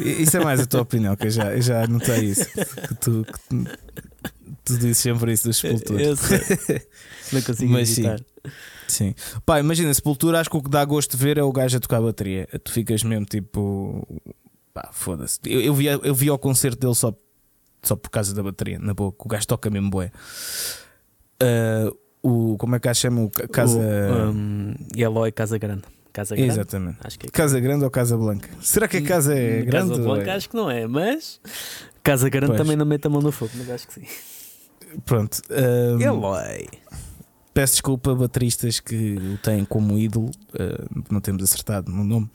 Isso 0.00 0.36
é 0.36 0.44
mais 0.44 0.60
a 0.60 0.66
tua 0.66 0.82
opinião, 0.82 1.16
que 1.16 1.26
eu 1.26 1.30
já, 1.30 1.54
eu 1.54 1.62
já 1.62 1.86
notei 1.86 2.24
isso. 2.24 2.46
Que 2.46 2.94
tu, 2.96 3.24
que 3.24 3.40
tu, 3.48 3.64
tu 4.64 4.78
dizes 4.78 4.98
sempre 4.98 5.32
isso 5.32 5.46
das 5.46 5.56
sepulturas. 5.56 6.20
não 7.32 7.42
consigo 7.42 7.72
mas 7.72 7.88
Sim. 7.88 8.04
Sim. 8.86 9.14
Pá, 9.46 9.60
imagina, 9.60 9.92
Sepultura, 9.92 10.40
acho 10.40 10.50
que 10.50 10.56
o 10.56 10.62
que 10.62 10.70
dá 10.70 10.84
gosto 10.84 11.16
de 11.16 11.22
ver 11.22 11.38
é 11.38 11.42
o 11.42 11.52
gajo 11.52 11.76
a 11.76 11.80
tocar 11.80 11.98
a 11.98 12.02
bateria. 12.02 12.46
Tu 12.62 12.70
ficas 12.70 13.02
mesmo 13.02 13.24
tipo. 13.24 14.06
Pá, 14.72 14.90
foda-se. 14.92 15.38
Eu, 15.44 15.60
eu, 15.60 15.74
vi, 15.74 15.86
eu 15.86 16.14
vi 16.14 16.28
ao 16.28 16.38
concerto 16.38 16.78
dele 16.78 16.94
só, 16.94 17.14
só 17.82 17.96
por 17.96 18.10
causa 18.10 18.34
da 18.34 18.42
bateria, 18.42 18.78
na 18.78 18.92
boca. 18.92 19.24
O 19.24 19.28
gajo 19.28 19.46
toca 19.46 19.70
mesmo 19.70 19.90
bué. 19.90 20.10
Uh, 21.42 21.96
o 22.24 22.56
como 22.56 22.74
é 22.74 22.80
que 22.80 22.88
a 22.88 22.94
chama? 22.94 23.28
Casa. 23.52 23.78
O, 23.78 24.30
um, 24.30 24.74
Eloy 24.96 25.30
Casa 25.30 25.58
Grande. 25.58 25.82
Casa 26.10 26.34
Grande. 26.34 26.52
Exatamente. 26.52 26.96
Acho 27.04 27.18
que 27.18 27.26
é 27.26 27.30
Casa 27.30 27.60
Grande 27.60 27.84
ou 27.84 27.90
Casa 27.90 28.16
Blanca? 28.16 28.48
Será 28.62 28.88
que 28.88 28.96
a 28.96 29.02
casa 29.02 29.34
é 29.36 29.62
grande? 29.62 29.90
Casa 29.90 30.02
Blanca 30.02 30.30
é? 30.30 30.34
acho 30.34 30.48
que 30.48 30.56
não 30.56 30.70
é, 30.70 30.86
mas 30.86 31.38
Casa 32.02 32.30
Grande 32.30 32.48
pois. 32.48 32.58
também 32.58 32.76
não 32.76 32.86
mete 32.86 33.06
a 33.06 33.10
mão 33.10 33.20
no 33.20 33.30
fogo, 33.30 33.52
mas 33.56 33.68
acho 33.68 33.86
que 33.88 33.94
sim. 33.94 34.06
Pronto. 35.04 35.42
Um, 35.50 36.00
Eloy. 36.00 36.68
Peço 37.52 37.74
desculpa, 37.74 38.14
bateristas 38.14 38.80
que 38.80 39.16
o 39.16 39.38
têm 39.38 39.64
como 39.64 39.96
ídolo, 39.96 40.30
uh, 40.54 41.04
não 41.08 41.20
temos 41.20 41.42
acertado 41.44 41.90
no 41.92 42.02
nome, 42.02 42.28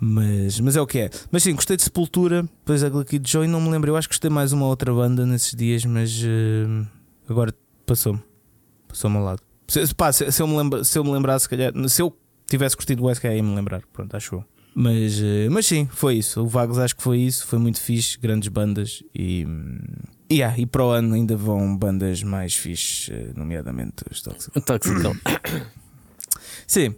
mas, 0.00 0.58
mas 0.58 0.76
é 0.76 0.80
o 0.80 0.86
que 0.86 0.98
é. 0.98 1.10
Mas 1.30 1.44
sim, 1.44 1.54
gostei 1.54 1.76
de 1.76 1.84
Sepultura, 1.84 2.42
depois 2.42 2.82
a 2.82 2.88
Lucky 2.88 3.20
Joy, 3.24 3.46
não 3.46 3.60
me 3.60 3.70
lembro, 3.70 3.92
eu 3.92 3.96
acho 3.96 4.08
que 4.08 4.14
gostei 4.14 4.28
mais 4.28 4.52
uma 4.52 4.66
outra 4.66 4.92
banda 4.92 5.24
nesses 5.24 5.54
dias, 5.54 5.84
mas 5.84 6.20
uh, 6.20 6.84
agora 7.28 7.54
passou-me 7.86 8.20
passou-me 8.88 9.16
ao 9.16 9.24
lado. 9.24 9.42
Se, 9.68 9.94
pá, 9.94 10.12
se, 10.12 10.30
se, 10.30 10.42
eu 10.42 10.46
me 10.46 10.56
lembra, 10.56 10.84
se 10.84 10.98
eu 10.98 11.04
me 11.04 11.10
lembrasse, 11.10 11.44
se 11.44 11.48
calhar, 11.48 11.72
se 11.88 12.02
eu 12.02 12.16
tivesse 12.48 12.76
curtido 12.76 13.02
o 13.02 13.06
West, 13.06 13.22
ia 13.24 13.42
me 13.42 13.54
lembrar. 13.54 13.82
Pronto, 13.92 14.16
acho 14.16 14.36
eu. 14.36 14.44
Mas, 14.74 15.20
eh, 15.22 15.48
mas 15.50 15.66
sim, 15.66 15.88
foi 15.90 16.16
isso. 16.16 16.42
O 16.42 16.46
Vagos 16.46 16.78
acho 16.78 16.94
que 16.94 17.02
foi 17.02 17.18
isso. 17.18 17.46
Foi 17.46 17.58
muito 17.58 17.80
fixe, 17.80 18.18
grandes 18.18 18.48
bandas 18.48 19.02
e, 19.14 19.46
Yeah, 20.30 20.58
e 20.58 20.66
para 20.66 20.84
o 20.84 20.90
ano 20.90 21.14
ainda 21.14 21.36
vão 21.36 21.76
bandas 21.76 22.22
mais 22.22 22.54
fixes, 22.54 23.08
eh, 23.10 23.32
nomeadamente 23.36 24.04
os 24.10 24.20
Toxical. 24.20 24.62
Toxical. 24.66 25.16
Sim. 26.66 26.96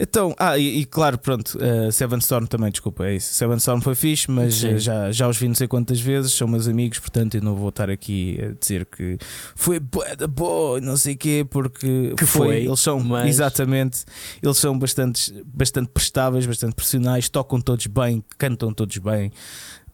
Então, 0.00 0.32
ah, 0.38 0.56
e, 0.56 0.78
e 0.78 0.84
claro, 0.84 1.18
pronto, 1.18 1.58
uh, 1.58 1.90
Seven 1.90 2.20
Storm 2.20 2.46
também, 2.46 2.70
desculpa, 2.70 3.04
é 3.06 3.16
isso. 3.16 3.34
Seven 3.34 3.56
Storm 3.56 3.80
foi 3.80 3.96
fixe, 3.96 4.30
mas 4.30 4.62
uh, 4.62 4.78
já, 4.78 5.10
já 5.10 5.26
os 5.26 5.36
vi 5.36 5.48
não 5.48 5.56
sei 5.56 5.66
quantas 5.66 6.00
vezes, 6.00 6.32
são 6.32 6.46
meus 6.46 6.68
amigos, 6.68 7.00
portanto 7.00 7.34
eu 7.34 7.42
não 7.42 7.56
vou 7.56 7.70
estar 7.70 7.90
aqui 7.90 8.38
a 8.40 8.52
dizer 8.52 8.86
que 8.86 9.18
foi 9.56 9.80
boa, 9.80 10.80
não 10.80 10.96
sei 10.96 11.14
o 11.14 11.18
quê, 11.18 11.44
porque 11.50 12.14
que 12.16 12.26
foi, 12.26 12.46
foi, 12.46 12.64
eles 12.64 12.78
são, 12.78 13.00
mas... 13.00 13.28
exatamente, 13.28 14.04
eles 14.40 14.56
são 14.56 14.78
bastante, 14.78 15.34
bastante 15.44 15.88
prestáveis, 15.88 16.46
bastante 16.46 16.76
profissionais, 16.76 17.28
tocam 17.28 17.60
todos 17.60 17.88
bem, 17.88 18.22
cantam 18.38 18.72
todos 18.72 18.98
bem, 18.98 19.32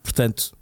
portanto 0.02 0.52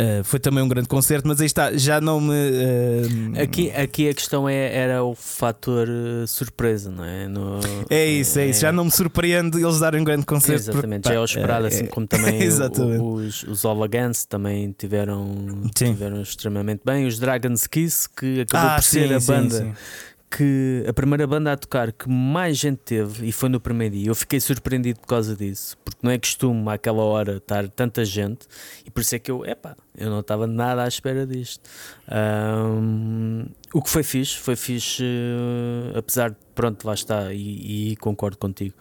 Uh, 0.00 0.22
foi 0.22 0.38
também 0.38 0.62
um 0.62 0.68
grande 0.68 0.86
concerto, 0.86 1.26
mas 1.26 1.40
aí 1.40 1.46
está, 1.46 1.76
já 1.76 2.00
não 2.00 2.20
me. 2.20 2.32
Uh... 2.32 3.42
Aqui, 3.42 3.68
aqui 3.72 4.08
a 4.08 4.14
questão 4.14 4.48
é, 4.48 4.72
era 4.72 5.02
o 5.02 5.12
fator 5.12 5.88
uh, 5.88 6.24
surpresa, 6.24 6.88
não 6.88 7.04
é? 7.04 7.26
No, 7.26 7.58
é 7.90 8.06
isso, 8.06 8.38
é, 8.38 8.44
é, 8.44 8.50
isso. 8.50 8.60
Já 8.60 8.70
não 8.70 8.84
me 8.84 8.92
surpreende 8.92 9.60
eles 9.60 9.80
darem 9.80 10.00
um 10.00 10.04
grande 10.04 10.24
concerto. 10.24 10.70
Exatamente, 10.70 11.02
porque, 11.02 11.14
já 11.14 11.14
é 11.16 11.20
o 11.20 11.24
esperado, 11.24 11.66
assim 11.66 11.86
como 11.86 12.06
também 12.06 12.38
o, 13.00 13.14
os, 13.14 13.42
os 13.42 13.64
Olagans 13.64 14.24
também 14.24 14.72
tiveram, 14.78 15.68
tiveram 15.74 16.22
extremamente 16.22 16.82
bem. 16.84 17.04
Os 17.04 17.18
Dragon's 17.18 17.66
Kiss, 17.66 18.08
que 18.08 18.42
acabou 18.42 18.70
ah, 18.70 18.74
por 18.76 18.84
ser 18.84 19.08
sim, 19.08 19.14
a 19.14 19.34
banda. 19.34 19.56
Sim, 19.56 19.64
sim 19.64 20.07
que 20.30 20.84
a 20.86 20.92
primeira 20.92 21.26
banda 21.26 21.52
a 21.52 21.56
tocar 21.56 21.90
que 21.90 22.08
mais 22.08 22.58
gente 22.58 22.78
teve, 22.78 23.26
e 23.26 23.32
foi 23.32 23.48
no 23.48 23.58
primeiro 23.58 23.94
dia, 23.94 24.08
eu 24.08 24.14
fiquei 24.14 24.38
surpreendido 24.40 25.00
por 25.00 25.06
causa 25.06 25.34
disso, 25.34 25.76
porque 25.84 25.98
não 26.02 26.10
é 26.10 26.18
costume 26.18 26.68
àquela 26.68 27.02
hora 27.02 27.36
estar 27.36 27.66
tanta 27.68 28.04
gente, 28.04 28.46
e 28.84 28.90
por 28.90 29.00
isso 29.00 29.14
é 29.14 29.18
que 29.18 29.30
eu, 29.30 29.44
epá, 29.44 29.74
eu 29.96 30.10
não 30.10 30.20
estava 30.20 30.46
nada 30.46 30.84
à 30.84 30.88
espera 30.88 31.26
disto. 31.26 31.68
Um, 32.10 33.46
o 33.72 33.82
que 33.82 33.88
foi 33.88 34.02
fixe, 34.02 34.36
foi 34.36 34.54
fixe, 34.54 35.02
uh, 35.02 35.98
apesar 35.98 36.30
de, 36.30 36.36
pronto, 36.54 36.86
lá 36.86 36.94
está, 36.94 37.32
e, 37.32 37.92
e, 37.92 37.96
concordo 37.96 38.36
contigo, 38.36 38.74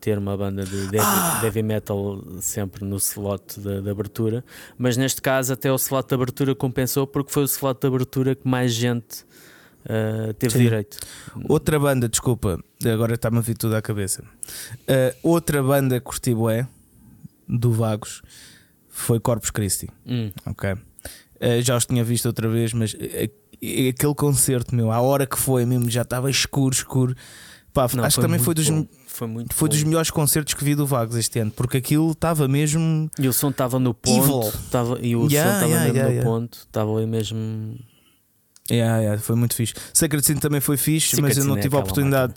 ter 0.00 0.18
uma 0.18 0.36
banda 0.36 0.64
de 0.64 0.76
heavy, 0.76 0.98
ah! 1.00 1.40
heavy 1.42 1.62
metal 1.62 2.22
sempre 2.40 2.84
no 2.84 2.96
slot 2.96 3.60
de, 3.60 3.90
abertura, 3.90 4.44
mas 4.78 4.96
neste 4.96 5.20
caso 5.20 5.52
até 5.52 5.70
o 5.70 5.76
slot 5.76 6.08
de 6.08 6.14
abertura 6.14 6.54
compensou, 6.54 7.06
porque 7.06 7.32
foi 7.32 7.42
o 7.42 7.46
slot 7.46 7.80
de 7.80 7.86
abertura 7.86 8.34
que 8.34 8.48
mais 8.48 8.72
gente 8.72 9.26
uh, 9.86 10.34
teve 10.34 10.52
Sim. 10.52 10.58
direito. 10.58 10.98
Outra 11.48 11.78
banda, 11.78 12.08
desculpa, 12.08 12.58
agora 12.84 13.14
está-me 13.14 13.38
a 13.38 13.40
vir 13.40 13.56
tudo 13.56 13.76
à 13.76 13.82
cabeça. 13.82 14.22
Uh, 14.22 15.16
outra 15.22 15.62
banda 15.62 16.00
que 16.00 16.34
bué, 16.34 16.66
do 17.48 17.72
Vagos 17.72 18.22
foi 18.88 19.20
Corpus 19.20 19.50
Christi. 19.50 19.88
Hum. 20.06 20.30
Ok. 20.46 20.72
Uh, 20.72 21.62
já 21.62 21.76
os 21.76 21.86
tinha 21.86 22.02
visto 22.02 22.26
outra 22.26 22.48
vez, 22.48 22.72
mas 22.72 22.94
aquele 23.90 24.14
concerto, 24.14 24.74
meu, 24.74 24.90
a 24.90 25.00
hora 25.00 25.26
que 25.26 25.38
foi 25.38 25.64
mesmo, 25.64 25.88
já 25.90 26.02
estava 26.02 26.30
escuro, 26.30 26.74
escuro. 26.74 27.14
Pá, 27.72 27.86
Não, 27.94 28.04
acho 28.04 28.16
que 28.16 28.22
também 28.22 28.40
foi 28.40 28.54
dos, 28.54 28.68
foi, 29.06 29.28
muito 29.28 29.54
foi 29.54 29.68
dos 29.68 29.82
melhores 29.82 30.10
concertos 30.10 30.54
que 30.54 30.64
vi 30.64 30.74
do 30.74 30.86
Vagos 30.86 31.14
este 31.14 31.40
ano, 31.40 31.50
porque 31.50 31.76
aquilo 31.76 32.10
estava 32.12 32.48
mesmo. 32.48 33.10
E 33.18 33.28
o 33.28 33.34
som 33.34 33.50
estava 33.50 33.78
no 33.78 33.92
ponto. 33.92 34.50
Tava, 34.70 34.98
e 35.02 35.14
o 35.14 35.26
yeah, 35.28 35.50
som 35.50 35.56
estava 35.56 35.66
yeah, 35.66 35.84
mesmo 35.84 35.98
yeah, 35.98 36.16
no 36.16 36.22
ponto. 36.22 36.58
Estava 36.58 36.96
ali 36.96 37.06
mesmo 37.06 37.78
Yeah, 38.70 39.00
yeah, 39.00 39.20
foi 39.20 39.36
muito 39.36 39.54
fixe. 39.54 39.74
Sacred 39.92 40.24
Sin 40.26 40.36
também 40.36 40.60
foi 40.60 40.76
fixe, 40.76 41.20
mas 41.20 41.38
eu 41.38 41.44
não 41.44 41.58
tive 41.58 41.76
a 41.76 41.78
oportunidade. 41.80 42.34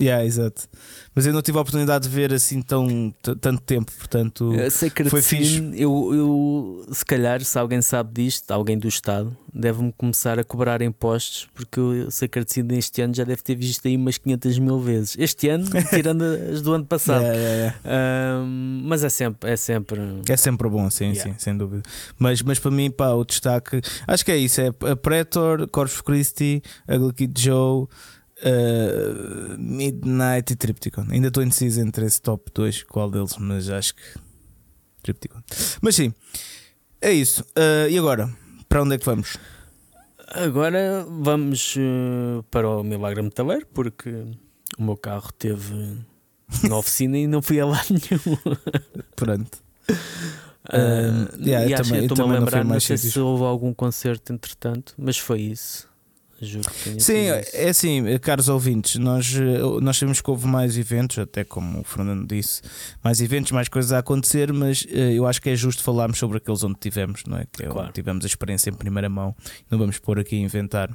Yeah, 0.00 0.24
exato. 0.24 0.68
Mas 1.12 1.26
eu 1.26 1.32
não 1.32 1.42
tive 1.42 1.58
a 1.58 1.60
oportunidade 1.60 2.08
de 2.08 2.14
ver 2.14 2.32
assim 2.32 2.62
tão 2.62 3.12
tanto 3.20 3.60
tempo, 3.62 3.90
portanto 3.98 4.52
Sacred 4.70 5.10
foi 5.10 5.20
fixe. 5.20 5.58
Eu, 5.74 6.14
eu, 6.14 6.86
se 6.92 7.04
calhar, 7.04 7.42
se 7.42 7.58
alguém 7.58 7.82
sabe 7.82 8.22
disto, 8.22 8.48
alguém 8.52 8.78
do 8.78 8.86
Estado, 8.86 9.36
deve-me 9.52 9.92
começar 9.98 10.38
a 10.38 10.44
cobrar 10.44 10.80
impostos, 10.82 11.48
porque 11.52 11.80
o 11.80 12.10
Sacred 12.12 12.52
Sin 12.52 12.68
este 12.70 13.02
ano 13.02 13.12
já 13.12 13.24
deve 13.24 13.42
ter 13.42 13.56
visto 13.56 13.88
aí 13.88 13.96
umas 13.96 14.18
500 14.18 14.58
mil 14.60 14.78
vezes. 14.78 15.16
Este 15.18 15.48
ano, 15.48 15.66
tirando 15.90 16.22
as 16.22 16.62
do 16.62 16.74
ano 16.74 16.84
passado. 16.86 17.22
Yeah, 17.22 17.38
yeah, 17.38 17.76
yeah. 17.84 18.44
Um, 18.44 18.82
mas 18.84 19.02
é 19.02 19.08
sempre, 19.08 19.50
é 19.50 19.56
sempre. 19.56 20.00
É 20.28 20.36
sempre 20.36 20.68
bom, 20.68 20.88
sim, 20.90 21.12
sim, 21.14 21.34
sem 21.38 21.56
dúvida. 21.56 21.82
Mas, 22.16 22.40
mas 22.42 22.60
para 22.60 22.70
mim, 22.70 22.88
pá, 22.88 23.10
o 23.10 23.24
destaque, 23.24 23.80
acho 24.06 24.24
que 24.24 24.30
é 24.30 24.36
isso: 24.36 24.60
é 24.60 24.68
a 24.68 24.94
Pretor, 24.94 25.68
Corpus 25.68 26.00
Christi, 26.00 26.62
Ugly 26.88 27.12
Kid 27.14 27.42
Joe. 27.42 27.88
Uh, 28.40 29.58
Midnight 29.58 30.52
e 30.52 30.56
Tripticon. 30.56 31.06
Ainda 31.10 31.28
estou 31.28 31.42
indeciso 31.42 31.80
entre 31.80 32.06
esse 32.06 32.22
top 32.22 32.50
2, 32.54 32.84
qual 32.84 33.10
deles, 33.10 33.36
mas 33.38 33.68
acho 33.68 33.94
que 33.94 34.02
Tripticon. 35.02 35.42
Mas 35.80 35.96
sim, 35.96 36.14
é 37.00 37.12
isso. 37.12 37.42
Uh, 37.56 37.88
e 37.90 37.98
agora? 37.98 38.30
Para 38.68 38.82
onde 38.82 38.94
é 38.94 38.98
que 38.98 39.04
vamos? 39.04 39.36
Agora 40.28 41.06
vamos 41.08 41.74
uh, 41.76 42.42
para 42.50 42.68
o 42.68 42.82
Milagre 42.82 43.22
Metaleiro, 43.22 43.66
porque 43.72 44.10
o 44.78 44.82
meu 44.82 44.96
carro 44.96 45.32
teve 45.32 45.98
na 46.68 46.76
oficina 46.76 47.16
e 47.16 47.26
não 47.26 47.40
fui 47.40 47.58
a 47.60 47.66
lá 47.66 47.80
nenhum. 47.88 48.36
Pronto. 49.16 49.58
Uh, 50.68 51.42
yeah, 51.42 51.66
e 51.66 51.72
acho 51.72 51.84
também, 51.84 52.06
que 52.06 52.12
estou-me 52.12 52.36
a 52.36 52.38
lembrar, 52.40 52.62
não, 52.62 52.74
não 52.74 52.80
sei 52.80 52.98
se 52.98 53.18
houve 53.18 53.44
algum 53.44 53.72
concerto 53.72 54.32
entretanto, 54.32 54.94
mas 54.98 55.16
foi 55.16 55.40
isso. 55.40 55.87
Juro 56.40 56.70
que 56.70 57.00
Sim, 57.00 57.26
é 57.52 57.68
assim, 57.68 58.04
caros 58.20 58.48
ouvintes, 58.48 58.94
nós, 58.96 59.34
eh, 59.34 59.80
nós 59.80 59.96
sabemos 59.96 60.20
que 60.20 60.30
houve 60.30 60.46
mais 60.46 60.78
eventos, 60.78 61.18
até 61.18 61.42
como 61.42 61.80
o 61.80 61.84
Fernando 61.84 62.28
disse, 62.28 62.62
mais 63.02 63.20
eventos, 63.20 63.50
mais 63.50 63.68
coisas 63.68 63.92
a 63.92 63.98
acontecer, 63.98 64.52
mas 64.52 64.82
uh, 64.82 64.88
eu 64.88 65.26
acho 65.26 65.42
que 65.42 65.50
é 65.50 65.56
justo 65.56 65.82
falarmos 65.82 66.16
sobre 66.18 66.38
aqueles 66.38 66.62
onde 66.62 66.76
tivemos, 66.78 67.22
não 67.26 67.38
é? 67.38 67.46
Que 67.52 67.64
é 67.64 67.66
claro. 67.66 67.92
tivemos 67.92 68.24
a 68.24 68.28
experiência 68.28 68.70
em 68.70 68.74
primeira 68.74 69.08
mão, 69.08 69.34
não 69.68 69.78
vamos 69.78 69.98
pôr 69.98 70.20
aqui 70.20 70.36
a 70.36 70.38
inventar. 70.38 70.90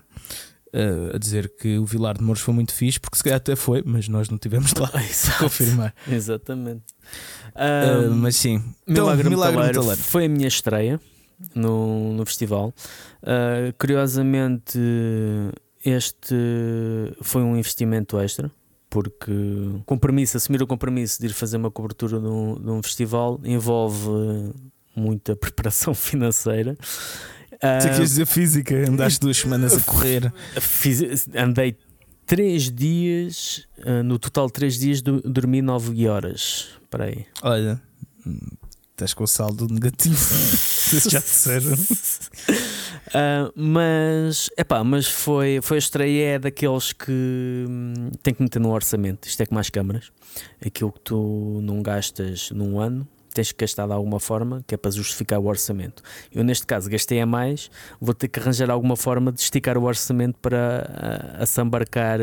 Uh, 0.76 1.14
a 1.16 1.20
dizer 1.20 1.54
que 1.60 1.78
o 1.78 1.86
Vilar 1.86 2.18
de 2.18 2.24
Mouros 2.24 2.42
foi 2.42 2.52
muito 2.52 2.74
fixe, 2.74 3.00
porque 3.00 3.16
se 3.16 3.24
calhar 3.24 3.38
até 3.38 3.56
foi, 3.56 3.84
mas 3.86 4.08
nós 4.08 4.28
não 4.28 4.40
tivemos 4.40 4.74
lá 4.74 4.90
a 4.96 5.38
confirmar. 5.38 5.94
Exatamente. 6.08 6.82
Um, 7.56 8.08
uh, 8.08 8.16
mas 8.16 8.36
sim, 8.38 8.64
Milagre, 8.88 9.22
então, 9.22 9.30
Milagre 9.30 9.30
Metaleiro, 9.30 9.68
Metaleiro 9.68 10.02
foi 10.02 10.26
a 10.26 10.30
minha 10.30 10.48
estreia 10.48 11.00
no, 11.56 12.14
no 12.14 12.26
festival. 12.26 12.74
Uh, 13.22 13.74
curiosamente, 13.78 14.80
este 15.84 16.36
foi 17.22 17.42
um 17.42 17.58
investimento 17.58 18.20
extra. 18.20 18.52
Porque 18.90 19.32
compromisso, 19.88 20.38
assumir 20.38 20.62
o 20.62 20.68
compromisso 20.68 21.20
de 21.20 21.26
ir 21.26 21.34
fazer 21.34 21.58
uma 21.58 21.72
cobertura 21.72 22.20
de 22.20 22.28
um, 22.28 22.54
de 22.54 22.70
um 22.70 22.84
festival 22.84 23.42
envolve 23.44 24.54
muita 24.96 25.36
preparação 25.38 25.96
financeira. 25.96 26.78
Você 27.50 27.88
uh, 27.88 27.96
quer 27.96 28.00
dizer 28.02 28.28
física? 28.28 28.76
Andaste 28.88 29.20
duas 29.20 29.38
semanas 29.38 29.74
a 29.74 29.82
correr? 29.82 30.32
Andei 31.36 31.76
três 32.26 32.72
dias, 32.72 33.68
uh, 33.80 34.04
no 34.04 34.20
total 34.20 34.50
três 34.50 34.78
dias, 34.78 35.02
do, 35.02 35.22
dormi 35.22 35.62
nove 35.62 36.08
horas. 36.08 36.70
Espera 36.84 37.06
aí. 37.06 37.26
Olha, 37.42 37.82
Estás 38.94 39.16
com 39.16 39.24
o 39.24 39.28
saldo 39.28 39.68
negativo. 39.68 40.16
já 41.10 41.20
disseram. 41.20 41.74
Uh, 41.74 43.52
mas, 43.58 44.52
epá, 44.56 44.84
mas 44.84 45.08
foi, 45.08 45.60
foi 45.64 45.78
a 45.78 45.80
estreia 45.80 46.36
é 46.36 46.40
daqueles 46.40 46.94
que 46.94 47.66
hum, 47.68 48.12
tem 48.22 48.36
que 48.36 48.44
meter 48.44 48.60
no 48.60 48.72
orçamento. 48.72 49.28
Isto 49.28 49.42
é 49.42 49.46
com 49.48 49.56
mais 49.56 49.72
câmaras. 49.72 50.12
Aquilo 50.64 50.92
que 50.92 51.00
tu 51.00 51.60
não 51.64 51.82
gastas 51.82 52.52
num 52.52 52.80
ano, 52.80 53.08
tens 53.34 53.52
que 53.52 53.58
gastar 53.58 53.88
de 53.88 53.94
alguma 53.94 54.20
forma, 54.20 54.64
que 54.68 54.76
é 54.76 54.78
para 54.78 54.92
justificar 54.92 55.40
o 55.40 55.48
orçamento. 55.48 56.04
Eu, 56.32 56.44
neste 56.44 56.68
caso, 56.68 56.88
gastei 56.88 57.20
a 57.20 57.26
mais, 57.26 57.72
vou 58.00 58.14
ter 58.14 58.28
que 58.28 58.40
arranjar 58.40 58.70
alguma 58.70 58.96
forma 58.96 59.32
de 59.32 59.42
esticar 59.42 59.76
o 59.76 59.84
orçamento 59.86 60.38
para 60.40 61.36
assambarcar 61.40 62.20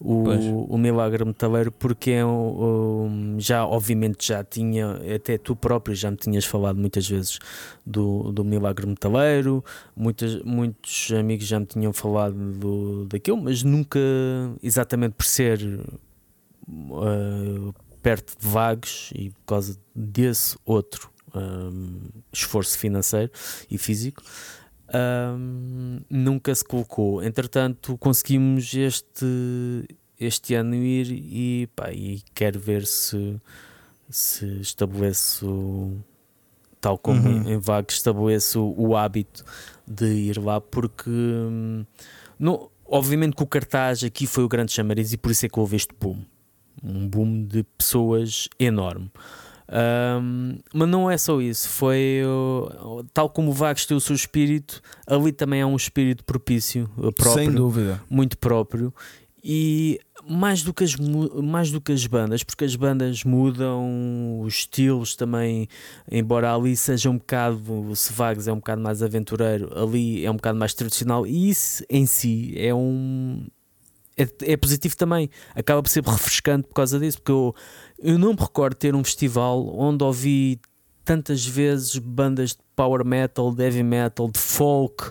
o, 0.00 0.64
o 0.74 0.78
Milagre 0.78 1.24
Metaleiro, 1.24 1.70
porque 1.70 2.12
é 2.12 2.24
um, 2.24 3.36
já, 3.38 3.66
obviamente, 3.66 4.28
já 4.28 4.42
tinha, 4.42 4.98
até 5.14 5.36
tu 5.36 5.54
próprio 5.54 5.94
já 5.94 6.10
me 6.10 6.16
tinhas 6.16 6.46
falado 6.46 6.78
muitas 6.78 7.06
vezes 7.06 7.38
do, 7.84 8.32
do 8.32 8.42
Milagre 8.42 8.86
Metaleiro, 8.86 9.62
muitas, 9.94 10.42
muitos 10.42 11.12
amigos 11.12 11.46
já 11.46 11.60
me 11.60 11.66
tinham 11.66 11.92
falado 11.92 12.34
do, 12.34 13.04
daquilo, 13.04 13.42
mas 13.42 13.62
nunca 13.62 14.00
exatamente 14.62 15.12
por 15.12 15.26
ser 15.26 15.60
uh, 16.66 17.74
perto 18.02 18.40
de 18.40 18.46
vagos 18.46 19.10
e 19.14 19.28
por 19.28 19.44
causa 19.46 19.78
desse 19.94 20.56
outro 20.64 21.10
um, 21.34 22.08
esforço 22.32 22.78
financeiro 22.78 23.30
e 23.70 23.76
físico 23.76 24.22
um, 24.94 26.00
nunca 26.08 26.54
se 26.54 26.64
colocou. 26.64 27.22
Entretanto, 27.22 27.96
conseguimos 27.98 28.72
este, 28.74 29.86
este 30.18 30.54
ano 30.54 30.74
ir 30.74 31.10
e, 31.10 31.68
pá, 31.74 31.92
e 31.92 32.22
quero 32.34 32.58
ver 32.58 32.86
se, 32.86 33.40
se 34.08 34.60
estabeleço, 34.60 35.96
tal 36.80 36.98
como 36.98 37.28
uhum. 37.28 37.48
em 37.48 37.58
Vago, 37.58 37.88
estabeleço 37.90 38.74
o, 38.76 38.96
hábito 38.96 39.44
de 39.86 40.06
ir 40.06 40.38
lá, 40.38 40.60
porque 40.60 41.10
hum, 41.10 41.84
não, 42.38 42.70
obviamente 42.84 43.36
que 43.36 43.42
o 43.42 43.46
cartaz 43.46 44.02
aqui 44.04 44.26
foi 44.26 44.44
o 44.44 44.48
grande 44.48 44.72
chamariz 44.72 45.12
e 45.12 45.16
por 45.16 45.30
isso 45.30 45.46
é 45.46 45.48
que 45.48 45.58
houve 45.58 45.76
este 45.76 45.94
boom. 45.98 46.24
Um 46.82 47.06
boom 47.06 47.44
de 47.44 47.62
pessoas 47.76 48.48
enorme. 48.58 49.10
Um, 49.70 50.58
mas 50.74 50.88
não 50.88 51.08
é 51.08 51.16
só 51.16 51.40
isso, 51.40 51.68
foi 51.68 52.22
uh, 52.24 53.04
tal 53.14 53.30
como 53.30 53.50
o 53.50 53.54
Vagos 53.54 53.86
tem 53.86 53.96
o 53.96 54.00
seu 54.00 54.16
espírito, 54.16 54.82
ali 55.06 55.30
também 55.30 55.60
é 55.60 55.66
um 55.66 55.76
espírito 55.76 56.24
propício, 56.24 56.90
uh, 56.96 57.12
próprio, 57.12 57.44
Sem 57.44 57.52
dúvida. 57.52 58.02
muito 58.10 58.36
próprio. 58.36 58.92
E 59.42 60.00
mais 60.28 60.62
do, 60.62 60.74
que 60.74 60.84
as, 60.84 60.96
mais 60.96 61.70
do 61.70 61.80
que 61.80 61.92
as 61.92 62.06
bandas, 62.06 62.42
porque 62.42 62.64
as 62.64 62.76
bandas 62.76 63.24
mudam, 63.24 64.40
os 64.40 64.54
estilos 64.54 65.16
também, 65.16 65.66
embora 66.10 66.54
ali 66.54 66.76
seja 66.76 67.08
um 67.08 67.16
bocado, 67.16 67.58
o 67.72 67.94
Vagos 68.12 68.48
é 68.48 68.52
um 68.52 68.56
bocado 68.56 68.82
mais 68.82 69.02
aventureiro, 69.02 69.70
ali 69.78 70.24
é 70.24 70.30
um 70.30 70.36
bocado 70.36 70.58
mais 70.58 70.74
tradicional, 70.74 71.26
e 71.26 71.48
isso 71.48 71.84
em 71.88 72.06
si 72.06 72.54
é 72.56 72.74
um. 72.74 73.46
É, 74.16 74.52
é 74.52 74.56
positivo 74.56 74.94
também, 74.96 75.30
acaba 75.54 75.82
por 75.82 75.88
ser 75.88 76.04
refrescante 76.04 76.68
por 76.68 76.74
causa 76.74 76.98
disso, 76.98 77.18
porque 77.18 77.32
eu, 77.32 77.54
eu 78.02 78.18
não 78.18 78.32
me 78.32 78.40
recordo 78.40 78.74
ter 78.74 78.94
um 78.94 79.04
festival 79.04 79.66
onde 79.76 80.02
ouvi 80.02 80.60
tantas 81.04 81.44
vezes 81.44 81.98
bandas 81.98 82.50
de 82.50 82.58
power 82.76 83.04
metal, 83.04 83.52
de 83.52 83.64
heavy 83.64 83.82
metal, 83.82 84.30
de 84.30 84.38
folk 84.38 85.10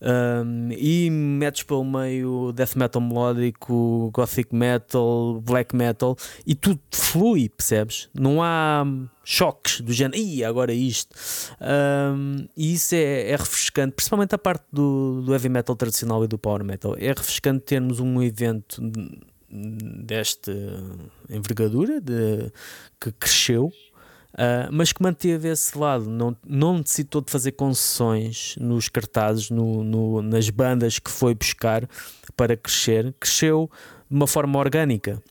um, 0.00 0.68
e 0.72 1.10
metes 1.10 1.62
pelo 1.62 1.84
meio 1.84 2.52
death 2.52 2.74
metal 2.76 3.00
melódico, 3.00 4.10
gothic 4.12 4.54
metal, 4.54 5.40
black 5.40 5.74
metal 5.74 6.16
e 6.46 6.54
tudo 6.54 6.80
flui, 6.90 7.48
percebes? 7.48 8.08
Não 8.14 8.42
há 8.42 8.84
choques 9.24 9.80
do 9.80 9.92
género, 9.92 10.20
e 10.20 10.44
agora 10.44 10.72
isto. 10.72 11.14
Um, 11.60 12.46
e 12.56 12.74
isso 12.74 12.94
é, 12.94 13.30
é, 13.30 13.36
refrescante, 13.36 13.94
principalmente 13.94 14.34
a 14.34 14.38
parte 14.38 14.64
do, 14.72 15.22
do 15.22 15.32
heavy 15.32 15.48
metal 15.48 15.76
tradicional 15.76 16.24
e 16.24 16.28
do 16.28 16.38
power 16.38 16.64
metal. 16.64 16.94
É 16.98 17.08
refrescante 17.08 17.64
termos 17.64 18.00
um 18.00 18.22
evento 18.22 18.80
desta 19.52 20.52
envergadura 21.28 22.00
de, 22.00 22.50
que 22.98 23.12
cresceu, 23.12 23.66
uh, 23.66 24.72
mas 24.72 24.92
que 24.92 25.02
manteve 25.02 25.48
esse 25.48 25.76
lado, 25.76 26.08
não, 26.08 26.36
não 26.46 26.78
necessitou 26.78 27.20
de 27.20 27.30
fazer 27.30 27.52
concessões 27.52 28.56
nos 28.58 28.88
cartazes, 28.88 29.50
no, 29.50 29.84
no, 29.84 30.22
nas 30.22 30.48
bandas 30.48 30.98
que 30.98 31.10
foi 31.10 31.34
buscar 31.34 31.86
para 32.34 32.56
crescer, 32.56 33.14
cresceu 33.20 33.70
de 34.10 34.16
uma 34.16 34.26
forma 34.26 34.58
orgânica. 34.58 35.22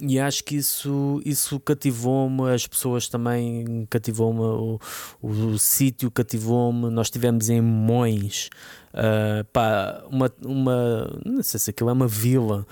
E 0.00 0.20
acho 0.20 0.44
que 0.44 0.54
isso, 0.54 1.20
isso 1.24 1.58
cativou-me, 1.58 2.52
as 2.52 2.66
pessoas 2.66 3.08
também 3.08 3.84
cativou-me, 3.90 4.40
o, 4.40 4.80
o, 5.20 5.28
o 5.28 5.58
sítio 5.58 6.08
cativou-me. 6.08 6.88
Nós 6.88 7.08
estivemos 7.08 7.48
em 7.48 7.60
Mões, 7.60 8.48
uh, 8.94 9.44
pá, 9.52 10.04
uma, 10.08 10.32
uma, 10.44 11.20
não 11.24 11.42
sei 11.42 11.58
se 11.58 11.70
aquilo 11.70 11.90
é 11.90 11.92
uma 11.92 12.06
vila, 12.06 12.64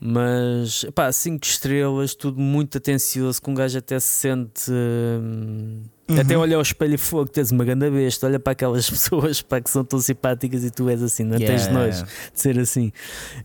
mas 0.00 0.84
pá, 0.94 1.10
cinco 1.10 1.46
estrelas, 1.46 2.14
tudo 2.14 2.40
muito 2.40 2.76
atencioso, 2.76 3.40
com 3.40 3.52
um 3.52 3.54
gajo 3.54 3.78
até 3.78 3.98
se 3.98 4.08
sente. 4.08 4.70
Hum, 4.70 5.82
uhum. 6.08 6.20
Até 6.20 6.36
olha 6.36 6.56
ao 6.56 6.62
espelho 6.62 6.94
e 6.94 6.98
fogo, 6.98 7.30
tens 7.30 7.50
uma 7.50 7.64
grande 7.64 7.90
besta, 7.90 8.26
olha 8.26 8.38
para 8.38 8.52
aquelas 8.52 8.88
pessoas 8.90 9.40
pá, 9.40 9.60
que 9.60 9.70
são 9.70 9.84
tão 9.84 9.98
simpáticas 9.98 10.64
e 10.64 10.70
tu 10.70 10.88
és 10.88 11.02
assim, 11.02 11.24
não 11.24 11.38
yeah. 11.38 11.46
tens 11.46 11.72
nojo 11.72 12.04
de 12.04 12.40
ser 12.40 12.58
assim. 12.58 12.92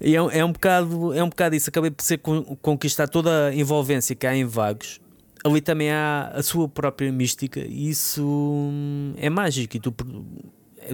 E 0.01 0.15
é, 0.15 0.19
é, 0.19 0.45
um 0.45 0.51
bocado, 0.51 1.13
é 1.13 1.23
um 1.23 1.29
bocado 1.29 1.55
isso, 1.55 1.69
acabei 1.69 1.91
por 1.91 2.03
ser 2.03 2.19
conquistar 2.61 3.07
toda 3.07 3.47
a 3.47 3.55
envolvência 3.55 4.15
que 4.15 4.27
há 4.27 4.35
em 4.35 4.45
Vagos. 4.45 4.99
Ali 5.43 5.61
também 5.61 5.89
há 5.89 6.31
a 6.35 6.43
sua 6.43 6.67
própria 6.67 7.11
mística 7.11 7.61
e 7.61 7.89
isso 7.89 8.23
hum, 8.23 9.13
é 9.17 9.29
mágico 9.29 9.77
e 9.77 9.79
tu, 9.79 9.95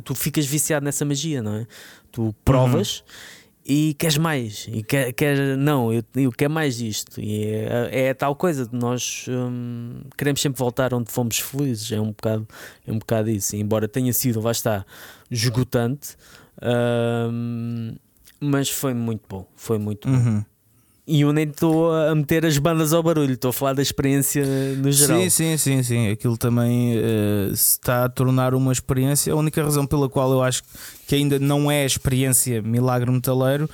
tu 0.03 0.15
ficas 0.15 0.45
viciado 0.45 0.85
nessa 0.85 1.03
magia, 1.03 1.41
não 1.41 1.55
é? 1.55 1.67
Tu 2.11 2.33
provas. 2.45 2.99
Uhum 2.99 3.36
e 3.69 3.93
queres 3.95 4.17
mais, 4.17 4.65
e 4.71 4.81
quer, 4.81 5.11
quer 5.11 5.57
não, 5.57 5.91
eu, 5.91 6.01
eu 6.15 6.31
quero 6.31 6.53
mais 6.53 6.77
disto. 6.77 7.19
E 7.19 7.43
é, 7.43 8.07
é 8.07 8.13
tal 8.13 8.33
coisa 8.33 8.65
de 8.65 8.73
nós 8.73 9.25
hum, 9.27 10.03
queremos 10.17 10.39
sempre 10.39 10.57
voltar 10.57 10.93
onde 10.93 11.11
fomos 11.11 11.37
felizes. 11.39 11.91
É 11.91 11.99
um 11.99 12.11
bocado, 12.11 12.47
é 12.87 12.91
um 12.93 12.97
bocado 12.97 13.29
isso. 13.29 13.57
E 13.57 13.59
embora 13.59 13.85
tenha 13.85 14.13
sido, 14.13 14.39
lá 14.39 14.51
está, 14.51 14.85
esgotante, 15.29 16.15
hum, 17.29 17.93
mas 18.39 18.69
foi 18.69 18.93
muito 18.93 19.23
bom. 19.27 19.45
Foi 19.57 19.77
muito 19.77 20.07
uhum. 20.07 20.35
bom. 20.39 20.45
E 21.07 21.21
eu 21.21 21.31
nem 21.31 21.45
estou 21.45 21.95
a 21.95 22.13
meter 22.13 22.45
as 22.45 22.57
bandas 22.57 22.91
ao 22.91 23.01
barulho, 23.01 23.33
estou 23.33 23.49
a 23.49 23.53
falar 23.53 23.73
da 23.73 23.81
experiência 23.81 24.45
no 24.75 24.91
geral. 24.91 25.21
Sim, 25.21 25.29
sim, 25.29 25.57
sim, 25.57 25.83
sim. 25.83 26.09
Aquilo 26.09 26.37
também 26.37 26.97
uh, 26.97 27.53
está 27.53 28.03
a 28.03 28.09
tornar 28.09 28.53
uma 28.53 28.73
experiência. 28.73 29.31
A 29.31 29.35
única 29.37 29.63
razão 29.63 29.87
pela 29.87 30.09
qual 30.09 30.29
eu 30.33 30.43
acho 30.43 30.63
que 31.07 31.15
ainda 31.15 31.39
não 31.39 31.71
é 31.71 31.83
a 31.83 31.85
experiência 31.85 32.61
Milagre 32.61 33.09
Metaleiro 33.09 33.69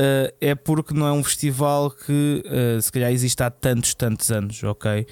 uh, 0.00 0.34
é 0.40 0.54
porque 0.54 0.94
não 0.94 1.06
é 1.06 1.12
um 1.12 1.22
festival 1.22 1.90
que 1.90 2.42
uh, 2.46 2.80
se 2.80 2.90
calhar 2.90 3.12
existe 3.12 3.42
há 3.42 3.50
tantos, 3.50 3.94
tantos 3.94 4.30
anos, 4.30 4.62
ok? 4.64 5.06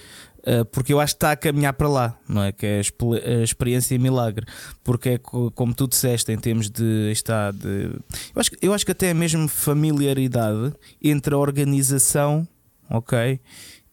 Eh, 0.47 0.63
porque 0.63 0.93
eu 0.93 1.01
acho 1.01 1.15
que 1.15 1.17
está 1.17 1.33
a 1.33 1.37
caminhar 1.37 1.73
para 1.73 1.89
lá, 1.89 2.17
não 2.29 2.45
é? 2.45 2.53
Que 2.53 2.67
é 2.67 2.79
a 2.79 3.43
experiência 3.43 3.99
milagre, 3.99 4.47
porque 4.85 5.09
é 5.09 5.19
como 5.19 5.75
tu 5.75 5.89
disseste, 5.89 6.31
em 6.31 6.39
termos 6.39 6.71
de. 6.71 7.11
Está, 7.11 7.51
de 7.51 7.91
eu, 8.33 8.41
acho, 8.41 8.51
eu 8.63 8.73
acho 8.73 8.87
que 8.87 8.93
até 8.93 9.09
é 9.09 9.15
mesmo 9.15 9.49
familiaridade 9.49 10.73
entre 11.03 11.35
a 11.35 11.39
organização, 11.39 12.47
ok? 12.89 13.41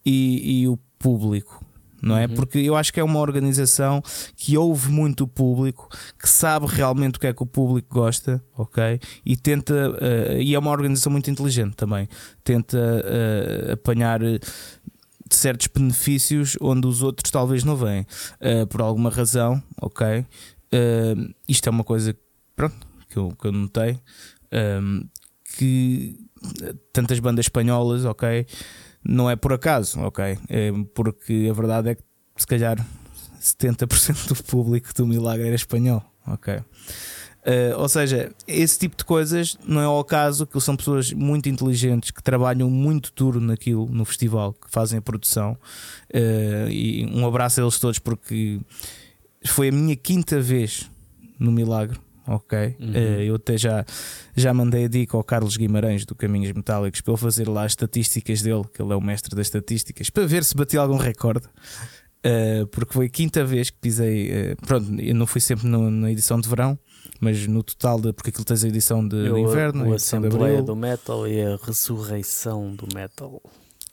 E, 0.06 0.62
e 0.62 0.68
o 0.68 0.78
público 1.00 1.66
não 2.04 2.18
é? 2.18 2.26
Uhum. 2.26 2.36
Porque 2.36 2.58
eu 2.60 2.76
acho 2.76 2.92
que 2.92 3.00
é 3.00 3.04
uma 3.04 3.20
organização 3.20 4.04
que 4.36 4.58
ouve 4.58 4.92
muito 4.92 5.24
o 5.24 5.28
público, 5.28 5.88
que 6.20 6.28
sabe 6.28 6.66
realmente 6.68 7.16
o 7.16 7.20
que 7.20 7.28
é 7.28 7.34
que 7.34 7.42
o 7.42 7.46
público 7.46 7.88
gosta, 7.90 8.44
ok? 8.58 9.00
E 9.26 9.38
tenta, 9.38 9.74
uh, 9.92 10.38
e 10.38 10.54
é 10.54 10.60
uma 10.60 10.70
organização 10.70 11.10
muito 11.10 11.32
inteligente 11.32 11.76
também, 11.76 12.10
tenta 12.44 12.78
uh, 12.78 13.72
apanhar 13.72 14.20
certos 15.36 15.68
benefícios 15.68 16.58
onde 16.62 16.88
os 16.88 17.02
outros 17.02 17.32
talvez 17.32 17.64
não 17.64 17.76
vêm, 17.76 18.02
uh, 18.02 18.68
por 18.68 18.82
alguma 18.82 19.10
razão, 19.10 19.62
ok? 19.82 20.20
Uh, 20.20 21.34
isto 21.48 21.68
é 21.68 21.70
uma 21.70 21.84
coisa 21.84 22.16
pronto, 22.56 22.88
que, 23.10 23.18
eu, 23.18 23.36
que 23.40 23.48
eu 23.48 23.52
notei 23.52 23.92
um, 23.92 23.98
ehm, 24.52 25.02
que 25.56 26.18
tantas 26.92 27.20
bandas 27.20 27.46
espanholas, 27.46 28.06
ok? 28.06 28.46
Não 29.04 29.30
é 29.30 29.36
por 29.36 29.54
acaso, 29.54 30.00
ok? 30.02 30.38
É 30.50 30.72
porque 30.94 31.48
a 31.50 31.54
verdade 31.54 31.90
é 31.90 31.96
que 31.96 32.04
se 32.38 32.48
calhar 32.48 32.78
70% 33.40 34.28
do 34.28 34.44
público 34.44 34.94
do 34.94 35.06
Milagre 35.06 35.48
era 35.48 35.56
espanhol, 35.56 36.04
ok? 36.26 36.62
Uh, 37.44 37.78
ou 37.78 37.90
seja, 37.90 38.32
esse 38.48 38.80
tipo 38.80 38.96
de 38.96 39.04
coisas 39.04 39.58
não 39.68 39.82
é 39.82 39.84
ao 39.84 40.04
caso 40.06 40.48
que 40.48 40.60
são 40.62 40.78
pessoas 40.78 41.12
muito 41.12 41.50
inteligentes 41.50 42.10
que 42.10 42.24
trabalham 42.24 42.70
muito 42.70 43.12
duro 43.14 43.42
naquilo, 43.42 43.86
no 43.90 44.06
festival, 44.06 44.54
que 44.54 44.72
fazem 44.72 45.00
a 45.00 45.02
produção. 45.02 45.58
Uh, 46.10 46.70
e 46.70 47.06
um 47.14 47.28
abraço 47.28 47.60
a 47.60 47.64
eles 47.64 47.78
todos 47.80 48.00
porque 48.00 48.62
foi 49.46 49.68
a 49.68 49.72
minha 49.74 49.96
quinta 49.96 50.40
vez 50.40 50.90
no 51.38 51.52
Milagre. 51.52 52.00
Ok, 52.26 52.58
uhum. 52.80 52.92
uh, 52.92 53.22
eu 53.22 53.36
até 53.36 53.58
já, 53.58 53.86
já 54.34 54.54
mandei 54.54 54.86
a 54.86 54.88
dica 54.88 55.18
ao 55.18 55.24
Carlos 55.26 55.58
Guimarães 55.58 56.06
do 56.06 56.16
Caminhos 56.16 56.54
Metálicos 56.54 57.02
para 57.02 57.12
ele 57.12 57.22
fazer 57.22 57.50
lá 57.50 57.66
as 57.66 57.74
estatísticas 57.74 58.42
dele, 58.42 58.64
que 58.74 58.82
ele 58.82 58.94
é 58.94 58.96
o 58.96 59.02
mestre 59.02 59.36
das 59.36 59.48
estatísticas, 59.48 60.10
para 60.10 60.26
ver 60.26 60.46
se 60.46 60.56
bati 60.56 60.78
algum 60.78 60.96
recorde. 60.96 61.46
Porque 62.72 62.94
foi 62.94 63.08
a 63.08 63.10
quinta 63.10 63.44
vez 63.44 63.70
que 63.70 63.78
pisei. 63.78 64.56
Pronto, 64.66 64.98
eu 65.02 65.14
não 65.14 65.28
fui 65.28 65.42
sempre 65.42 65.68
no, 65.68 65.92
na 65.92 66.10
edição 66.10 66.40
de 66.40 66.48
verão, 66.48 66.80
mas 67.24 67.48
no 67.48 67.64
total, 67.64 68.00
de, 68.00 68.12
porque 68.12 68.30
aquilo 68.30 68.44
tens 68.44 68.64
a 68.64 68.68
edição 68.68 69.08
de, 69.08 69.16
eu, 69.16 69.36
de 69.36 69.42
inverno, 69.42 69.92
a 69.92 69.96
Assembleia 69.96 70.62
do 70.62 70.76
Metal 70.76 71.26
e 71.28 71.42
a 71.42 71.58
Ressurreição 71.64 72.76
do 72.76 72.88
Metal. 72.94 73.42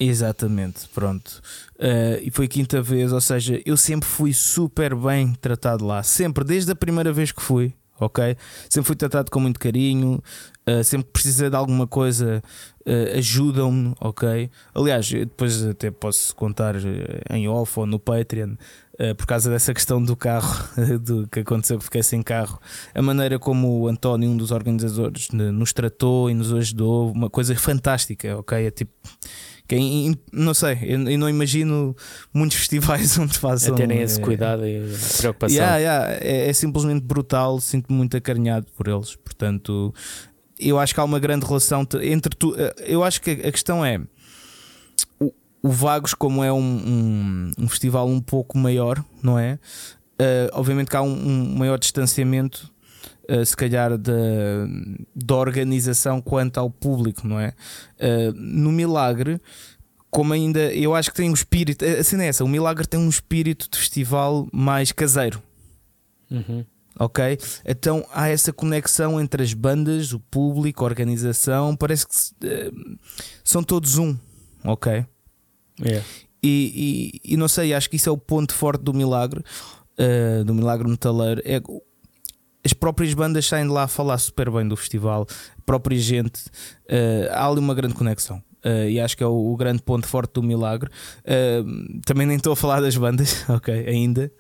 Exatamente, 0.01 0.89
pronto. 0.95 1.41
Uh, 1.77 2.19
e 2.23 2.31
foi 2.31 2.47
a 2.47 2.49
quinta 2.49 2.81
vez, 2.81 3.13
ou 3.13 3.21
seja, 3.21 3.61
eu 3.67 3.77
sempre 3.77 4.09
fui 4.09 4.33
super 4.33 4.95
bem 4.95 5.35
tratado 5.35 5.87
lá, 5.87 6.03
sempre, 6.03 6.43
desde 6.43 6.73
a 6.73 6.75
primeira 6.75 7.13
vez 7.13 7.31
que 7.31 7.43
fui, 7.43 7.75
ok? 8.01 8.37
Sempre 8.69 8.87
fui 8.87 8.97
tratado 8.97 9.31
com 9.31 9.39
muito 9.39 9.61
carinho, 9.61 10.23
uh, 10.69 10.83
sempre 10.83 11.11
precisei 11.13 11.51
de 11.51 11.57
alguma 11.57 11.87
coisa, 11.87 12.43
uh, 12.87 13.19
ajudam-me, 13.19 13.95
ok? 14.01 14.51
Aliás, 14.75 15.11
depois 15.11 15.65
até 15.65 15.91
posso 15.91 16.35
contar 16.35 16.77
eh, 16.77 17.23
em 17.31 17.49
off 17.49 17.79
ou 17.79 17.87
no 17.87 17.99
Patreon. 17.99 18.55
Uh, 18.99 19.15
por 19.15 19.27
causa 19.27 19.49
dessa 19.49 19.73
questão 19.73 20.03
do 20.03 20.15
carro, 20.15 20.69
do 21.01 21.27
que 21.29 21.41
aconteceu 21.41 21.79
que 21.79 21.85
fiquei 21.85 22.03
sem 22.03 22.23
carro, 22.23 22.61
a 22.95 23.01
maneira 23.01 23.39
como 23.39 23.81
o 23.81 23.89
António, 23.89 24.29
um 24.29 24.37
dos 24.37 24.51
organizadores, 24.51 25.29
nos 25.31 25.73
tratou 25.73 26.29
e 26.29 26.35
nos 26.35 26.53
ajudou, 26.53 27.11
uma 27.11 27.31
coisa 27.31 27.55
fantástica, 27.57 28.37
ok? 28.39 28.67
É 28.67 28.71
tipo, 28.71 28.93
não 30.33 30.55
sei, 30.55 30.79
eu, 30.83 31.09
eu, 31.09 31.19
não 31.19 31.29
imagino 31.29 31.95
muitos 32.33 32.57
festivais 32.59 33.19
onde 33.19 33.39
façam. 33.39 33.75
A 33.75 33.77
terem 33.77 34.01
esse 34.01 34.21
cuidado 34.21 34.67
e 34.67 34.81
preocupação. 35.19 35.57
Yeah, 35.57 35.77
yeah, 35.77 36.13
é, 36.21 36.49
é, 36.49 36.53
simplesmente 36.53 37.05
brutal, 37.05 37.61
sinto-me 37.61 37.97
muito 37.97 38.17
acarinhado 38.17 38.67
por 38.77 38.89
eles, 38.89 39.17
portanto, 39.17 39.95
eu 40.59 40.79
acho 40.79 40.95
que 40.95 41.01
há 41.01 41.05
uma 41.05 41.19
grande 41.19 41.47
relação 41.47 41.87
entre 42.03 42.37
tu. 42.37 42.55
Eh, 42.57 42.75
eu 42.87 43.03
acho 43.03 43.21
que 43.21 43.31
a 43.31 43.51
questão 43.51 43.85
é 43.85 44.01
o, 45.19 45.33
o 45.63 45.71
Vagos, 45.71 46.15
como 46.15 46.45
é 46.45 46.53
um, 46.53 46.59
um, 46.59 47.53
um, 47.59 47.69
festival 47.69 48.07
um 48.09 48.21
pouco 48.21 48.59
maior, 48.59 49.03
não 49.23 49.39
é? 49.39 49.59
Uh, 50.21 50.53
obviamente 50.53 50.89
que 50.89 50.97
há 50.97 51.03
um, 51.03 51.13
um 51.13 51.57
maior 51.57 51.79
distanciamento, 51.79 52.71
uh, 53.31 53.45
se 53.45 53.57
calhar, 53.57 53.97
da, 53.97 54.13
da 55.15 55.37
organização 55.37 56.21
quanto 56.21 56.59
ao 56.59 56.71
público, 56.71 57.27
não 57.27 57.39
é? 57.39 57.55
Uh, 57.99 58.33
no 58.35 58.73
Milagre, 58.73 59.41
como 60.11 60.33
ainda 60.33 60.73
eu 60.75 60.95
acho 60.95 61.11
que 61.11 61.17
tem 61.17 61.31
um 61.31 61.35
espírito, 61.35 61.85
a 61.85 62.03
cena 62.03 62.25
é 62.25 62.29
essa, 62.29 62.45
o 62.45 62.49
Milagre 62.49 62.87
tem 62.87 62.99
um 62.99 63.09
espírito 63.09 63.69
de 63.71 63.79
festival 63.79 64.49
mais 64.53 64.91
caseiro. 64.93 65.43
Uhum. 66.31 66.65
Ok? 66.99 67.39
Então 67.65 68.05
há 68.13 68.29
essa 68.29 68.53
conexão 68.53 69.21
entre 69.21 69.43
as 69.43 69.55
bandas, 69.55 70.13
o 70.13 70.21
público, 70.21 70.85
a 70.85 70.89
organização, 70.89 71.77
parece 71.77 72.07
que 72.07 72.15
uh, 72.47 72.99
são 73.45 73.63
todos 73.63 73.97
um, 73.97 74.17
ok? 74.65 75.07
Yeah. 75.81 76.05
E, 76.43 77.21
e, 77.25 77.35
e, 77.35 77.37
não 77.37 77.49
sei, 77.49 77.75
acho 77.75 77.89
que 77.89 77.97
isso 77.97 78.09
é 78.09 78.13
o 78.13 78.19
ponto 78.19 78.55
forte 78.55 78.83
do 78.83 78.95
Milagre, 78.95 79.45
uh, 79.99 80.45
do 80.45 80.55
Milagre 80.55 80.89
Metaleiro. 80.89 81.43
É, 81.45 81.61
as 82.65 82.73
próprias 82.73 83.15
bandas 83.15 83.47
saem 83.47 83.67
de 83.67 83.73
lá 83.73 83.85
a 83.85 83.89
falar 83.89 84.19
super 84.19 84.51
bem 84.51 84.67
do 84.67 84.77
festival, 84.77 85.27
a 85.59 85.63
própria 85.63 85.99
gente, 85.99 86.41
uh, 86.87 87.31
há 87.33 87.47
ali 87.47 87.59
uma 87.59 87.75
grande 87.75 87.95
conexão. 87.95 88.43
Uh, 88.65 88.89
e 88.91 89.01
acho 89.01 89.17
que 89.17 89.23
é 89.23 89.27
o, 89.27 89.53
o, 89.53 89.57
grande 89.57 89.83
ponto 89.83 90.07
forte 90.07 90.35
do 90.35 90.43
Milagre. 90.43 90.91
Uh, 91.21 92.01
também 92.05 92.27
nem 92.27 92.37
estou 92.37 92.53
a 92.53 92.57
falar 92.57 92.81
das 92.81 92.97
bandas, 92.97 93.45
ok, 93.49 93.87
ainda, 93.89 94.31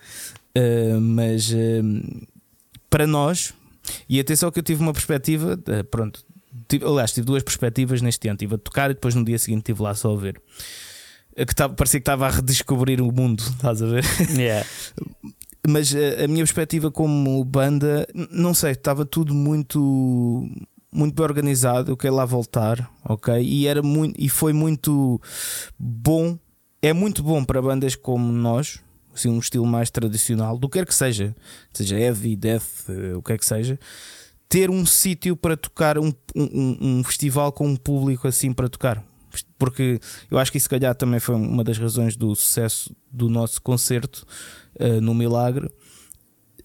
mas 1.00 1.54
para 2.90 3.06
nós, 3.06 3.54
e 4.08 4.20
atenção 4.20 4.50
que 4.50 4.58
eu 4.58 4.62
tive 4.62 4.82
uma 4.82 4.92
perspectiva, 4.92 5.58
pronto, 5.90 6.22
tive, 6.68 6.84
aliás, 6.84 7.12
tive 7.12 7.26
duas 7.26 7.42
perspectivas 7.42 8.02
neste 8.02 8.28
ano. 8.28 8.34
Estive 8.34 8.56
a 8.56 8.58
tocar 8.58 8.90
e 8.90 8.94
depois 8.94 9.14
no 9.14 9.24
dia 9.24 9.38
seguinte 9.38 9.60
estive 9.60 9.82
lá 9.82 9.94
só 9.94 10.12
a 10.12 10.16
ver. 10.16 10.42
Que 11.36 11.54
tava, 11.54 11.72
parecia 11.72 12.00
que 12.00 12.02
estava 12.02 12.26
a 12.26 12.30
redescobrir 12.30 13.00
o 13.00 13.10
mundo, 13.12 13.42
estás 13.56 13.80
a 13.80 13.86
ver? 13.86 14.04
Yeah. 14.36 14.66
mas 15.66 15.94
a, 15.94 16.24
a 16.24 16.28
minha 16.28 16.44
perspectiva 16.44 16.90
como 16.90 17.44
banda, 17.44 18.06
não 18.30 18.54
sei, 18.54 18.72
estava 18.72 19.04
tudo 19.04 19.34
muito 19.34 20.48
muito 20.92 21.14
bem 21.14 21.24
organizado, 21.24 21.92
eu 21.92 21.96
quero 21.96 22.14
lá 22.14 22.24
voltar, 22.24 22.90
ok? 23.04 23.40
E 23.40 23.66
era 23.66 23.82
muito 23.82 24.20
e 24.20 24.28
foi 24.28 24.52
muito 24.52 25.20
bom, 25.78 26.36
é 26.82 26.92
muito 26.92 27.22
bom 27.22 27.44
para 27.44 27.62
bandas 27.62 27.94
como 27.94 28.32
nós, 28.32 28.80
assim, 29.14 29.28
um 29.28 29.38
estilo 29.38 29.66
mais 29.66 29.90
tradicional, 29.90 30.58
do 30.58 30.68
que 30.68 30.78
quer 30.78 30.86
que 30.86 30.94
seja, 30.94 31.34
seja 31.72 31.98
heavy, 31.98 32.34
death, 32.34 32.88
uh, 32.88 33.18
o 33.18 33.22
que 33.22 33.32
é 33.32 33.38
que 33.38 33.46
seja, 33.46 33.78
ter 34.48 34.68
um 34.68 34.84
sítio 34.84 35.36
para 35.36 35.56
tocar, 35.56 35.96
um, 35.96 36.12
um, 36.34 36.76
um, 36.80 37.04
festival 37.04 37.52
com 37.52 37.68
um 37.68 37.76
público 37.76 38.26
assim 38.26 38.52
para 38.52 38.68
tocar. 38.68 39.04
Porque 39.56 40.00
eu 40.28 40.38
acho 40.38 40.50
que 40.50 40.58
isso, 40.58 40.64
se 40.64 40.70
calhar, 40.70 40.92
também 40.92 41.20
foi 41.20 41.36
uma 41.36 41.62
das 41.62 41.78
razões 41.78 42.16
do 42.16 42.34
sucesso 42.34 42.92
do 43.12 43.28
nosso 43.28 43.62
concerto 43.62 44.26
uh, 44.80 45.00
no 45.00 45.14
Milagre 45.14 45.70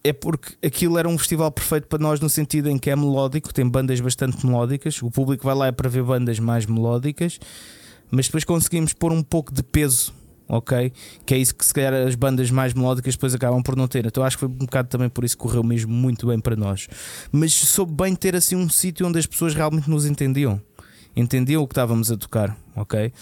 é 0.08 0.12
porque 0.12 0.54
aquilo 0.64 0.98
era 0.98 1.08
um 1.08 1.18
festival 1.18 1.50
perfeito 1.50 1.88
para 1.88 1.98
nós 1.98 2.20
no 2.20 2.28
sentido 2.28 2.68
em 2.68 2.78
que 2.78 2.90
é 2.90 2.96
melódico, 2.96 3.52
tem 3.52 3.68
bandas 3.68 4.00
bastante 4.00 4.46
melódicas, 4.46 5.02
o 5.02 5.10
público 5.10 5.44
vai 5.44 5.54
lá 5.54 5.66
é 5.66 5.72
para 5.72 5.88
ver 5.88 6.04
bandas 6.04 6.38
mais 6.38 6.64
melódicas, 6.64 7.40
mas 8.10 8.26
depois 8.26 8.44
conseguimos 8.44 8.92
pôr 8.92 9.12
um 9.12 9.22
pouco 9.22 9.52
de 9.52 9.62
peso, 9.64 10.14
ok? 10.48 10.92
Que 11.24 11.34
é 11.34 11.38
isso 11.38 11.54
que 11.54 11.64
se 11.66 11.74
calhar 11.74 11.92
as 11.92 12.14
bandas 12.14 12.50
mais 12.50 12.72
melódicas 12.72 13.14
depois 13.14 13.34
acabam 13.34 13.62
por 13.62 13.74
não 13.74 13.88
ter. 13.88 14.06
Então 14.06 14.22
acho 14.22 14.36
que 14.36 14.40
foi 14.40 14.48
um 14.48 14.58
bocado 14.58 14.88
também 14.88 15.08
por 15.08 15.24
isso 15.24 15.36
que 15.36 15.42
correu 15.42 15.64
mesmo 15.64 15.92
muito 15.92 16.26
bem 16.28 16.38
para 16.38 16.54
nós. 16.54 16.86
Mas 17.32 17.52
soube 17.52 17.92
bem 17.92 18.14
ter 18.14 18.36
assim 18.36 18.54
um 18.54 18.68
sítio 18.68 19.06
onde 19.06 19.18
as 19.18 19.26
pessoas 19.26 19.54
realmente 19.54 19.90
nos 19.90 20.06
entendiam. 20.06 20.60
Entendiam 21.16 21.62
o 21.62 21.66
que 21.66 21.72
estávamos 21.72 22.12
a 22.12 22.16
tocar, 22.16 22.56
ok? 22.76 23.12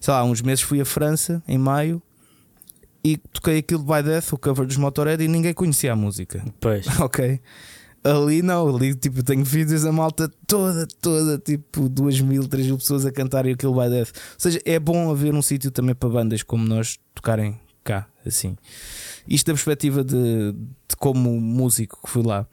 Sei 0.00 0.12
lá, 0.12 0.22
uns 0.24 0.42
meses 0.42 0.62
fui 0.62 0.80
à 0.80 0.84
França 0.84 1.42
em 1.48 1.56
maio 1.56 2.02
e 3.04 3.18
toquei 3.18 3.58
aquilo 3.58 3.82
by 3.82 4.02
Death, 4.02 4.32
o 4.32 4.38
cover 4.38 4.66
dos 4.66 4.76
Motorhead, 4.78 5.22
e 5.22 5.28
ninguém 5.28 5.52
conhecia 5.52 5.92
a 5.92 5.96
música. 5.96 6.42
Pois. 6.60 6.86
Ok. 7.00 7.40
Ali 8.02 8.42
não, 8.42 8.68
ali 8.74 8.94
tipo 8.94 9.22
tenho 9.22 9.42
vídeos 9.42 9.82
da 9.82 9.90
malta 9.90 10.30
toda, 10.46 10.86
toda, 11.00 11.38
tipo 11.38 11.88
2 11.88 12.20
mil, 12.20 12.46
3 12.46 12.66
mil 12.66 12.76
pessoas 12.76 13.06
a 13.06 13.10
cantarem 13.10 13.54
aquilo 13.54 13.72
by 13.74 13.88
Death. 13.88 14.08
Ou 14.08 14.38
seja, 14.38 14.60
é 14.66 14.78
bom 14.78 15.10
haver 15.10 15.32
um 15.32 15.40
sítio 15.40 15.70
também 15.70 15.94
para 15.94 16.10
bandas 16.10 16.42
como 16.42 16.66
nós 16.66 16.98
tocarem 17.14 17.58
cá, 17.82 18.06
assim. 18.26 18.56
Isto 19.26 19.46
da 19.46 19.52
perspectiva 19.54 20.04
de, 20.04 20.52
de 20.52 20.96
como 20.98 21.40
músico 21.40 21.98
que 22.04 22.10
fui 22.10 22.22
lá. 22.22 22.46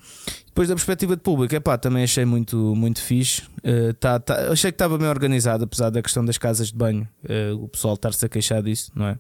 Depois 0.45 0.69
da 0.69 0.75
perspectiva 0.75 1.17
de 1.17 1.21
público, 1.21 1.53
é 1.53 1.59
pá, 1.59 1.77
também 1.77 2.03
achei 2.03 2.23
muito, 2.23 2.73
muito 2.75 3.01
fixe. 3.01 3.41
Uh, 3.57 3.93
tá, 3.99 4.19
tá, 4.19 4.51
achei 4.51 4.71
que 4.71 4.75
estava 4.75 4.97
bem 4.97 5.07
organizado, 5.07 5.65
apesar 5.65 5.89
da 5.89 6.01
questão 6.01 6.23
das 6.23 6.37
casas 6.37 6.67
de 6.67 6.75
banho, 6.75 7.07
uh, 7.25 7.61
o 7.61 7.67
pessoal 7.67 7.95
estar-se 7.95 8.25
a 8.25 8.29
queixar 8.29 8.63
disso, 8.63 8.91
não 8.95 9.07
é? 9.07 9.19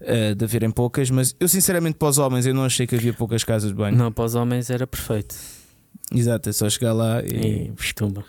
Uh, 0.00 0.34
de 0.34 0.44
haverem 0.44 0.70
poucas, 0.70 1.10
mas 1.10 1.34
eu 1.38 1.48
sinceramente 1.48 1.96
para 1.96 2.08
os 2.08 2.18
homens 2.18 2.46
eu 2.46 2.54
não 2.54 2.64
achei 2.64 2.86
que 2.86 2.94
havia 2.94 3.12
poucas 3.12 3.44
casas 3.44 3.70
de 3.70 3.76
banho. 3.76 3.96
Não, 3.96 4.12
para 4.12 4.24
os 4.24 4.34
homens 4.34 4.70
era 4.70 4.86
perfeito. 4.86 5.34
Exato, 6.12 6.48
é 6.48 6.52
só 6.52 6.68
chegar 6.68 6.92
lá 6.92 7.22
e. 7.22 7.72
Estumba. 7.78 8.24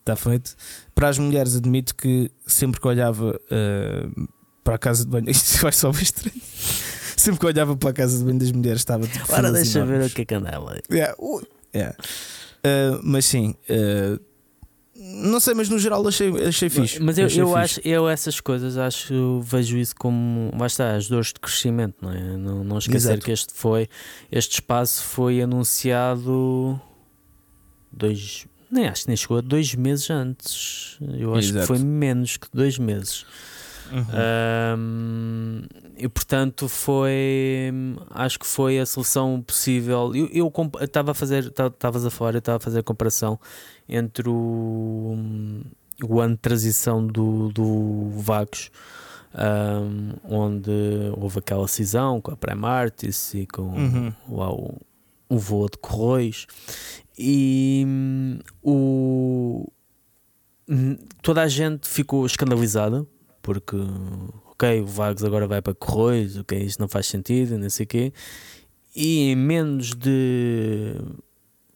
Está 0.00 0.14
feito. 0.14 0.54
Para 0.94 1.08
as 1.08 1.18
mulheres, 1.18 1.56
admito 1.56 1.94
que 1.94 2.30
sempre 2.46 2.80
que 2.80 2.86
olhava 2.86 3.40
uh, 3.50 4.28
para 4.62 4.76
a 4.76 4.78
casa 4.78 5.04
de 5.04 5.10
banho, 5.10 5.28
isto 5.30 5.60
vai 5.60 5.72
só 5.72 5.90
estranho. 5.90 6.40
sempre 7.16 7.40
que 7.40 7.46
olhava 7.46 7.76
para 7.76 7.90
a 7.90 7.92
casa 7.92 8.18
de 8.18 8.24
banho 8.24 8.38
das 8.38 8.52
mulheres 8.52 8.80
estava 8.80 9.06
tipo. 9.06 9.32
Ora, 9.32 9.50
deixa 9.50 9.84
ver 9.84 10.04
o 10.04 10.10
que 10.10 10.22
é 10.22 10.24
que 10.24 10.34
andava. 10.34 10.78
Yeah. 10.90 11.14
Uh, 11.18 11.42
yeah. 11.74 11.96
Uh, 12.64 13.00
mas 13.02 13.24
sim, 13.24 13.54
uh, 13.70 14.20
não 14.98 15.38
sei, 15.40 15.54
mas 15.54 15.68
no 15.68 15.78
geral 15.78 16.06
achei, 16.06 16.28
achei 16.46 16.68
fixe. 16.68 17.00
Mas 17.00 17.18
eu, 17.18 17.26
achei 17.26 17.42
eu 17.42 17.46
fixe. 17.48 17.58
acho, 17.60 17.80
eu 17.84 18.08
essas 18.08 18.40
coisas 18.40 18.78
acho, 18.78 19.40
vejo 19.40 19.76
isso 19.76 19.94
como 19.96 20.50
lá 20.58 20.66
está, 20.66 20.94
as 20.96 21.08
dores 21.08 21.28
de 21.28 21.40
crescimento, 21.40 21.96
não 22.00 22.12
é? 22.12 22.36
Não, 22.36 22.64
não 22.64 22.78
esquecer 22.78 23.10
Exato. 23.10 23.24
que 23.24 23.30
este 23.32 23.52
foi, 23.54 23.88
este 24.30 24.54
espaço 24.54 25.02
foi 25.04 25.40
anunciado 25.42 26.80
dois, 27.92 28.46
nem 28.70 28.86
acho 28.88 29.02
que 29.02 29.08
nem 29.08 29.16
chegou 29.16 29.38
a 29.38 29.40
dois 29.40 29.74
meses 29.74 30.10
antes. 30.10 30.98
Eu 31.18 31.34
acho 31.34 31.48
Exato. 31.48 31.60
que 31.60 31.66
foi 31.66 31.78
menos 31.78 32.36
que 32.36 32.46
dois 32.52 32.78
meses. 32.78 33.24
Uhum. 33.90 34.78
Um, 34.78 35.62
e 35.96 36.08
portanto 36.08 36.68
foi 36.68 37.72
acho 38.10 38.38
que 38.38 38.46
foi 38.46 38.78
a 38.78 38.86
solução 38.86 39.40
possível. 39.42 40.12
Eu 40.32 40.52
estava 40.80 41.12
a 41.12 41.14
fazer, 41.14 41.46
estavas 41.46 42.04
a 42.04 42.10
falar, 42.10 42.34
eu 42.34 42.38
estava 42.38 42.56
a 42.56 42.60
fazer 42.60 42.80
a 42.80 42.82
comparação 42.82 43.38
entre 43.88 44.28
o, 44.28 45.16
o 46.02 46.20
ano 46.20 46.34
de 46.34 46.40
transição 46.40 47.06
do, 47.06 47.50
do 47.52 48.10
Vagos, 48.10 48.70
um, 49.34 50.12
onde 50.24 50.70
houve 51.16 51.38
aquela 51.38 51.68
cisão 51.68 52.20
com 52.20 52.32
a 52.32 52.36
Primartis 52.36 53.34
e 53.34 53.46
com 53.46 53.62
uhum. 53.62 54.12
o, 54.28 54.80
o 55.28 55.38
voo 55.38 55.68
de 55.68 55.78
Corroios, 55.78 56.46
e 57.18 57.84
um, 57.86 58.38
o, 58.62 59.72
toda 61.22 61.42
a 61.42 61.48
gente 61.48 61.88
ficou 61.88 62.26
escandalizada 62.26 63.06
porque 63.46 63.76
ok, 64.50 64.80
o 64.80 64.86
Vagos 64.86 65.22
agora 65.22 65.46
vai 65.46 65.62
para 65.62 65.72
Corroios, 65.72 66.36
ok, 66.36 66.58
isto 66.58 66.80
não 66.80 66.88
faz 66.88 67.06
sentido, 67.06 67.56
não 67.56 67.70
sei 67.70 67.84
o 67.84 67.86
quê. 67.86 68.12
E 68.94 69.30
em 69.30 69.36
menos 69.36 69.94
de 69.94 70.96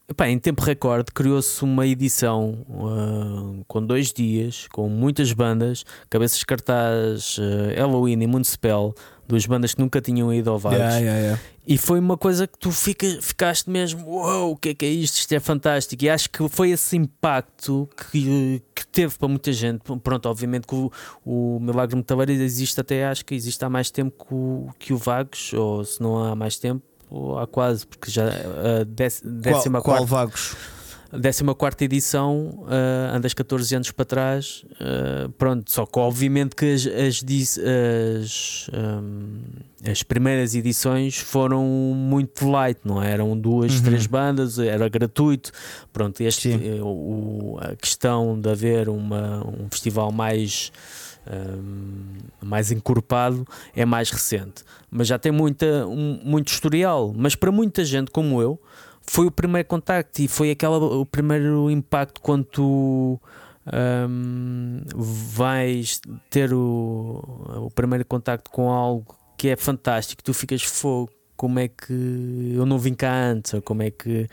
Epá, 0.09 0.29
em 0.29 0.41
tempo 0.41 0.61
recorde 0.65 1.13
criou-se 1.13 1.63
uma 1.63 1.87
edição 1.87 2.67
uh, 2.69 3.65
com 3.69 3.87
dois 3.87 4.13
dias, 4.13 4.67
com 4.73 4.89
muitas 4.89 5.33
bandas, 5.33 5.85
cabeças 6.09 6.43
cartaz, 6.43 7.39
uh, 7.39 7.79
Halloween 7.79 8.21
e 8.21 8.27
Municipal, 8.27 8.93
duas 9.31 9.47
bandas 9.47 9.75
que 9.75 9.81
nunca 9.81 10.01
tinham 10.01 10.33
ido 10.33 10.51
ao 10.51 10.59
Vagos. 10.59 10.79
Yeah, 10.79 10.99
yeah, 10.99 11.21
yeah. 11.21 11.43
E 11.67 11.79
foi 11.79 11.99
uma 11.99 12.17
coisa 12.17 12.47
que 12.47 12.59
tu 12.59 12.71
fica, 12.73 13.07
ficaste 13.23 13.71
mesmo, 13.71 14.05
uau, 14.07 14.43
wow, 14.43 14.51
o 14.53 14.57
que 14.57 14.71
é 14.71 14.75
que 14.75 14.85
é 14.85 14.89
isto? 14.89 15.17
Isto 15.17 15.35
é 15.35 15.41
fantástico. 15.41 16.05
E 16.05 16.11
acho 16.11 16.29
que 16.29 16.49
foi 16.49 16.71
esse 16.71 16.97
impacto 16.97 17.89
que, 18.11 18.61
que 18.75 18.87
teve 18.89 19.17
para 19.17 19.29
muita 19.29 19.53
gente. 19.53 19.83
Pronto, 20.03 20.27
obviamente 20.29 20.67
que 20.67 20.75
o, 20.75 20.91
o 21.25 21.59
Milagre 21.61 21.97
Metaleiro 21.97 22.33
existe 22.33 22.81
até, 22.81 23.07
acho 23.07 23.25
que 23.25 23.35
existe 23.35 23.65
há 23.65 23.71
mais 23.71 23.91
tempo 23.91 24.25
que 24.25 24.35
o, 24.35 24.69
que 24.79 24.93
o 24.93 24.97
Vagos, 24.97 25.53
ou 25.53 25.85
se 25.85 26.03
não 26.03 26.19
há 26.23 26.35
mais 26.35 26.59
tempo 26.59 26.83
há 27.41 27.47
quase, 27.47 27.87
porque 27.87 28.11
já 28.11 28.29
a 28.29 28.85
décima 28.85 29.83
qual, 29.83 29.99
qual 29.99 30.07
vagos? 30.07 30.57
A 31.13 31.19
14 31.19 31.85
edição, 31.85 32.63
uh, 32.63 33.17
andas 33.17 33.35
14 33.35 33.75
anos 33.75 33.91
para 33.91 34.05
trás, 34.05 34.65
uh, 34.75 35.29
pronto, 35.31 35.69
só 35.69 35.85
que 35.85 35.99
obviamente 35.99 36.55
que 36.55 36.73
as, 36.73 36.87
as, 36.87 37.25
as, 38.23 38.71
um, 38.73 39.41
as, 39.91 40.05
primeiras 40.05 40.55
edições 40.55 41.17
foram 41.19 41.65
muito 41.65 42.49
light, 42.49 42.79
não 42.85 43.03
é? 43.03 43.11
eram 43.11 43.37
duas, 43.37 43.75
uhum. 43.75 43.83
três 43.83 44.07
bandas, 44.07 44.59
era 44.61 44.89
gratuito. 44.89 45.51
Pronto, 45.93 46.21
este, 46.21 46.51
o, 46.81 47.59
a 47.61 47.75
questão 47.75 48.39
de 48.41 48.49
haver 48.49 48.89
uma, 48.89 49.45
um 49.47 49.69
festival 49.69 50.13
mais 50.13 50.71
um, 51.27 52.19
mais 52.41 52.71
encorpado 52.71 53.47
é 53.75 53.85
mais 53.85 54.11
recente, 54.11 54.65
mas 54.91 55.07
já 55.09 55.19
tem 55.19 55.33
muita, 55.33 55.87
um, 55.87 56.21
muito 56.25 56.49
historial. 56.49 57.13
Mas 57.17 57.35
para 57.35 57.51
muita 57.51 57.85
gente 57.85 58.11
como 58.11 58.41
eu, 58.41 58.61
foi 59.11 59.27
o 59.27 59.31
primeiro 59.31 59.67
contacto 59.67 60.23
e 60.23 60.29
foi 60.29 60.53
aquela, 60.53 60.79
o 60.79 61.05
primeiro 61.05 61.69
impacto 61.69 62.21
quando 62.21 62.45
tu 62.45 63.21
um, 64.09 64.83
vais 64.95 66.01
ter 66.31 66.55
o, 66.55 67.21
o 67.67 67.71
primeiro 67.75 68.05
contacto 68.05 68.49
com 68.51 68.71
algo 68.71 69.19
que 69.37 69.49
é 69.49 69.57
fantástico, 69.57 70.23
tu 70.23 70.33
ficas 70.33 70.63
fogo. 70.63 71.11
Como 71.37 71.59
é 71.59 71.67
que 71.67 72.55
eu 72.55 72.65
não 72.65 72.79
vim 72.79 72.95
cá 72.95 73.13
antes? 73.13 73.53
Ou 73.55 73.63
como 73.63 73.83
é 73.83 73.91
que. 73.91 74.29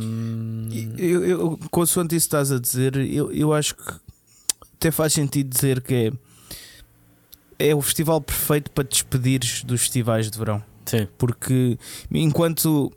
Um... 0.00 0.68
Eu, 0.96 1.24
eu, 1.24 1.58
consoante 1.70 2.14
isso 2.14 2.26
estás 2.26 2.52
a 2.52 2.60
dizer, 2.60 2.94
eu, 2.94 3.32
eu 3.32 3.52
acho 3.52 3.74
que 3.74 3.82
até 4.74 4.92
faz 4.92 5.14
sentido 5.14 5.48
dizer 5.48 5.80
que 5.80 6.12
é 7.58 7.68
é 7.70 7.74
o 7.74 7.82
festival 7.82 8.20
perfeito 8.20 8.70
para 8.70 8.84
te 8.84 8.90
despedires 8.90 9.64
dos 9.64 9.80
festivais 9.80 10.30
de 10.30 10.38
verão. 10.38 10.62
Sim. 10.84 11.08
Porque 11.18 11.76
enquanto 12.12 12.92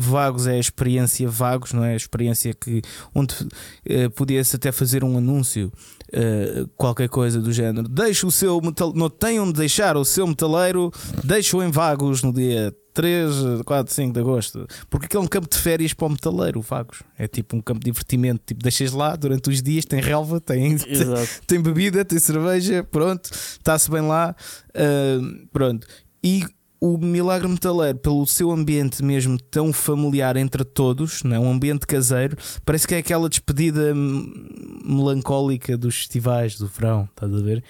Vagos 0.00 0.46
é 0.46 0.54
a 0.54 0.58
experiência 0.58 1.28
Vagos, 1.28 1.72
não 1.72 1.84
é? 1.84 1.92
A 1.92 1.96
experiência 1.96 2.54
que 2.54 2.82
onde 3.14 3.34
uh, 3.34 4.10
podia-se 4.14 4.56
até 4.56 4.72
fazer 4.72 5.04
um 5.04 5.16
anúncio, 5.16 5.72
uh, 6.08 6.68
qualquer 6.76 7.08
coisa 7.08 7.40
do 7.40 7.52
género. 7.52 7.88
Deixe 7.88 8.26
o 8.26 8.30
seu 8.30 8.60
metal, 8.60 8.92
não 8.94 9.10
tenham 9.10 9.46
de 9.46 9.52
deixar 9.52 9.96
o 9.96 10.04
seu 10.04 10.26
metaleiro, 10.26 10.90
deixe-o 11.24 11.62
em 11.62 11.70
Vagos 11.70 12.22
no 12.22 12.32
dia 12.32 12.74
3, 12.94 13.62
4, 13.64 13.92
5 13.92 14.12
de 14.12 14.20
agosto. 14.20 14.66
Porque 14.88 15.06
aquele 15.06 15.22
é 15.22 15.24
um 15.24 15.28
campo 15.28 15.48
de 15.48 15.58
férias 15.58 15.92
para 15.92 16.06
o 16.06 16.10
metaleiro, 16.10 16.60
Vagos. 16.60 17.02
É 17.18 17.26
tipo 17.26 17.56
um 17.56 17.60
campo 17.60 17.80
de 17.80 17.86
divertimento. 17.86 18.42
Tipo, 18.46 18.62
deixas 18.62 18.92
lá 18.92 19.16
durante 19.16 19.48
os 19.48 19.62
dias, 19.62 19.84
tem 19.84 20.00
relva, 20.00 20.40
tem, 20.40 20.76
tem, 21.46 21.60
bebida, 21.60 22.04
tem 22.04 22.18
cerveja, 22.18 22.84
pronto, 22.84 23.30
está-se 23.30 23.90
bem 23.90 24.02
lá. 24.02 24.34
Uh, 24.70 25.46
pronto. 25.52 25.86
E 26.22 26.44
o 26.80 26.96
Milagre 26.96 27.46
Metaleiro, 27.46 27.98
pelo 27.98 28.26
seu 28.26 28.50
ambiente 28.50 29.04
mesmo 29.04 29.38
tão 29.38 29.70
familiar 29.70 30.36
entre 30.36 30.64
todos, 30.64 31.22
não 31.22 31.36
é? 31.36 31.38
um 31.38 31.52
ambiente 31.52 31.86
caseiro, 31.86 32.36
parece 32.64 32.88
que 32.88 32.94
é 32.94 32.98
aquela 32.98 33.28
despedida 33.28 33.94
melancólica 33.94 35.76
dos 35.76 35.96
festivais 35.96 36.56
do 36.56 36.66
verão, 36.66 37.06
estás 37.10 37.34
a 37.34 37.38
ver? 37.42 37.62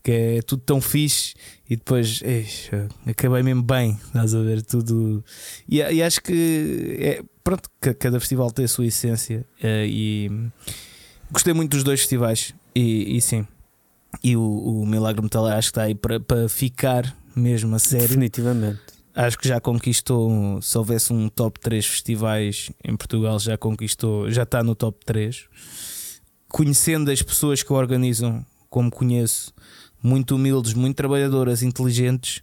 Que 0.00 0.12
é 0.12 0.42
tudo 0.42 0.62
tão 0.64 0.80
fixe 0.80 1.34
e 1.68 1.76
depois 1.76 2.22
acabei 3.06 3.42
mesmo 3.42 3.62
bem, 3.62 3.98
estás 4.06 4.34
a 4.34 4.40
ver? 4.40 4.62
Tudo. 4.62 5.24
E, 5.68 5.78
e 5.78 6.02
acho 6.02 6.22
que 6.22 6.96
é, 7.00 7.22
pronto, 7.42 7.68
cada 7.98 8.20
festival 8.20 8.50
tem 8.52 8.64
a 8.64 8.68
sua 8.68 8.86
essência 8.86 9.44
eh, 9.62 9.86
e 9.88 10.30
gostei 11.30 11.52
muito 11.52 11.72
dos 11.72 11.84
dois 11.84 12.00
festivais 12.00 12.54
e, 12.74 13.16
e 13.16 13.20
sim. 13.20 13.46
E 14.22 14.36
o, 14.36 14.42
o 14.42 14.86
Milagre 14.86 15.22
Metaleiro 15.22 15.56
acho 15.56 15.68
que 15.68 15.78
está 15.78 15.82
aí 15.82 15.94
para 15.94 16.48
ficar 16.48 17.16
mesmo 17.34 17.74
a 17.74 17.78
sério. 17.78 18.08
Definitivamente. 18.08 18.80
Acho 19.14 19.38
que 19.38 19.46
já 19.46 19.60
conquistou, 19.60 20.60
se 20.62 20.76
houvesse 20.78 21.12
um 21.12 21.28
top 21.28 21.60
3 21.60 21.84
festivais 21.84 22.70
em 22.82 22.96
Portugal, 22.96 23.38
já 23.38 23.58
conquistou, 23.58 24.30
já 24.30 24.44
está 24.44 24.62
no 24.62 24.74
top 24.74 25.04
3. 25.04 25.44
Conhecendo 26.48 27.10
as 27.10 27.20
pessoas 27.20 27.62
que 27.62 27.72
o 27.72 27.76
organizam, 27.76 28.44
como 28.70 28.90
conheço, 28.90 29.52
muito 30.02 30.34
humildes, 30.34 30.72
muito 30.72 30.96
trabalhadoras, 30.96 31.62
inteligentes, 31.62 32.38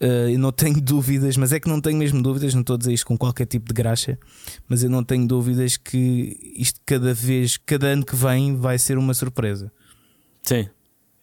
uh, 0.00 0.28
eu 0.28 0.38
não 0.38 0.50
tenho 0.50 0.80
dúvidas, 0.82 1.36
mas 1.36 1.52
é 1.52 1.60
que 1.60 1.68
não 1.68 1.80
tenho 1.80 1.96
mesmo 1.96 2.20
dúvidas, 2.20 2.52
não 2.52 2.62
estou 2.62 2.74
a 2.74 2.78
dizer 2.78 2.92
isto 2.92 3.06
com 3.06 3.16
qualquer 3.16 3.46
tipo 3.46 3.68
de 3.68 3.74
graxa, 3.74 4.18
mas 4.68 4.82
eu 4.82 4.90
não 4.90 5.04
tenho 5.04 5.26
dúvidas 5.26 5.76
que 5.76 6.54
isto 6.56 6.80
cada 6.84 7.14
vez, 7.14 7.56
cada 7.56 7.86
ano 7.86 8.04
que 8.04 8.16
vem, 8.16 8.56
vai 8.56 8.76
ser 8.76 8.98
uma 8.98 9.14
surpresa. 9.14 9.72
Sim, 10.42 10.68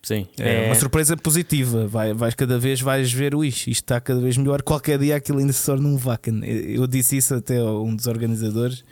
Sim. 0.01 0.27
É, 0.37 0.65
é, 0.65 0.65
uma 0.67 0.75
surpresa 0.75 1.15
positiva. 1.17 1.87
Vai, 1.87 2.13
vais 2.13 2.33
cada 2.33 2.57
vez 2.57 2.81
vais 2.81 3.11
ver 3.11 3.35
o 3.35 3.43
isto 3.43 3.69
está 3.69 3.99
cada 3.99 4.19
vez 4.19 4.37
melhor. 4.37 4.61
Qualquer 4.61 4.97
dia 4.97 5.15
aquilo 5.15 5.39
ainda 5.39 5.53
se 5.53 5.65
torna 5.65 5.87
um 5.87 5.97
Vacan. 5.97 6.41
Eu 6.43 6.87
disse 6.87 7.17
isso 7.17 7.35
até 7.35 7.57
a 7.57 7.71
um 7.71 7.95
dos 7.95 8.07
organizadores. 8.07 8.83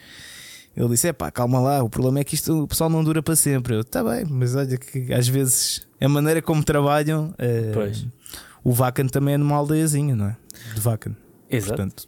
Ele 0.76 0.89
disse: 0.89 1.08
é 1.08 1.14
pá, 1.14 1.32
calma 1.32 1.60
lá, 1.60 1.84
o 1.84 1.89
problema 1.89 2.20
é 2.20 2.24
que 2.24 2.36
isto 2.36 2.64
o 2.64 2.68
pessoal 2.68 2.89
não 2.89 3.03
dura 3.03 3.24
para 3.24 3.36
sempre. 3.36 3.76
Eu, 3.76 3.84
tá 3.84 4.03
bem, 4.03 4.26
mas 4.30 4.55
olha 4.55 4.78
que 4.78 5.12
às 5.14 5.28
vezes 5.28 5.88
a 5.99 6.08
maneira 6.08 6.41
como 6.41 6.64
trabalham, 6.64 7.34
é, 7.38 7.72
o 8.64 8.72
Vacan 8.72 9.08
também 9.08 9.36
é 9.36 9.38
numa 9.38 9.55
aldeiazinha, 9.55 10.16
não 10.16 10.28
é? 10.28 10.38
De 10.76 10.82
Vacan. 10.82 11.16
Exato. 11.49 11.76
Portanto, 11.76 12.08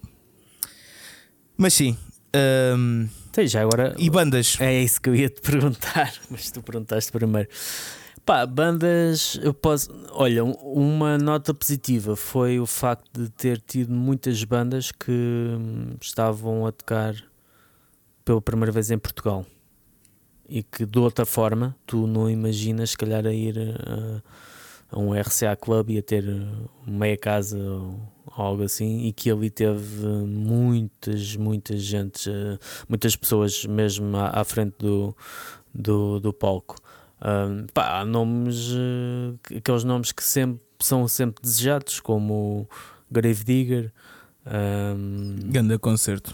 mas 1.57 1.73
sim. 1.73 1.97
Um, 2.35 3.07
Sim, 3.33 3.47
já 3.47 3.61
agora. 3.61 3.95
E 3.97 4.09
bandas? 4.09 4.57
É 4.59 4.81
isso 4.81 5.01
que 5.01 5.09
eu 5.09 5.15
ia 5.15 5.29
te 5.29 5.41
perguntar, 5.41 6.13
mas 6.29 6.51
tu 6.51 6.61
perguntaste 6.61 7.11
primeiro. 7.11 7.47
Pá, 8.29 8.45
bandas, 8.45 9.39
eu 9.41 9.55
posso. 9.55 9.89
Olha, 10.11 10.43
uma 10.43 11.17
nota 11.17 11.51
positiva 11.51 12.15
foi 12.15 12.59
o 12.59 12.65
facto 12.67 13.23
de 13.23 13.27
ter 13.27 13.59
tido 13.59 13.91
muitas 13.91 14.43
bandas 14.43 14.91
que 14.91 15.11
hum, 15.11 15.95
estavam 15.99 16.67
a 16.67 16.71
tocar 16.71 17.15
pela 18.23 18.39
primeira 18.39 18.71
vez 18.71 18.91
em 18.91 18.99
Portugal 18.99 19.43
e 20.47 20.61
que 20.61 20.85
de 20.85 20.99
outra 20.99 21.25
forma 21.25 21.75
tu 21.87 22.05
não 22.05 22.29
imaginas, 22.29 22.91
se 22.91 22.97
calhar, 22.99 23.25
a 23.25 23.33
ir 23.33 23.55
a, 23.57 24.21
a 24.95 24.99
um 24.99 25.19
RCA 25.19 25.55
Club 25.55 25.89
e 25.89 25.97
a 25.97 26.03
ter 26.03 26.23
meia 26.85 27.17
casa 27.17 27.57
ou 27.57 27.99
algo 28.27 28.61
assim, 28.61 29.07
e 29.07 29.11
que 29.11 29.31
ali 29.31 29.49
teve 29.49 30.05
muitas, 30.05 31.35
muitas 31.35 31.81
gente, 31.81 32.29
muitas 32.87 33.15
pessoas 33.15 33.65
mesmo 33.65 34.15
à, 34.15 34.39
à 34.39 34.43
frente 34.43 34.75
do, 34.77 35.17
do, 35.73 36.19
do 36.19 36.31
palco. 36.31 36.75
Um, 37.21 37.67
pá, 37.73 37.99
há 37.99 38.05
nomes, 38.05 38.71
uh, 38.71 39.37
aqueles 39.57 39.83
nomes 39.83 40.11
que 40.11 40.23
sempre, 40.23 40.61
são 40.79 41.07
sempre 41.07 41.41
desejados, 41.41 41.99
como 41.99 42.67
Grave 43.11 43.43
Digger. 43.43 43.91
Um, 44.45 45.35
Ganda 45.51 45.77
concerto. 45.77 46.33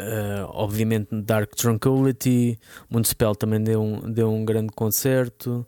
Uh, 0.00 0.44
obviamente 0.48 1.08
Dark 1.22 1.54
Tranquility, 1.54 2.58
Municipal 2.90 3.34
também 3.34 3.62
deu 3.62 3.80
um, 3.80 4.00
deu 4.12 4.30
um 4.30 4.44
grande 4.44 4.72
concerto, 4.74 5.64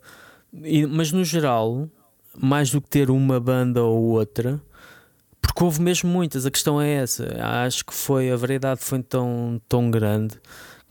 e, 0.53 0.85
mas 0.85 1.13
no 1.13 1.23
geral, 1.23 1.89
mais 2.37 2.69
do 2.69 2.81
que 2.81 2.89
ter 2.89 3.09
uma 3.09 3.39
banda 3.39 3.81
ou 3.81 4.03
outra, 4.03 4.61
porque 5.41 5.63
houve 5.63 5.81
mesmo 5.81 6.09
muitas, 6.09 6.45
a 6.45 6.51
questão 6.51 6.79
é 6.79 6.95
essa. 6.95 7.25
Acho 7.65 7.85
que 7.85 7.93
foi 7.93 8.29
a 8.29 8.35
variedade 8.35 8.81
foi 8.83 9.01
tão, 9.01 9.61
tão 9.67 9.89
grande 9.89 10.37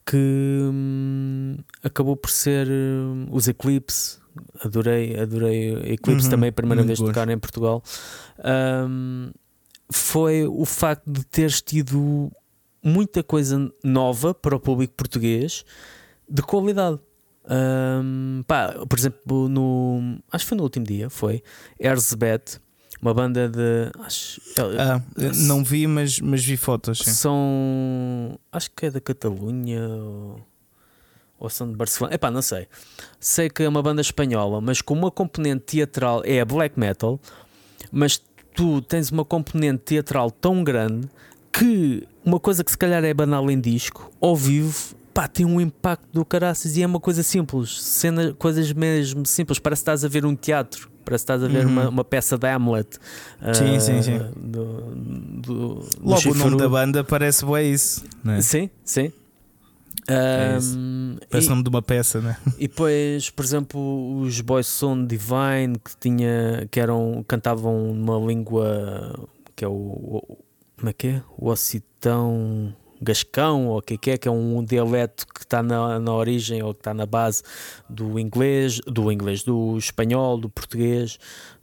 que 0.06 0.16
hum, 0.16 1.56
acabou 1.82 2.16
por 2.16 2.30
ser 2.30 2.68
hum, 2.68 3.26
os 3.30 3.48
Eclipse. 3.48 4.18
Adorei, 4.60 5.18
adorei 5.18 5.72
Eclipse 5.94 6.26
uhum, 6.26 6.30
também, 6.30 6.50
a 6.50 6.52
primeira 6.52 6.82
vez 6.82 6.98
de 6.98 7.04
tocar 7.04 7.28
em 7.28 7.38
Portugal. 7.38 7.82
Um, 8.88 9.30
foi 9.90 10.46
o 10.46 10.64
facto 10.64 11.10
de 11.10 11.24
teres 11.24 11.62
tido 11.62 12.30
muita 12.82 13.22
coisa 13.22 13.72
nova 13.82 14.34
para 14.34 14.54
o 14.54 14.60
público 14.60 14.94
português 14.94 15.64
de 16.28 16.42
qualidade. 16.42 17.00
Um, 17.48 18.42
pá, 18.46 18.74
por 18.88 18.98
exemplo, 18.98 19.48
no 19.48 20.18
acho 20.30 20.44
que 20.44 20.48
foi 20.48 20.58
no 20.58 20.64
último 20.64 20.84
dia, 20.84 21.08
foi 21.08 21.42
Erzbet 21.78 22.60
uma 23.00 23.12
banda 23.12 23.48
de. 23.48 23.90
Acho, 24.00 24.40
ah, 24.78 25.00
não 25.46 25.62
vi, 25.62 25.86
mas, 25.86 26.18
mas 26.20 26.44
vi 26.44 26.56
fotos. 26.56 26.98
Sim. 26.98 27.12
São. 27.12 28.38
Acho 28.50 28.70
que 28.70 28.86
é 28.86 28.90
da 28.90 29.00
Catalunha 29.00 29.86
ou, 29.86 30.40
ou 31.38 31.50
são 31.50 31.70
de 31.70 31.76
Barcelona. 31.76 32.14
Epá, 32.14 32.30
não 32.30 32.42
sei. 32.42 32.66
Sei 33.20 33.50
que 33.50 33.62
é 33.62 33.68
uma 33.68 33.82
banda 33.82 34.00
espanhola, 34.00 34.60
mas 34.60 34.80
com 34.80 34.94
uma 34.94 35.10
componente 35.10 35.64
teatral. 35.64 36.22
É 36.24 36.40
a 36.40 36.44
black 36.44 36.78
metal, 36.78 37.20
mas 37.92 38.20
tu 38.54 38.80
tens 38.80 39.10
uma 39.10 39.24
componente 39.24 39.82
teatral 39.84 40.30
tão 40.30 40.64
grande 40.64 41.08
que 41.52 42.06
uma 42.24 42.40
coisa 42.40 42.64
que 42.64 42.70
se 42.70 42.78
calhar 42.78 43.04
é 43.04 43.14
banal 43.14 43.50
em 43.50 43.60
disco, 43.60 44.10
ao 44.20 44.34
vivo, 44.34 44.94
pá, 45.14 45.28
tem 45.28 45.46
um 45.46 45.60
impacto 45.60 46.06
do 46.12 46.24
caraças 46.24 46.76
e 46.76 46.82
é 46.82 46.86
uma 46.86 47.00
coisa 47.00 47.22
simples, 47.22 47.82
cena, 47.82 48.34
coisas 48.34 48.72
mesmo 48.72 49.24
simples, 49.24 49.58
parece 49.58 49.80
que 49.80 49.82
estás 49.84 50.04
a 50.04 50.08
ver 50.08 50.26
um 50.26 50.36
teatro 50.36 50.90
Parece 51.06 51.24
que 51.24 51.32
estás 51.32 51.44
a 51.44 51.46
ver 51.46 51.64
uhum. 51.64 51.70
uma, 51.70 51.88
uma 51.88 52.04
peça 52.04 52.36
de 52.36 52.48
Hamlet. 52.48 52.98
Sim, 53.54 53.76
uh, 53.76 53.80
sim, 53.80 54.02
sim. 54.02 54.18
Do, 54.36 54.64
do, 55.40 55.88
Logo 56.02 56.20
do 56.20 56.30
o 56.32 56.34
nome 56.34 56.56
da 56.56 56.68
banda 56.68 57.04
parece 57.04 57.46
bem 57.46 57.72
isso. 57.72 58.04
É? 58.26 58.40
Sim, 58.40 58.68
sim. 58.84 59.12
É 60.08 60.58
um, 60.60 61.16
Parece 61.30 61.46
o 61.46 61.50
nome 61.50 61.62
de 61.62 61.68
uma 61.68 61.80
peça, 61.80 62.20
né? 62.20 62.36
E 62.58 62.66
depois, 62.66 63.30
por 63.30 63.44
exemplo, 63.44 64.20
os 64.20 64.40
Boys 64.40 64.66
Sound 64.66 65.06
Divine 65.06 65.78
que 65.78 65.96
tinha, 65.96 66.66
que 66.72 66.80
eram, 66.80 67.24
cantavam 67.28 67.94
numa 67.94 68.18
língua 68.26 69.28
que 69.54 69.64
é 69.64 69.68
o, 69.68 70.22
como 70.76 70.90
é 70.90 70.92
que 70.92 71.06
é? 71.06 71.22
O 71.38 71.50
occitão 71.50 72.74
gascão, 73.00 73.66
ou 73.68 73.78
o 73.78 73.82
que 73.82 74.10
é 74.10 74.18
que 74.18 74.28
é, 74.28 74.30
um 74.30 74.64
dialeto 74.64 75.26
que 75.26 75.40
está 75.40 75.62
na, 75.62 75.98
na 75.98 76.12
origem 76.12 76.62
ou 76.62 76.72
que 76.72 76.80
está 76.80 76.94
na 76.94 77.06
base 77.06 77.42
do 77.88 78.18
inglês, 78.18 78.80
do 78.86 79.10
inglês, 79.12 79.42
do 79.42 79.76
espanhol, 79.78 80.38
do 80.38 80.48
português, 80.48 81.18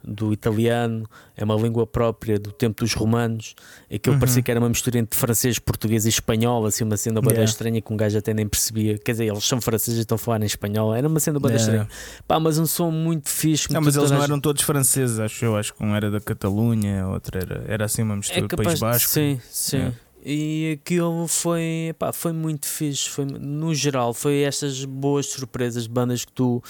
do 0.06 0.32
italiano, 0.32 1.08
é 1.36 1.44
uma 1.44 1.54
língua 1.54 1.86
própria 1.86 2.38
do 2.38 2.52
tempo 2.52 2.84
dos 2.84 2.92
romanos. 2.92 3.54
Aquilo 3.92 4.14
uhum. 4.14 4.20
parecia 4.20 4.42
que 4.42 4.50
era 4.50 4.60
uma 4.60 4.68
mistura 4.68 4.98
entre 4.98 5.18
francês, 5.18 5.58
português 5.58 6.04
e 6.04 6.10
espanhol, 6.10 6.66
assim, 6.66 6.84
uma 6.84 6.96
cena 6.96 7.20
yeah. 7.20 7.44
estranha 7.44 7.80
que 7.80 7.92
um 7.92 7.96
gajo 7.96 8.18
até 8.18 8.34
nem 8.34 8.46
percebia. 8.46 8.98
Quer 8.98 9.12
dizer, 9.12 9.24
eles 9.26 9.44
são 9.44 9.60
franceses 9.60 9.98
e 9.98 10.00
estão 10.02 10.16
a 10.16 10.18
falar 10.18 10.42
em 10.42 10.46
espanhol, 10.46 10.94
era 10.94 11.08
uma 11.08 11.20
cena 11.20 11.40
bada 11.40 11.54
yeah. 11.54 11.84
estranha. 11.84 11.88
Pá, 12.28 12.38
mas 12.38 12.58
um 12.58 12.66
som 12.66 12.90
muito 12.90 13.28
fixe. 13.28 13.72
Não, 13.72 13.80
mas 13.80 13.96
eles 13.96 14.10
não 14.10 14.22
eram 14.22 14.38
todos 14.38 14.62
franceses, 14.62 15.18
acho 15.18 15.44
eu. 15.44 15.56
Acho 15.56 15.72
que 15.74 15.82
um 15.82 15.94
era 15.94 16.10
da 16.10 16.20
Catalunha, 16.20 17.06
outro 17.08 17.38
era, 17.38 17.64
era 17.66 17.84
assim 17.86 18.02
uma 18.02 18.16
mistura 18.16 18.44
é 18.44 18.48
capaz, 18.48 18.66
País 18.68 18.80
Basco. 18.80 19.10
Sim, 19.10 19.40
sim. 19.50 19.76
Yeah. 19.78 19.96
E 20.24 20.78
aquilo 20.80 21.28
foi, 21.28 21.94
pá, 21.98 22.12
foi 22.12 22.32
muito 22.32 22.66
fixe. 22.66 23.10
Foi, 23.10 23.26
no 23.26 23.74
geral, 23.74 24.14
foi 24.14 24.42
estas 24.42 24.84
boas 24.84 25.26
surpresas 25.26 25.82
de 25.82 25.90
bandas 25.90 26.24
que 26.24 26.32
tu 26.32 26.62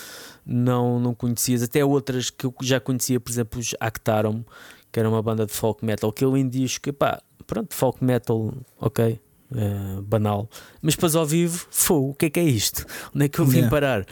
não, 0.45 0.99
não 0.99 1.15
conhecias, 1.15 1.63
até 1.63 1.85
outras 1.85 2.31
que 2.31 2.47
eu 2.47 2.55
já 2.61 2.81
conhecia, 2.81 3.21
por 3.21 3.31
exemplo, 3.31 3.61
os 3.61 3.75
Actarum, 3.79 4.43
que 4.91 4.99
era 4.99 5.09
uma 5.09 5.23
banda 5.23 5.47
de 5.47 5.53
folk 5.53 5.85
metal, 5.85 6.13
que 6.13 6.25
eu 6.25 6.33
diz 6.49 6.79
que 6.79 6.93
pá, 6.93 7.23
pronto, 7.47 7.75
folk 7.75 8.03
metal, 8.03 8.53
ok, 8.81 9.21
uh, 9.53 10.03
banal, 10.03 10.49
mas 10.83 10.95
depois 10.95 11.15
ao 11.15 11.25
vivo, 11.25 11.67
fogo, 11.71 12.11
o 12.11 12.15
que 12.15 12.27
é 12.27 12.31
que 12.31 12.41
é 12.41 12.45
isto? 12.45 12.85
Onde 13.15 13.27
é 13.27 13.29
que 13.29 13.39
eu 13.39 13.45
vim 13.45 13.59
yeah. 13.59 13.71
parar? 13.71 14.07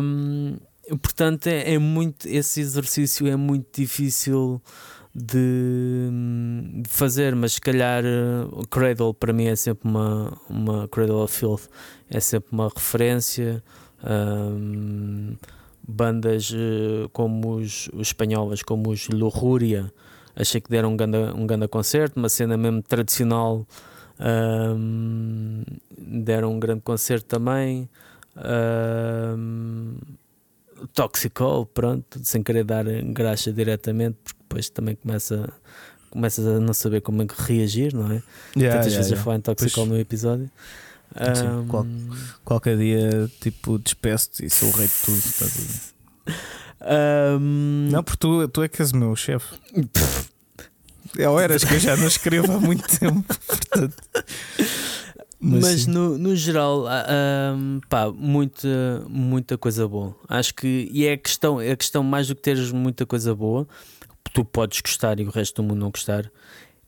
Um, 0.00 0.56
portanto, 1.02 1.48
é, 1.48 1.74
é, 1.74 1.78
muito. 1.78 2.26
Esse 2.26 2.60
exercício 2.60 3.26
é 3.26 3.36
muito 3.36 3.80
difícil 3.80 4.62
de, 5.18 6.10
de, 6.82 6.88
fazer, 6.90 7.34
mas 7.34 7.54
se 7.54 7.60
calhar 7.60 8.04
o 8.04 8.60
uh, 8.60 8.66
Cradle 8.68 9.14
para 9.14 9.32
mim 9.32 9.46
é 9.46 9.56
sempre 9.56 9.88
uma, 9.88 10.36
uma 10.48 10.86
Cradle 10.88 11.22
of 11.22 11.34
Filth, 11.34 11.68
é 12.10 12.20
sempre 12.20 12.50
uma 12.52 12.68
referência. 12.68 13.62
Um, 14.04 15.36
bandas 15.88 16.50
uh, 16.50 17.08
como 17.12 17.54
os, 17.54 17.88
os 17.94 18.08
espanholas, 18.08 18.62
como 18.62 18.90
os 18.90 19.08
Lujuria, 19.08 19.90
achei 20.34 20.60
que 20.60 20.68
deram 20.68 20.92
um 20.92 20.96
grande, 20.96 21.16
um 21.34 21.46
grande 21.46 21.68
concerto, 21.68 22.18
uma 22.18 22.28
cena 22.28 22.56
mesmo 22.56 22.82
tradicional. 22.82 23.66
Um, 24.18 25.62
deram 25.96 26.52
um 26.52 26.60
grande 26.60 26.82
concerto 26.82 27.26
também. 27.26 27.88
Um, 28.36 29.96
Toxical, 30.92 31.64
pronto, 31.64 32.20
sem 32.22 32.42
querer 32.42 32.64
dar 32.64 32.84
graxa 32.84 33.50
diretamente, 33.50 34.18
depois 34.56 34.70
também 34.70 34.94
começa, 34.94 35.52
começas 36.10 36.46
a 36.46 36.58
não 36.58 36.72
saber 36.72 37.02
como 37.02 37.22
é 37.22 37.26
que 37.26 37.34
reagir, 37.36 37.94
não 37.94 38.10
é? 38.10 38.22
Yeah, 38.56 38.78
Tantas 38.78 38.92
yeah, 38.92 38.96
vezes 38.96 39.10
yeah. 39.10 39.20
a 39.20 39.24
falar 39.24 39.36
em 39.36 39.40
Toxical 39.40 39.84
pois, 39.84 39.88
no 39.88 39.98
episódio. 39.98 40.50
Sim, 41.34 41.48
um, 41.48 41.66
qual, 41.66 41.86
qualquer 42.44 42.76
dia, 42.76 43.30
tipo, 43.40 43.78
despeço-te 43.78 44.46
e 44.46 44.50
sou 44.50 44.68
o 44.68 44.72
rei 44.72 44.86
de 44.86 44.94
tudo. 45.04 45.22
um, 47.40 47.88
não, 47.90 48.02
porque 48.02 48.18
tu, 48.18 48.48
tu 48.48 48.62
é 48.62 48.68
que 48.68 48.80
és 48.80 48.92
o 48.92 48.96
meu 48.96 49.14
chefe. 49.14 49.54
É 51.18 51.26
ou 51.26 51.40
eras 51.40 51.64
que 51.64 51.72
eu 51.72 51.80
já 51.80 51.96
não 51.96 52.08
escrevo 52.08 52.52
há 52.52 52.60
muito 52.60 52.86
tempo, 52.98 53.24
portanto. 53.46 53.96
Mas, 55.40 55.62
Mas 55.62 55.86
no, 55.86 56.18
no 56.18 56.36
geral, 56.36 56.84
um, 57.56 57.80
pá, 57.88 58.10
muita, 58.10 58.68
muita 59.08 59.56
coisa 59.56 59.88
boa. 59.88 60.14
Acho 60.28 60.52
que, 60.52 60.90
e 60.92 61.06
é 61.06 61.12
a 61.12 61.16
questão, 61.16 61.58
é 61.58 61.70
a 61.70 61.76
questão 61.76 62.02
mais 62.02 62.28
do 62.28 62.34
que 62.34 62.42
teres 62.42 62.70
muita 62.70 63.06
coisa 63.06 63.34
boa, 63.34 63.66
tu 64.36 64.44
podes 64.44 64.82
gostar 64.82 65.18
e 65.18 65.24
o 65.24 65.30
resto 65.30 65.62
do 65.62 65.68
mundo 65.68 65.80
não 65.80 65.90
gostar, 65.90 66.30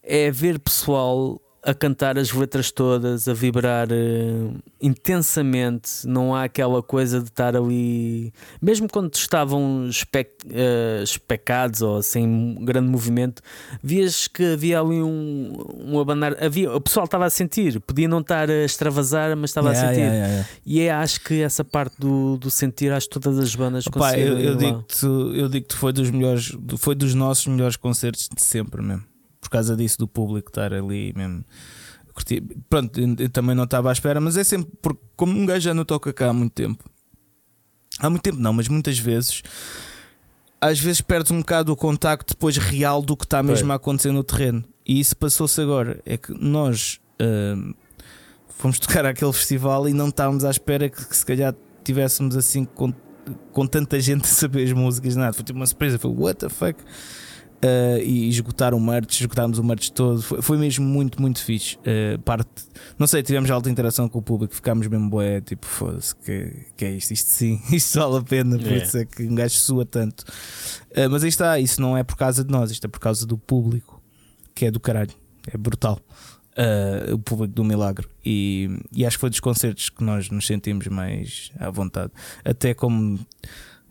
é 0.03 0.31
ver 0.31 0.59
pessoal 0.59 1.41
a 1.69 1.75
cantar 1.75 2.17
as 2.17 2.33
letras 2.33 2.71
todas, 2.71 3.29
a 3.29 3.35
vibrar 3.35 3.89
uh, 3.93 4.59
intensamente. 4.81 6.07
Não 6.07 6.35
há 6.35 6.45
aquela 6.45 6.83
coisa 6.83 7.21
de 7.21 7.29
estar 7.29 7.55
ali, 7.55 8.33
mesmo 8.61 8.89
quando 8.91 9.15
estavam 9.15 9.87
espec, 9.87 10.31
uh, 10.47 11.03
especados 11.03 11.83
ou 11.83 12.03
sem 12.03 12.57
grande 12.63 12.89
movimento, 12.89 13.43
vias 13.83 14.27
que 14.27 14.55
havia 14.55 14.81
ali 14.81 15.03
um, 15.03 15.59
um 15.79 16.01
abanar. 16.01 16.43
Havia, 16.43 16.75
o 16.75 16.81
pessoal 16.81 17.05
estava 17.05 17.27
a 17.27 17.31
sentir, 17.31 17.79
podia 17.81 18.09
não 18.09 18.21
estar 18.21 18.51
a 18.51 18.65
extravasar, 18.65 19.37
mas 19.37 19.51
estava 19.51 19.71
yeah, 19.73 19.87
a 19.87 19.91
sentir. 19.91 20.07
Yeah, 20.07 20.27
yeah, 20.27 20.49
e 20.65 20.81
é, 20.81 20.91
acho 20.91 21.21
que 21.21 21.43
essa 21.43 21.63
parte 21.63 21.97
do, 21.99 22.39
do 22.39 22.51
sentir, 22.51 22.91
acho 22.93 23.09
que 23.09 23.21
todas 23.21 23.39
as 23.39 23.55
bandas 23.55 23.87
Opa, 23.87 24.19
eu, 24.19 24.39
eu 24.39 24.57
digo-te 24.57 25.05
eu 25.05 25.49
digo 25.51 25.67
foi 25.75 25.93
dos 25.93 26.11
melhores, 26.11 26.57
foi 26.79 26.95
dos 26.95 27.15
nossos 27.15 27.47
melhores 27.47 27.77
concertos 27.77 28.27
de 28.35 28.43
sempre 28.43 28.81
mesmo 28.81 29.08
por 29.41 29.51
causa 29.51 29.77
disso 29.77 29.99
do 29.99 30.09
público 30.09 30.51
estar 30.51 30.73
ali 30.73 31.13
mesmo. 31.17 31.45
Pronto, 32.69 33.01
eu 33.01 33.29
também 33.31 33.55
não 33.55 33.65
estava 33.65 33.91
à 33.91 33.93
espera, 33.93 34.21
mas 34.21 34.37
é 34.37 34.43
sempre 34.43 34.73
porque, 34.83 35.01
como 35.17 35.39
um 35.39 35.47
gajo 35.47 35.61
já 35.61 35.75
não 35.75 35.85
toca 35.85 36.13
cá 36.13 36.31
há 36.31 36.33
muito 36.33 36.53
tempo, 36.53 36.85
há 38.01 38.11
muito 38.11 38.23
tempo 38.23 38.39
não, 38.39 38.53
mas 38.53 38.67
muitas 38.67 38.99
vezes, 38.99 39.43
às 40.61 40.81
vezes 40.81 41.01
perdes 41.01 41.31
um 41.31 41.39
bocado 41.39 41.73
o 41.73 41.77
contacto 41.77 42.35
depois 42.35 42.57
real 42.57 43.01
do 43.03 43.17
que 43.17 43.25
está 43.25 43.43
mesmo 43.43 43.71
a 43.73 43.77
acontecer 43.77 44.11
no 44.11 44.25
terreno. 44.25 44.65
E 44.85 44.99
isso 44.99 45.17
passou-se 45.17 45.61
agora. 45.61 46.01
É 46.05 46.17
que 46.17 46.33
nós 46.33 46.99
uh, 47.21 47.75
fomos 48.49 48.81
tocar 48.81 49.05
àquele 49.07 49.33
festival 49.33 49.89
e 49.89 49.93
não 49.93 50.09
estávamos 50.09 50.45
à 50.45 50.51
espera 50.51 50.89
que, 50.89 51.07
que 51.07 51.17
se 51.17 51.25
calhar 51.25 51.55
tivéssemos 51.85 52.37
assim 52.37 52.65
com, 52.65 52.93
com 53.53 53.67
tanta 53.67 54.01
gente 54.01 54.25
a 54.27 54.29
saber 54.29 54.65
as 54.65 54.73
músicas, 54.73 55.15
nada. 55.15 55.33
Foi 55.33 55.45
tipo 55.45 55.59
uma 55.59 55.67
surpresa, 55.67 56.01
foi 56.01 56.11
what 56.11 56.41
the 56.41 56.49
fuck 56.49 56.83
uh, 57.65 57.99
e 58.03 58.29
esgotar 58.29 58.75
o 58.75 58.81
merch, 58.81 59.21
esgotámos 59.21 59.59
o 59.59 59.65
merch 59.65 59.91
todo. 59.91 60.23
Foi, 60.23 60.43
foi 60.43 60.59
mesmo 60.59 60.85
muito, 60.85 61.21
muito 61.21 61.43
fixe. 61.43 61.77
Uh, 61.79 62.19
parte, 62.21 62.49
não 62.99 63.07
sei, 63.07 63.23
tivemos 63.23 63.51
alta 63.51 63.71
interação 63.71 64.09
com 64.09 64.19
o 64.19 64.23
público, 64.23 64.55
ficámos 64.55 64.87
mesmo 64.87 65.09
boé, 65.09 65.41
tipo, 65.41 65.67
foda-se, 65.67 66.15
que, 66.17 66.67
que 66.77 66.85
é 66.85 66.91
isto? 66.93 67.13
Isto 67.13 67.31
sim, 67.31 67.61
isto 67.73 67.99
vale 67.99 68.19
a 68.19 68.23
pena, 68.23 68.57
por 68.57 68.67
yeah. 68.67 68.85
isso 68.85 68.99
é 68.99 69.05
que 69.05 69.23
um 69.25 69.35
gajo 69.35 69.55
sua 69.55 69.85
tanto. 69.85 70.25
Uh, 70.91 71.11
mas 71.11 71.23
aí 71.23 71.29
está, 71.29 71.59
isso 71.59 71.81
não 71.81 71.97
é 71.97 72.03
por 72.03 72.17
causa 72.17 72.45
de 72.45 72.51
nós, 72.51 72.71
isto 72.71 72.87
é 72.87 72.89
por 72.89 73.01
causa 73.01 73.27
do 73.27 73.37
público, 73.37 74.01
que 74.55 74.67
é 74.67 74.71
do 74.71 74.81
caralho, 74.81 75.13
é 75.53 75.57
brutal. 75.57 75.99
Uh, 76.59 77.15
o 77.15 77.19
público 77.21 77.55
do 77.55 77.63
Milagre. 77.63 78.09
E, 78.27 78.69
e 78.93 79.07
acho 79.07 79.17
que 79.17 79.21
foi 79.21 79.31
dos 79.31 79.39
concertos 79.39 79.91
que 79.91 80.03
nós 80.03 80.29
nos 80.29 80.45
sentimos 80.45 80.89
mais 80.89 81.53
à 81.57 81.71
vontade. 81.71 82.11
Até 82.45 82.75
como 82.75 83.17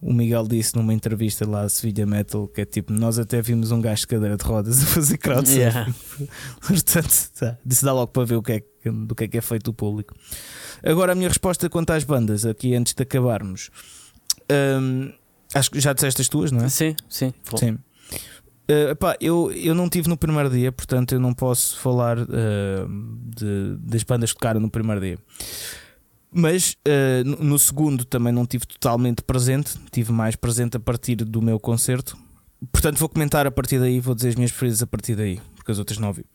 o 0.02 0.14
Miguel 0.14 0.48
disse 0.48 0.76
numa 0.76 0.94
entrevista 0.94 1.48
lá 1.48 1.62
a 1.62 1.70
Sevilha 1.70 2.06
Metal 2.06 2.48
que 2.48 2.62
é 2.62 2.66
tipo, 2.66 2.94
nós 2.94 3.18
até 3.18 3.42
vimos 3.42 3.72
um 3.72 3.82
gajo 3.82 4.02
de 4.02 4.08
cadeira 4.08 4.38
de 4.38 4.44
rodas 4.44 4.84
a 4.84 4.86
fazer 4.86 5.18
crowdsurfing. 5.18 5.60
Yeah. 5.60 5.94
Portanto, 6.62 7.30
tá, 7.40 7.58
disse 7.66 7.84
dá 7.84 7.94
logo 7.94 8.08
para 8.08 8.26
ver 8.26 8.36
o 8.36 8.44
que 8.44 8.52
é, 8.54 8.92
do 8.92 9.16
que 9.16 9.24
é 9.24 9.28
que 9.28 9.38
é 9.38 9.42
feito 9.42 9.70
o 9.70 9.74
público. 9.74 10.14
Agora 10.84 11.14
a 11.14 11.16
minha 11.16 11.28
resposta 11.28 11.70
quanto 11.70 11.92
às 11.92 12.04
bandas, 12.04 12.46
aqui 12.46 12.76
antes 12.76 12.94
de 12.94 13.04
acabarmos. 13.04 13.70
Um, 14.52 15.12
acho 15.54 15.72
que 15.72 15.80
já 15.80 15.94
disseste 15.94 16.22
as 16.22 16.30
tuas, 16.30 16.52
não 16.52 16.64
é? 16.64 16.70
Sim, 16.70 16.96
sim. 17.10 17.34
Sim. 17.56 17.72
Uh, 18.70 19.16
eu, 19.22 19.52
eu 19.54 19.74
não 19.74 19.90
tive 19.90 20.10
no 20.10 20.18
primeiro 20.18 20.50
dia, 20.50 20.72
portanto 20.74 21.14
eu 21.14 21.20
não 21.20 21.34
posso 21.34 21.80
falar 21.80 22.20
uh, 22.20 22.26
de, 23.36 23.78
das 23.80 24.04
bandas 24.04 24.32
que 24.32 24.38
tocaram 24.38 24.60
no 24.60 24.70
primeiro 24.70 25.00
dia. 25.00 25.18
Mas 26.32 26.76
uh, 26.88 27.44
no 27.44 27.58
segundo 27.58 28.04
também 28.04 28.34
não 28.34 28.46
tive 28.46 28.66
totalmente 28.66 29.22
presente, 29.22 29.78
tive 29.92 30.12
mais 30.12 30.36
presente 30.36 30.78
a 30.78 30.80
partir 30.80 31.16
do 31.16 31.42
meu 31.42 31.60
concerto. 31.60 32.18
Portanto, 32.72 32.98
vou 32.98 33.08
comentar 33.08 33.48
a 33.48 33.52
partir 33.52 33.80
daí, 33.80 34.00
vou 34.00 34.14
dizer 34.16 34.30
as 34.30 34.36
minhas 34.36 34.52
preferidas 34.52 34.82
a 34.82 34.88
partir 34.88 35.16
daí, 35.16 35.40
porque 35.56 35.72
as 35.72 35.80
outras 35.80 35.98
não 36.00 36.10
ouvi. 36.10 36.26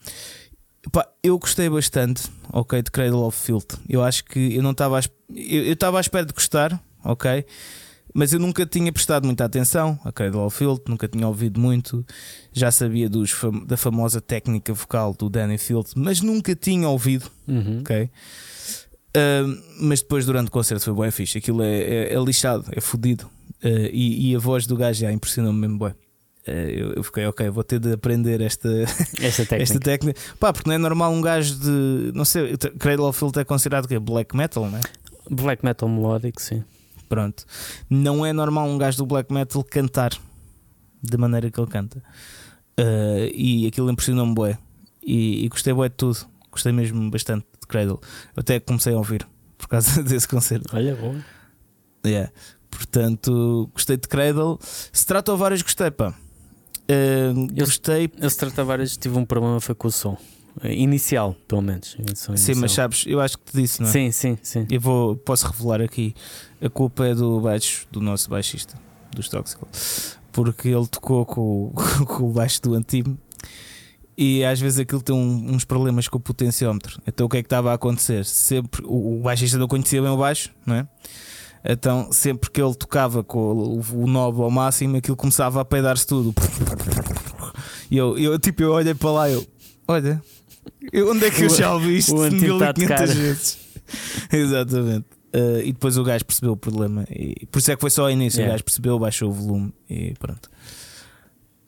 Pá, 0.91 1.07
eu 1.23 1.39
gostei 1.39 1.69
bastante, 1.69 2.23
ok, 2.53 2.83
de 2.83 2.91
Cradle 2.91 3.25
of 3.25 3.39
Filth. 3.39 3.79
Eu 3.89 4.03
acho 4.03 4.25
que 4.25 4.55
eu 4.55 4.63
não 4.63 4.73
estava 4.73 5.01
eu 5.35 5.73
estava 5.73 5.99
à 5.99 6.01
espera 6.01 6.27
de 6.27 6.33
gostar, 6.33 6.83
ok, 7.05 7.45
mas 8.15 8.33
eu 8.33 8.39
nunca 8.39 8.67
tinha 8.67 8.93
prestado 8.93 9.25
muita 9.25 9.45
atenção 9.45 9.99
a 10.05 10.13
Cradle 10.13 10.45
of 10.45 10.57
Filth, 10.57 10.83
nunca 10.89 11.09
tinha 11.09 11.27
ouvido 11.27 11.59
muito. 11.61 12.05
Já 12.53 12.71
sabia 12.71 13.09
dos, 13.09 13.33
da 13.67 13.77
famosa 13.77 14.21
técnica 14.21 14.73
vocal 14.73 15.15
do 15.15 15.31
Danny 15.31 15.57
Filth, 15.57 15.93
mas 15.97 16.21
nunca 16.21 16.55
tinha 16.55 16.89
ouvido, 16.89 17.31
uhum. 17.49 17.81
ok. 17.81 18.11
Uh, 19.15 19.63
mas 19.79 20.01
depois, 20.01 20.25
durante 20.25 20.49
o 20.49 20.51
concerto, 20.51 20.85
foi 20.85 20.95
bem 20.95 21.11
fixe. 21.11 21.39
Aquilo 21.39 21.63
é, 21.63 21.81
é, 21.81 22.15
é 22.15 22.19
lixado, 22.19 22.65
é 22.73 22.81
fodido. 22.81 23.27
Uh, 23.63 23.89
e, 23.93 24.31
e, 24.31 24.37
a 24.37 24.39
voz 24.39 24.67
do 24.67 24.77
gajo 24.77 25.01
já 25.01 25.13
impressionou-me 25.13 25.59
mesmo 25.59 25.79
bem. 25.79 25.91
Uh, 26.49 26.51
eu, 26.51 26.93
eu, 26.95 27.03
fiquei, 27.05 27.27
ok, 27.27 27.49
vou 27.51 27.63
ter 27.63 27.79
de 27.79 27.93
aprender 27.93 28.41
esta, 28.41 28.69
esta 29.21 29.45
técnica. 29.45 29.63
esta 29.63 29.79
técnica. 29.79 30.21
Pá, 30.41 30.53
porque 30.53 30.69
não 30.69 30.75
é 30.75 30.79
normal 30.79 31.13
um 31.13 31.21
gajo 31.21 31.55
de. 31.57 32.13
Não 32.15 32.25
sei, 32.25 32.57
Cradle 32.79 33.07
of 33.07 33.19
Filth 33.19 33.37
é 33.37 33.45
considerado 33.45 33.87
que 33.87 33.95
é 33.95 34.01
black 34.01 34.37
metal, 34.37 34.69
não 34.69 34.79
é? 34.79 34.81
Black 35.31 35.65
metal 35.65 35.89
melódico, 35.89 36.41
sim. 36.41 36.65
Pronto. 37.09 37.45
Não 37.89 38.25
é 38.25 38.33
normal 38.33 38.67
um 38.67 38.79
gajo 38.79 38.99
do 38.99 39.07
black 39.07 39.33
metal 39.33 39.63
cantar 39.63 40.13
da 41.03 41.19
maneira 41.19 41.51
que 41.51 41.61
ele 41.61 41.71
canta. 41.71 41.99
Uh, 42.81 43.31
e 43.35 43.67
aquilo 43.67 43.91
impressionou-me 43.91 44.35
bem. 44.35 44.59
E, 45.05 45.45
e 45.45 45.49
gostei 45.49 45.75
bem 45.75 45.85
de 45.85 45.91
tudo. 45.91 46.19
Gostei 46.51 46.73
mesmo 46.73 47.11
bastante. 47.11 47.47
Cradle. 47.73 48.01
Eu 48.37 48.41
até 48.41 48.61
comecei 48.61 48.93
a 48.93 48.97
ouvir 48.99 49.27
por 49.57 49.67
causa 49.67 50.03
desse 50.05 50.29
concerto. 50.29 50.69
Olha, 50.77 50.95
bom. 50.95 51.17
Yeah. 52.05 52.31
Portanto, 52.71 53.71
gostei 53.73 53.97
de 53.97 54.09
Cradle. 54.09 54.59
Se 54.61 55.07
trata 55.07 55.35
várias, 55.35 55.63
gostei, 55.63 55.91
pá. 55.91 56.11
Uh, 56.11 57.49
eu, 57.57 57.65
gostei. 57.65 58.11
Eu 58.19 58.29
se 58.29 58.37
trata 58.37 58.65
várias, 58.65 58.97
tive 58.97 59.17
um 59.17 59.25
problema 59.25 59.61
foi 59.61 59.75
com 59.75 59.89
o 59.89 59.91
som. 59.91 60.17
Inicial, 60.65 61.35
pelo 61.49 61.63
menos. 61.63 61.97
Inicial. 61.99 62.37
Sim, 62.37 62.55
mas 62.57 62.73
sabes, 62.73 63.05
eu 63.07 63.21
acho 63.21 63.39
que 63.39 63.53
te 63.53 63.63
disse, 63.63 63.81
não 63.81 63.89
é? 63.89 63.93
Sim, 63.93 64.11
sim, 64.11 64.39
sim. 64.43 64.67
Eu 64.71 64.81
vou, 64.81 65.17
posso 65.17 65.47
revelar 65.47 65.81
aqui. 65.81 66.15
A 66.61 66.69
culpa 66.69 67.07
é 67.07 67.15
do 67.15 67.41
baixo, 67.41 67.87
do 67.91 68.01
nosso 68.01 68.29
baixista, 68.29 68.75
dos 69.15 69.29
Toxical. 69.29 69.69
Porque 70.31 70.69
ele 70.69 70.87
tocou 70.87 71.25
com, 71.25 71.73
com 72.07 72.25
o 72.25 72.33
baixo 72.33 72.61
do 72.61 72.75
Antime 72.75 73.19
e 74.23 74.45
às 74.45 74.61
vezes 74.61 74.79
aquilo 74.79 75.03
tem 75.03 75.15
um, 75.15 75.53
uns 75.53 75.65
problemas 75.65 76.07
com 76.07 76.17
o 76.17 76.21
potenciómetro. 76.21 77.03
Então 77.05 77.27
o 77.27 77.29
que 77.29 77.39
é 77.39 77.43
que 77.43 77.47
estava 77.47 77.73
a 77.73 77.75
acontecer? 77.75 78.25
Sempre 78.25 78.81
o, 78.85 79.19
o 79.19 79.23
baixista 79.23 79.59
não 79.59 79.67
conhecia 79.67 80.01
bem 80.01 80.11
o 80.13 80.17
baixo, 80.17 80.51
não 80.65 80.77
é? 80.77 80.87
Então 81.65 82.13
sempre 82.13 82.49
que 82.49 82.63
ele 82.63 82.73
tocava 82.75 83.25
com 83.25 83.39
o, 83.39 83.81
o 83.81 84.07
knob 84.07 84.41
ao 84.41 84.51
máximo, 84.51 84.97
aquilo 84.97 85.17
começava 85.17 85.61
a 85.61 85.65
peidar-se 85.65 86.07
tudo. 86.07 86.33
E 87.91 87.97
eu, 87.97 88.17
eu 88.17 88.39
tipo, 88.39 88.63
eu 88.63 88.71
olhei 88.71 88.95
para 88.95 89.11
lá 89.11 89.29
eu, 89.29 89.45
olha, 89.89 90.23
eu, 90.93 91.11
onde 91.11 91.27
é 91.27 91.31
que 91.31 91.43
eu 91.43 91.51
já 91.51 91.75
ouvi 91.75 91.99
isto? 91.99 92.15
1500 92.15 93.15
vezes. 93.15 93.59
Exatamente. 94.33 95.07
Uh, 95.35 95.61
e 95.65 95.73
depois 95.73 95.99
o 95.99 96.05
gajo 96.05 96.25
percebeu 96.25 96.53
o 96.53 96.57
problema. 96.57 97.05
E 97.11 97.45
por 97.47 97.59
isso 97.59 97.73
é 97.73 97.75
que 97.75 97.81
foi 97.81 97.91
só 97.91 98.03
ao 98.03 98.11
início. 98.11 98.39
Yeah. 98.39 98.51
O 98.51 98.55
gajo 98.55 98.65
percebeu, 98.65 98.99
baixou 99.01 99.31
o 99.31 99.33
volume 99.33 99.75
e 99.91 100.15
pronto. 100.15 100.49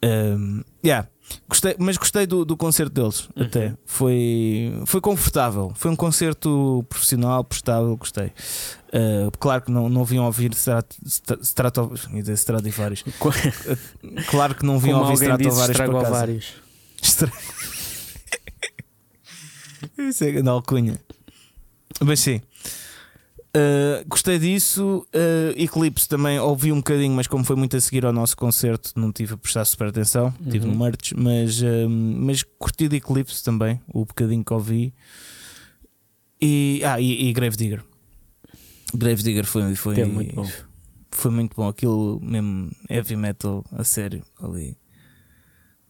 Um, 0.04 0.62
yeah. 0.84 1.08
Gostei, 1.48 1.74
mas 1.78 1.96
gostei 1.96 2.26
do, 2.26 2.44
do 2.44 2.56
concerto 2.56 2.92
deles 2.94 3.28
Uhum. 3.36 3.44
até. 3.44 3.74
Foi, 3.86 4.82
foi 4.86 5.00
confortável. 5.00 5.72
Foi 5.74 5.90
um 5.90 5.96
concerto 5.96 6.84
profissional, 6.88 7.44
prestável, 7.44 7.96
gostei. 7.96 8.26
Uh, 8.88 9.30
claro 9.38 9.62
que 9.62 9.70
não, 9.70 9.88
não 9.88 10.04
vinham 10.04 10.24
ouvir 10.24 10.52
Strat, 10.52 10.86
Strat, 11.04 11.40
Strato, 11.42 11.92
ia 12.12 12.20
dizer 12.20 12.34
Stradivarius. 12.34 13.04
Co- 13.18 13.32
Claro 14.30 14.54
que 14.54 14.64
não 14.64 14.78
vinham 14.78 15.00
ouvir 15.00 15.14
Stratovarius 15.14 15.68
estrago 15.70 15.92
por 15.92 16.02
casa. 16.02 16.14
vários. 16.14 16.52
Estra... 17.02 17.32
Isso 19.98 20.24
é 20.24 20.30
grande 20.32 20.48
alcunha. 20.48 20.98
Mas 22.00 22.20
sim. 22.20 22.40
Uh, 23.56 24.04
gostei 24.08 24.38
disso. 24.38 25.06
Uh, 25.14 25.52
Eclipse 25.60 26.08
também 26.08 26.38
ouvi 26.40 26.72
um 26.72 26.76
bocadinho, 26.78 27.14
mas 27.14 27.26
como 27.28 27.44
foi 27.44 27.54
muito 27.54 27.76
a 27.76 27.80
seguir 27.80 28.04
ao 28.04 28.12
nosso 28.12 28.36
concerto, 28.36 28.90
não 28.96 29.12
tive 29.12 29.34
a 29.34 29.36
prestar 29.36 29.64
super 29.64 29.88
atenção. 29.88 30.32
Tive 30.50 30.66
Uhum. 30.66 30.72
no 30.72 30.78
merch, 30.84 31.12
mas, 31.16 31.60
uh, 31.62 31.88
mas 31.88 32.42
curti 32.58 32.88
de 32.88 32.96
Eclipse 32.96 33.44
também, 33.44 33.80
o 33.92 34.04
bocadinho 34.04 34.44
que 34.44 34.52
ouvi. 34.52 34.92
E, 36.40 36.82
ah, 36.84 37.00
e, 37.00 37.28
e 37.28 37.32
Grave 37.32 37.56
Digger. 37.56 37.82
Grave 38.92 39.22
Digger 39.22 39.44
foi, 39.46 39.74
foi, 39.76 40.00
é 40.00 40.04
muito 40.04 40.34
bom. 40.34 40.48
foi 41.10 41.30
muito 41.30 41.54
bom. 41.56 41.68
Aquilo 41.68 42.20
mesmo 42.20 42.70
heavy 42.90 43.16
metal 43.16 43.64
a 43.72 43.84
sério 43.84 44.22
ali 44.42 44.76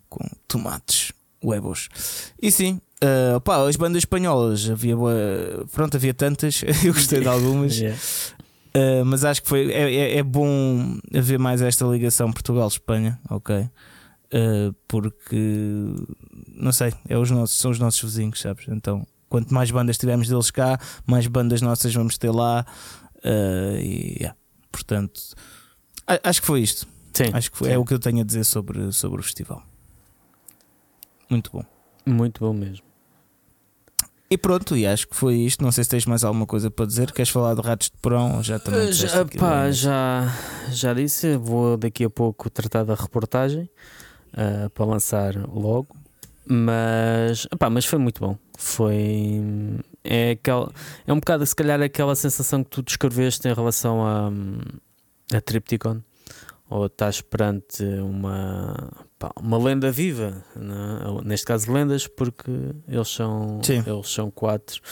com 0.08 0.24
tomates, 0.46 1.12
huevos. 1.44 1.88
E 2.40 2.50
sim, 2.50 2.80
uh, 3.02 3.40
pá, 3.40 3.68
as 3.68 3.76
bandas 3.76 3.98
espanholas 4.02 4.68
havia 4.70 4.96
pronto, 5.72 5.96
havia 5.96 6.14
tantas, 6.14 6.62
eu 6.84 6.92
gostei 6.94 7.20
de 7.20 7.28
algumas, 7.28 7.76
Yeah. 7.78 7.98
uh, 8.74 9.04
mas 9.04 9.24
acho 9.24 9.42
que 9.42 9.48
foi 9.48 9.70
é, 9.72 9.92
é- 9.94 10.16
é 10.18 10.22
bom 10.22 10.98
haver 11.14 11.38
mais 11.38 11.60
esta 11.62 11.84
ligação 11.84 12.32
Portugal-Espanha, 12.32 13.20
ok? 13.30 13.56
Uh, 14.32 14.74
porque 14.88 15.36
não 16.56 16.72
sei, 16.72 16.92
é 17.08 17.16
os 17.16 17.30
nossos, 17.30 17.56
são 17.58 17.70
os 17.70 17.78
nossos 17.78 18.00
vizinhos, 18.02 18.40
sabes? 18.40 18.66
Então, 18.68 19.06
quanto 19.28 19.52
mais 19.54 19.70
bandas 19.70 19.96
tivermos 19.98 20.28
deles 20.28 20.50
cá, 20.50 20.78
mais 21.06 21.26
bandas 21.26 21.60
nossas 21.60 21.94
vamos 21.94 22.18
ter 22.18 22.30
lá. 22.30 22.64
e 23.80 24.16
yeah, 24.20 24.36
portanto, 24.72 25.20
acho 26.22 26.40
que 26.40 26.46
foi 26.46 26.60
isto. 26.62 26.86
Sim, 27.12 27.30
Acho 27.32 27.52
que 27.52 27.58
foi- 27.58 27.70
é 27.70 27.78
o 27.78 27.84
que 27.84 27.94
eu 27.94 27.98
tenho 28.00 28.20
a 28.22 28.24
dizer 28.24 28.42
sobre, 28.42 28.90
sobre 28.92 29.20
o 29.20 29.22
festival. 29.22 29.62
Muito 31.34 31.50
bom. 31.50 31.64
Muito 32.06 32.38
bom 32.38 32.52
mesmo. 32.52 32.86
E 34.30 34.38
pronto, 34.38 34.76
e 34.76 34.86
acho 34.86 35.08
que 35.08 35.16
foi 35.16 35.34
isto. 35.34 35.64
Não 35.64 35.72
sei 35.72 35.82
se 35.82 35.90
tens 35.90 36.06
mais 36.06 36.22
alguma 36.22 36.46
coisa 36.46 36.70
para 36.70 36.86
dizer. 36.86 37.10
Queres 37.10 37.28
falar 37.28 37.54
de 37.54 37.60
ratos 37.60 37.90
de 37.90 37.96
porão? 38.00 38.40
Já 38.40 38.60
também 38.60 38.92
Já, 38.92 39.24
pá, 39.24 39.68
já, 39.72 40.32
já 40.70 40.94
disse, 40.94 41.36
vou 41.36 41.76
daqui 41.76 42.04
a 42.04 42.10
pouco 42.10 42.48
tratar 42.48 42.84
da 42.84 42.94
reportagem 42.94 43.68
ah, 44.32 44.70
para 44.72 44.84
lançar 44.84 45.34
logo. 45.48 45.88
Mas, 46.46 47.48
pá, 47.58 47.68
mas 47.68 47.84
foi 47.84 47.98
muito 47.98 48.20
bom. 48.20 48.38
Foi. 48.56 49.42
É, 50.04 50.32
aquel, 50.32 50.70
é 51.04 51.12
um 51.12 51.16
bocado, 51.16 51.44
se 51.44 51.56
calhar, 51.56 51.82
aquela 51.82 52.14
sensação 52.14 52.62
que 52.62 52.70
tu 52.70 52.80
descreveste 52.80 53.48
em 53.48 53.52
relação 53.52 54.06
a, 54.06 54.30
a 55.36 55.40
Tripticon. 55.40 56.00
Ou 56.70 56.86
estás 56.86 57.20
perante 57.20 57.84
uma, 57.84 58.90
pá, 59.24 59.32
uma 59.40 59.56
lenda 59.56 59.90
viva, 59.90 60.44
né? 60.54 60.98
neste 61.24 61.46
caso 61.46 61.72
lendas, 61.72 62.06
porque 62.06 62.50
eles 62.86 63.08
são, 63.08 63.60
Sim. 63.62 63.82
eles 63.86 64.12
são 64.12 64.30
quatro. 64.30 64.82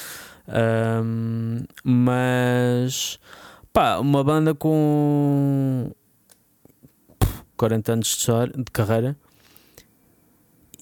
Ahm, 0.49 1.65
mas 1.85 3.19
pá, 3.73 3.99
uma 3.99 4.25
banda 4.25 4.55
com 4.55 5.91
40 7.57 7.93
anos 7.93 8.27
de, 8.57 8.65
carreira 8.73 9.17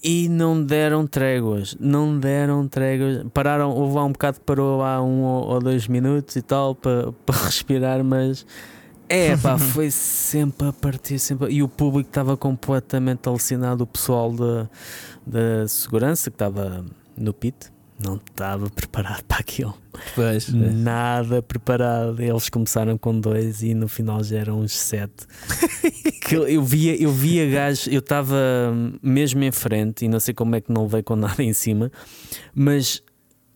e 0.03 0.29
não 0.29 0.63
deram 0.63 1.05
tréguas, 1.05 1.75
não 1.79 2.17
deram 2.17 2.67
tréguas. 2.67 3.23
Pararam, 3.33 3.71
houve 3.71 3.95
lá 3.95 4.05
um 4.05 4.11
bocado 4.13 4.39
parou 4.41 4.79
lá 4.79 5.01
um 5.01 5.23
ou 5.23 5.47
ou 5.49 5.59
dois 5.59 5.87
minutos 5.87 6.35
e 6.37 6.41
tal 6.41 6.73
para 6.73 7.11
para 7.25 7.35
respirar, 7.45 8.03
mas 8.03 8.45
é 9.11 9.37
pá, 9.37 9.57
foi 9.59 9.91
sempre 9.91 10.67
a 10.67 10.73
partir, 10.73 11.19
sempre 11.19 11.51
e 11.51 11.61
o 11.61 11.67
público 11.67 12.09
estava 12.09 12.37
completamente 12.37 13.27
alucinado. 13.27 13.83
O 13.83 13.87
pessoal 13.87 14.31
da, 14.31 14.69
da 15.25 15.67
segurança 15.67 16.29
que 16.29 16.35
estava 16.35 16.85
no 17.17 17.33
pit 17.33 17.71
não 18.03 18.15
estava 18.15 18.69
preparado 18.71 19.23
para 19.23 19.39
aquilo. 19.39 19.77
Pois. 20.15 20.51
Nada 20.53 21.41
preparado. 21.41 22.21
Eles 22.21 22.49
começaram 22.49 22.97
com 22.97 23.19
dois 23.19 23.61
e 23.61 23.73
no 23.73 23.87
final 23.87 24.23
já 24.23 24.39
eram 24.39 24.59
uns 24.59 24.73
sete. 24.73 25.27
que 26.25 26.35
eu, 26.35 26.47
eu 26.47 26.63
via, 26.63 27.01
eu 27.01 27.11
via 27.11 27.49
gajos, 27.49 27.87
eu 27.87 27.99
estava 27.99 28.37
mesmo 29.01 29.43
em 29.43 29.51
frente 29.51 30.05
e 30.05 30.07
não 30.07 30.19
sei 30.19 30.33
como 30.33 30.55
é 30.55 30.61
que 30.61 30.71
não 30.71 30.83
levei 30.83 31.03
com 31.03 31.15
nada 31.15 31.43
em 31.43 31.53
cima, 31.53 31.91
mas 32.55 33.03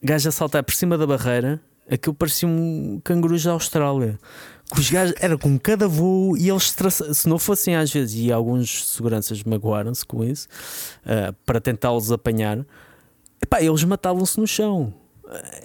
gajos 0.04 0.28
a 0.28 0.32
saltar 0.32 0.64
por 0.64 0.74
cima 0.74 0.98
da 0.98 1.08
barreira, 1.08 1.62
aquilo 1.90 2.14
parecia 2.14 2.48
um 2.48 3.00
canguru 3.04 3.42
da 3.42 3.52
Austrália. 3.52 4.20
Que 4.74 4.80
os 4.80 4.90
gajos 4.90 5.16
era 5.20 5.38
com 5.38 5.60
cada 5.60 5.88
voo 5.88 6.36
e 6.36 6.50
eles 6.50 6.74
se 7.14 7.30
não 7.30 7.38
fossem 7.38 7.76
às 7.76 7.92
vezes, 7.94 8.16
e 8.20 8.32
alguns 8.32 8.88
seguranças 8.90 9.44
magoaram-se 9.44 10.04
com 10.04 10.24
isso 10.24 10.48
ah, 11.06 11.34
para 11.46 11.62
tentá-los 11.62 12.12
apanhar, 12.12 12.66
epá, 13.42 13.62
eles 13.62 13.84
matavam-se 13.84 14.40
no 14.40 14.48
chão. 14.48 14.92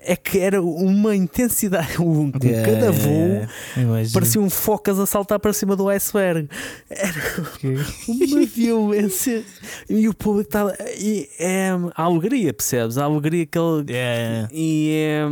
É 0.03 0.17
que 0.17 0.39
era 0.39 0.63
uma 0.63 1.15
intensidade, 1.15 1.97
um- 2.01 2.31
com 2.33 2.47
Yeah, 2.47 2.73
cada 2.73 2.93
voo 2.93 3.13
yeah. 3.13 3.53
Imagino. 3.77 4.13
pareciam 4.15 4.51
focas 4.51 4.99
a 4.99 5.05
saltar 5.07 5.39
para 5.39 5.53
cima 5.53 5.77
do 5.77 5.87
iceberg. 5.89 6.49
Era 6.89 7.13
uma 8.09 8.47
violência. 8.47 9.45
E 9.89 10.09
o 10.09 10.15
público 10.15 10.49
estava. 10.49 10.75
E 10.99 11.29
é 11.39 11.71
a 11.95 12.03
alegria, 12.03 12.53
percebes? 12.55 12.97
A 12.97 13.05
alegria 13.05 13.45
que 13.47 13.59
ele. 13.59 13.93
Yeah. 13.93 14.49
E, 14.51 14.91
é, 14.95 15.23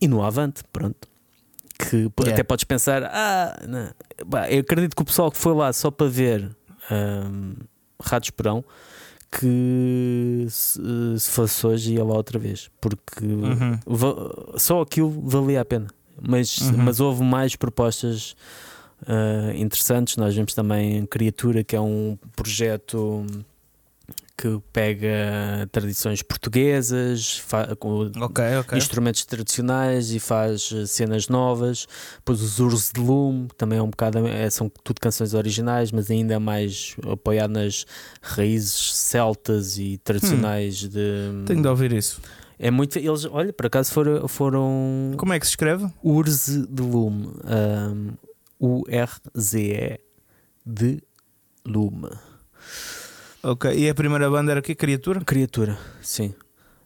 e 0.00 0.08
no 0.08 0.22
avante, 0.22 0.62
pronto. 0.70 1.08
Que 1.90 1.96
Yeah. 1.96 2.32
até 2.32 2.42
podes 2.42 2.64
pensar, 2.64 3.02
ah. 3.04 3.56
Pá, 4.30 4.50
eu 4.50 4.60
acredito 4.60 4.94
que 4.96 5.02
o 5.02 5.04
pessoal 5.04 5.30
que 5.30 5.38
foi 5.38 5.54
lá 5.54 5.72
só 5.72 5.90
para 5.90 6.06
ver 6.08 6.50
hum, 6.90 7.54
Ratos 8.02 8.30
Perão 8.30 8.64
que 9.30 10.46
se, 10.50 10.78
se 11.18 11.30
fosse 11.30 11.66
hoje 11.66 11.94
ia 11.94 12.04
lá 12.04 12.14
outra 12.14 12.38
vez, 12.38 12.70
porque 12.80 13.24
Uhum. 13.24 13.78
só 14.58 14.82
aquilo 14.82 15.10
valia 15.26 15.60
a 15.62 15.64
pena. 15.64 15.88
Mas, 16.20 16.58
Uhum. 16.58 16.76
mas 16.78 17.00
houve 17.00 17.22
mais 17.24 17.56
propostas 17.56 18.36
ah, 19.06 19.52
interessantes. 19.56 20.16
Nós 20.16 20.34
vimos 20.34 20.54
também 20.54 21.04
Criatura, 21.06 21.64
que 21.64 21.74
é 21.74 21.80
um 21.80 22.16
projeto 22.36 23.26
que 24.42 24.60
pega 24.72 25.68
tradições 25.70 26.20
portuguesas, 26.20 27.40
com 27.78 28.10
Ok, 28.20 28.44
ok. 28.58 28.76
instrumentos 28.76 29.24
tradicionais 29.24 30.10
e 30.10 30.18
faz 30.18 30.68
eh, 30.74 30.84
cenas 30.84 31.28
novas. 31.28 31.86
Depois 32.16 32.42
os 32.42 32.58
Ursos 32.58 32.90
de 32.92 33.00
Lume 33.00 33.46
também 33.56 33.78
é 33.78 33.82
um 33.82 33.90
bocado, 33.90 34.26
é- 34.26 34.50
são 34.50 34.68
tudo 34.82 35.00
canções 35.00 35.32
originais, 35.32 35.92
mas 35.92 36.10
ainda 36.10 36.40
mais 36.40 36.96
apoiado 37.08 37.52
nas 37.52 37.86
raízes 38.20 38.96
celtas 38.96 39.78
e 39.78 39.98
tradicionais 39.98 40.78
de. 40.78 41.44
Tenho 41.46 41.62
de 41.62 41.68
ouvir 41.68 41.92
isso. 41.92 42.20
É 42.58 42.68
muito. 42.68 42.98
Eles, 42.98 43.24
olha, 43.26 43.52
por 43.52 43.66
acaso 43.66 43.92
foram, 43.92 44.26
foram 44.26 45.12
Como 45.16 45.32
é 45.32 45.38
que 45.38 45.46
se 45.46 45.52
escreve? 45.52 45.86
Urze 46.02 46.66
de 46.66 46.82
Lume. 46.82 47.28
um, 47.44 48.12
U-R-Z-E 48.58 50.00
de 50.66 51.00
Lume. 51.64 52.08
Ok. 53.42 53.72
E 53.74 53.88
a 53.88 53.94
primeira 53.94 54.30
banda 54.30 54.52
era 54.52 54.60
o 54.60 54.62
quê? 54.62 54.74
Criatura? 54.74 55.20
Criatura, 55.24 55.76
sim. 56.00 56.34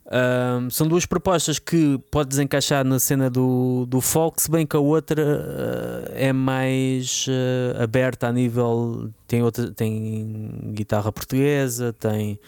Um, 0.09 0.71
são 0.71 0.87
duas 0.87 1.05
propostas 1.05 1.59
que 1.59 1.99
podes 2.13 2.39
encaixar 2.39 2.85
na 2.85 2.99
cena 3.01 3.29
do, 3.29 3.85
do 3.89 4.01
folk, 4.01 4.41
se 4.41 4.49
bem 4.49 4.65
que 4.65 4.77
a 4.77 4.79
outra 4.81 5.21
uh, 5.21 6.13
é 6.15 6.33
mais 6.33 7.27
uh, 7.27 7.83
aberta 7.83 8.29
a 8.29 8.33
nível. 8.33 9.11
Tem, 9.27 9.43
outra, 9.43 9.71
tem 9.73 10.49
guitarra 10.73 11.11
portuguesa, 11.11 11.93
tem 11.93 12.39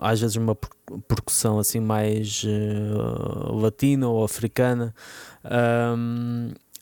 às 0.00 0.20
vezes 0.20 0.36
uma 0.36 0.54
per- 0.54 0.70
percussão 1.08 1.58
assim 1.58 1.80
mais 1.80 2.44
uh, 2.44 3.54
latina 3.56 4.06
ou 4.08 4.22
africana. 4.22 4.94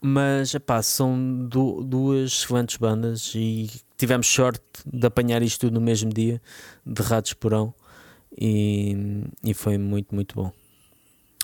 Mas 0.01 0.55
epá, 0.55 0.83
são 0.83 1.47
du- 1.47 1.83
duas 1.83 2.33
excelentes 2.33 2.77
bandas 2.77 3.33
e 3.35 3.69
tivemos 3.97 4.27
sorte 4.27 4.63
de 4.87 5.07
apanhar 5.07 5.43
isto 5.43 5.61
tudo 5.63 5.75
no 5.75 5.81
mesmo 5.81 6.11
dia 6.13 6.41
de 6.87 7.03
Ratos 7.03 7.33
Porão 7.35 7.75
e, 8.41 9.25
e 9.43 9.55
foi 9.55 9.77
muito, 9.79 10.15
muito 10.15 10.35
bom. 10.35 10.53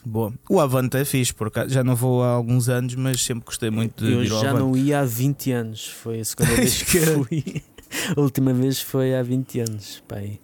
Boa. 0.07 0.35
O 0.51 0.61
Avante 0.61 0.99
é 0.99 1.05
fixe, 1.05 1.33
por. 1.33 1.51
Já 1.67 1.83
não 1.83 1.97
vou 1.97 2.23
há 2.23 2.29
alguns 2.29 2.69
anos, 2.69 2.95
mas 2.95 3.23
sempre 3.23 3.47
gostei 3.47 3.71
muito 3.71 4.05
de 4.05 4.13
Eu 4.13 4.23
ir 4.23 4.31
ao 4.31 4.41
já 4.41 4.51
Avante. 4.51 4.65
não 4.65 4.77
ia 4.77 5.01
há 5.01 5.05
20 5.05 5.51
anos, 5.53 5.87
foi 5.89 6.21
a 6.21 6.25
segunda 6.25 6.53
vez 6.57 6.83
que 6.83 6.99
fui. 7.01 7.63
A 8.15 8.21
última 8.21 8.53
vez 8.53 8.81
foi 8.83 9.15
há 9.15 9.23
20 9.23 9.61
anos. 9.61 10.03
Pai. 10.07 10.39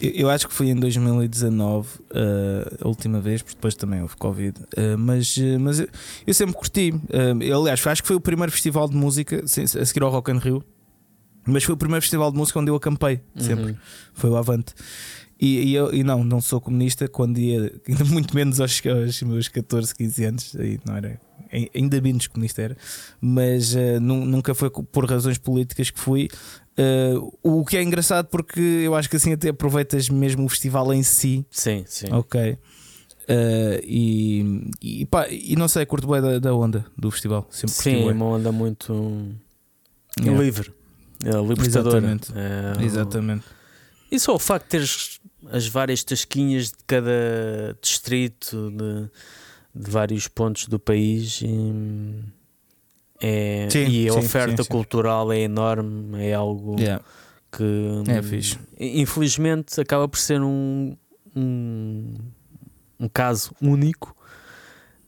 Eu, 0.00 0.10
eu 0.10 0.30
acho 0.30 0.48
que 0.48 0.54
foi 0.54 0.68
em 0.68 0.74
2019 0.74 1.88
uh, 1.88 2.84
a 2.84 2.88
última 2.88 3.20
vez, 3.20 3.42
porque 3.42 3.56
depois 3.56 3.74
também 3.74 4.02
houve 4.02 4.16
Covid. 4.16 4.58
Uh, 4.60 4.98
mas 4.98 5.36
uh, 5.36 5.58
mas 5.60 5.80
eu, 5.80 5.88
eu 6.26 6.34
sempre 6.34 6.54
curti. 6.54 6.94
Eu, 7.40 7.60
aliás, 7.60 7.86
acho 7.86 8.02
que 8.02 8.08
foi 8.08 8.16
o 8.16 8.20
primeiro 8.20 8.52
festival 8.52 8.88
de 8.88 8.96
música 8.96 9.42
a 9.44 9.48
seguir 9.84 10.02
ao 10.02 10.10
Rock 10.10 10.30
in 10.30 10.38
Rio. 10.38 10.64
Mas 11.46 11.62
foi 11.62 11.74
o 11.74 11.76
primeiro 11.76 12.02
festival 12.02 12.32
de 12.32 12.36
música 12.36 12.58
onde 12.58 12.70
eu 12.70 12.74
acampei, 12.74 13.20
sempre. 13.36 13.70
Uhum. 13.70 13.76
Foi 14.12 14.30
o 14.30 14.36
Avante. 14.36 14.74
E, 15.40 15.68
e, 15.68 15.74
eu 15.74 15.92
e 15.92 16.02
não, 16.02 16.24
não 16.24 16.40
sou 16.40 16.60
comunista 16.60 17.06
quando 17.08 17.38
ia, 17.38 17.72
ainda 17.86 18.04
muito 18.04 18.34
menos 18.34 18.60
aos, 18.60 18.82
aos 18.86 19.22
meus 19.22 19.48
14, 19.48 19.94
15 19.94 20.24
anos, 20.24 20.56
aí 20.58 20.80
não 20.84 20.96
era, 20.96 21.20
ainda 21.74 22.00
menos 22.00 22.26
comunista 22.26 22.62
era, 22.62 22.76
mas 23.20 23.74
uh, 23.74 24.00
nunca 24.00 24.54
foi 24.54 24.70
por 24.70 25.08
razões 25.08 25.38
políticas 25.38 25.90
que 25.90 26.00
fui. 26.00 26.28
Uh, 26.78 27.32
o 27.42 27.64
que 27.64 27.76
é 27.76 27.82
engraçado 27.82 28.26
porque 28.26 28.60
eu 28.60 28.94
acho 28.94 29.08
que 29.08 29.16
assim 29.16 29.32
até 29.32 29.48
aproveitas 29.48 30.10
mesmo 30.10 30.44
o 30.44 30.48
festival 30.48 30.92
em 30.92 31.02
si. 31.02 31.46
Sim, 31.50 31.84
sim. 31.86 32.06
Ok. 32.12 32.58
Uh, 33.28 33.80
e, 33.82 34.70
e, 34.80 35.06
pá, 35.06 35.26
e 35.28 35.56
não 35.56 35.66
sei, 35.66 35.84
curto 35.86 36.06
bem 36.06 36.20
da, 36.20 36.38
da 36.38 36.54
onda 36.54 36.86
do 36.96 37.10
festival. 37.10 37.46
Sempre 37.50 37.74
Sim, 37.74 38.08
é 38.08 38.12
uma 38.12 38.26
onda 38.26 38.52
muito 38.52 39.34
yeah. 40.20 40.40
livre, 40.40 40.72
é, 41.24 41.30
libertadora. 41.30 41.98
Exatamente. 41.98 42.32
É, 42.36 42.84
Exatamente. 42.84 43.44
E 44.12 44.20
só 44.20 44.34
o 44.34 44.38
facto 44.38 44.64
de 44.64 44.70
teres 44.70 45.20
as 45.50 45.66
várias 45.66 46.04
tasquinhas 46.04 46.66
de 46.66 46.84
cada 46.86 47.76
distrito, 47.80 48.70
de, 48.70 49.10
de 49.74 49.90
vários 49.90 50.28
pontos 50.28 50.68
do 50.68 50.78
país. 50.78 51.40
E, 51.42 51.46
é, 53.20 53.68
sim, 53.70 53.86
e 53.86 54.08
a 54.08 54.12
sim, 54.12 54.18
oferta 54.18 54.62
sim, 54.62 54.68
cultural 54.68 55.32
é 55.32 55.40
enorme, 55.40 56.24
é 56.24 56.34
algo 56.34 56.78
yeah. 56.78 57.02
que 57.50 58.02
é 58.08 58.22
fixe. 58.22 58.58
infelizmente 58.78 59.80
acaba 59.80 60.08
por 60.08 60.18
ser 60.18 60.40
um, 60.42 60.96
um, 61.34 62.14
um 63.00 63.08
caso 63.08 63.52
único 63.60 64.14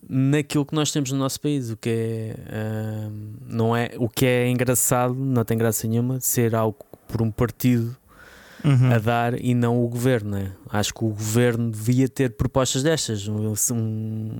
naquilo 0.09 0.65
que 0.65 0.75
nós 0.75 0.91
temos 0.91 1.13
no 1.13 1.19
nosso 1.19 1.41
país, 1.41 1.71
o 1.71 1.77
que 1.77 1.91
é 1.91 2.35
uh, 3.09 3.13
não 3.47 3.77
é 3.77 3.91
o 3.99 4.09
que 4.09 4.25
é 4.25 4.49
engraçado, 4.49 5.15
não 5.15 5.45
tem 5.45 5.59
graça 5.59 5.87
nenhuma 5.87 6.19
ser 6.21 6.55
algo 6.55 6.79
por 7.07 7.21
um 7.21 7.31
partido 7.31 7.95
uhum. 8.65 8.93
a 8.93 8.99
dar 8.99 9.41
e 9.41 9.55
não 9.55 9.83
o 9.83 9.89
governo. 9.89 10.31
Né? 10.31 10.53
Acho 10.71 10.93
que 10.93 11.05
o 11.05 11.09
governo 11.09 11.71
devia 11.71 12.09
ter 12.09 12.37
propostas 12.37 12.83
destas, 12.83 13.27
um, 13.29 13.55
um, 13.73 14.31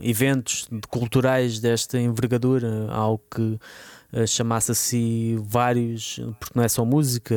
eventos 0.00 0.68
culturais 0.88 1.60
desta 1.60 1.98
envergadura, 1.98 2.88
algo 2.90 3.22
que 3.30 3.42
uh, 3.42 4.26
chamasse 4.26 4.72
assim 4.72 5.42
vários, 5.46 6.20
porque 6.38 6.52
não 6.56 6.64
é 6.64 6.68
só 6.68 6.84
música, 6.84 7.36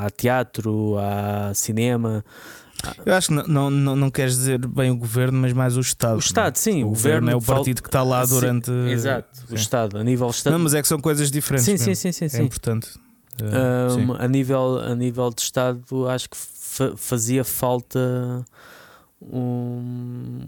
há 0.00 0.10
teatro, 0.10 0.96
há 0.98 1.52
cinema. 1.54 2.24
Eu 3.06 3.14
acho 3.14 3.28
que 3.28 3.48
não, 3.48 3.70
não, 3.70 3.96
não 3.96 4.10
queres 4.10 4.36
dizer 4.36 4.58
bem 4.66 4.90
o 4.90 4.96
governo, 4.96 5.38
mas 5.38 5.52
mais 5.52 5.76
o 5.76 5.80
Estado. 5.80 6.16
O 6.16 6.18
Estado, 6.18 6.56
sim. 6.56 6.82
O, 6.82 6.88
o 6.88 6.90
governo, 6.90 7.30
é 7.30 7.36
o 7.36 7.40
partido 7.40 7.82
que 7.82 7.88
está 7.88 8.02
lá 8.02 8.24
durante. 8.26 8.66
Sim, 8.66 8.90
exato, 8.90 9.28
sim. 9.32 9.54
o 9.54 9.54
Estado, 9.54 9.98
a 9.98 10.04
nível 10.04 10.28
Estado. 10.28 10.52
Não, 10.52 10.58
mas 10.58 10.74
é 10.74 10.82
que 10.82 10.88
são 10.88 11.00
coisas 11.00 11.30
diferentes. 11.30 11.64
Sim, 11.64 11.76
sim, 11.78 11.94
sim, 11.94 12.12
sim, 12.12 12.24
É 12.26 12.28
sim. 12.28 12.42
importante. 12.42 12.88
Um, 13.42 14.12
a, 14.12 14.28
nível, 14.28 14.78
a 14.78 14.94
nível 14.94 15.30
de 15.30 15.42
Estado, 15.42 16.08
acho 16.08 16.30
que 16.30 16.36
fa 16.36 16.96
fazia 16.96 17.44
falta 17.44 18.44
um. 19.20 20.40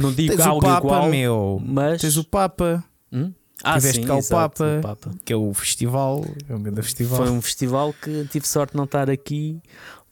Não 0.00 0.12
digo 0.12 0.36
Tens 0.36 0.46
algo 0.46 0.66
o 0.66 0.68
Papa, 0.68 0.86
igual, 0.86 1.08
meu. 1.08 1.62
mas. 1.64 2.00
Tens 2.00 2.16
o 2.16 2.24
Papa. 2.24 2.84
Hum? 3.12 3.32
Ah, 3.62 3.78
Tiveste 3.78 4.02
sim, 4.02 4.06
cá 4.06 4.16
o 4.16 4.24
Papa, 4.24 4.78
o 4.78 4.82
Papa, 4.82 5.10
que 5.24 5.32
é 5.32 5.36
o 5.36 5.52
festival, 5.54 6.24
é 6.48 6.54
um 6.54 6.62
grande 6.62 6.82
festival. 6.82 7.18
Foi 7.18 7.30
um 7.30 7.40
festival 7.40 7.94
que 7.94 8.26
tive 8.30 8.46
sorte 8.46 8.72
de 8.72 8.76
não 8.76 8.84
estar 8.84 9.08
aqui, 9.08 9.62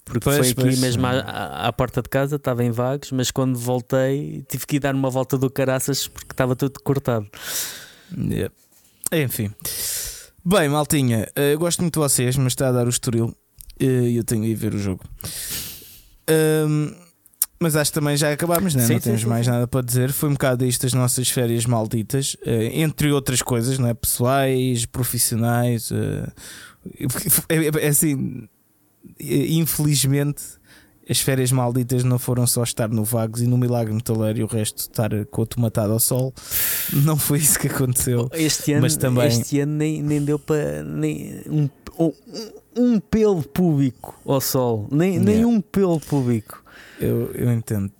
porque 0.04 0.20
pois, 0.20 0.36
foi 0.38 0.48
aqui 0.48 0.62
pois, 0.62 0.78
mesmo 0.78 1.06
à, 1.06 1.66
à, 1.66 1.72
porta 1.72 2.00
de 2.00 2.08
casa, 2.08 2.36
estava 2.36 2.64
em 2.64 2.70
vagos, 2.70 3.12
mas 3.12 3.30
quando 3.30 3.58
voltei 3.58 4.44
tive 4.48 4.66
que 4.66 4.76
ir 4.76 4.80
dar 4.80 4.94
uma 4.94 5.10
volta 5.10 5.36
do 5.36 5.50
caraças 5.50 6.08
porque 6.08 6.32
estava 6.32 6.56
tudo 6.56 6.80
cortado. 6.82 7.28
Yeah. 8.16 8.52
Enfim. 9.12 9.52
Bem, 10.46 10.68
maltinha, 10.68 11.26
eh, 11.34 11.54
eu 11.54 11.58
gosto 11.58 11.80
muito 11.80 11.94
de 11.94 12.00
vocês, 12.00 12.36
mas 12.36 12.52
está 12.52 12.68
a 12.68 12.72
dar 12.72 12.86
o 12.86 12.90
estoril 12.90 13.34
eh, 13.80 14.10
e 14.10 14.16
eu 14.16 14.24
tenho 14.24 14.42
de 14.42 14.48
ir 14.50 14.54
ver 14.54 14.74
o 14.74 14.78
jogo. 14.78 15.02
Um, 16.68 16.94
mas 17.58 17.74
acho 17.76 17.90
que 17.90 17.98
também 17.98 18.14
já 18.14 18.30
acabámos, 18.30 18.74
né? 18.74 18.84
sim, 18.86 18.92
não 18.92 19.00
temos 19.00 19.22
sim, 19.22 19.26
mais 19.26 19.46
nada 19.46 19.66
para 19.66 19.80
dizer. 19.80 20.12
Foi 20.12 20.28
um 20.28 20.32
bocado 20.32 20.66
isto 20.66 20.84
as 20.84 20.92
nossas 20.92 21.30
férias 21.30 21.64
malditas, 21.64 22.36
uh, 22.46 22.50
entre 22.74 23.10
outras 23.10 23.40
coisas, 23.40 23.78
não 23.78 23.88
é? 23.88 23.94
pessoais, 23.94 24.84
profissionais. 24.84 25.90
É, 27.48 27.86
é, 27.86 27.88
assim, 27.88 28.46
infelizmente, 29.18 30.42
as 31.08 31.20
férias 31.20 31.52
malditas 31.52 32.02
não 32.04 32.18
foram 32.18 32.46
só 32.46 32.62
estar 32.62 32.88
no 32.88 33.04
Vagos 33.04 33.42
e 33.42 33.46
no 33.46 33.58
Milagre 33.58 33.92
Metaleiro 33.92 34.38
e 34.38 34.42
o 34.42 34.46
resto 34.46 34.78
estar 34.78 35.10
com 35.26 35.42
a 35.42 35.46
tomatada 35.46 35.92
ao 35.92 36.00
sol. 36.00 36.32
Não 36.92 37.16
foi 37.16 37.38
isso 37.38 37.58
que 37.58 37.68
aconteceu. 37.68 38.28
Este 38.32 38.72
ano, 38.72 38.82
mas 38.82 38.96
também... 38.96 39.28
este 39.28 39.60
ano 39.60 39.72
nem, 39.72 40.02
nem 40.02 40.22
deu 40.22 40.38
para 40.38 40.82
nem 40.82 41.42
um, 41.46 41.68
um, 41.98 42.12
um 42.76 43.00
pelo 43.00 43.42
público 43.42 44.18
ao 44.24 44.40
sol, 44.40 44.88
nem, 44.90 45.12
yeah. 45.12 45.30
nem 45.30 45.44
um 45.44 45.60
pelo 45.60 46.00
público. 46.00 46.63
Eu, 47.00 47.32
eu 47.34 47.52
entendo. 47.52 47.92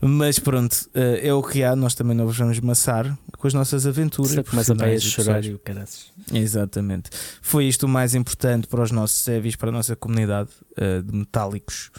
Mas 0.00 0.38
pronto, 0.38 0.88
é 0.94 1.32
o 1.32 1.42
que 1.42 1.62
há. 1.62 1.76
Nós 1.76 1.94
também 1.94 2.16
não 2.16 2.26
vos 2.26 2.36
vamos 2.36 2.58
maçar 2.60 3.16
com 3.38 3.46
as 3.46 3.54
nossas 3.54 3.86
aventuras. 3.86 4.32
Você 4.32 4.42
começa 4.42 4.72
a 4.72 4.98
chorar 4.98 5.44
e 5.44 5.54
o 5.54 5.58
caraças. 5.58 6.06
Exatamente. 6.32 7.10
Foi 7.40 7.66
isto 7.66 7.84
o 7.84 7.88
mais 7.88 8.14
importante 8.14 8.66
para 8.66 8.82
os 8.82 8.90
nossos 8.90 9.18
servis, 9.18 9.56
para 9.56 9.68
a 9.68 9.72
nossa 9.72 9.94
comunidade 9.94 10.50
uh, 10.72 11.02
de 11.02 11.16
metálicos. 11.16 11.90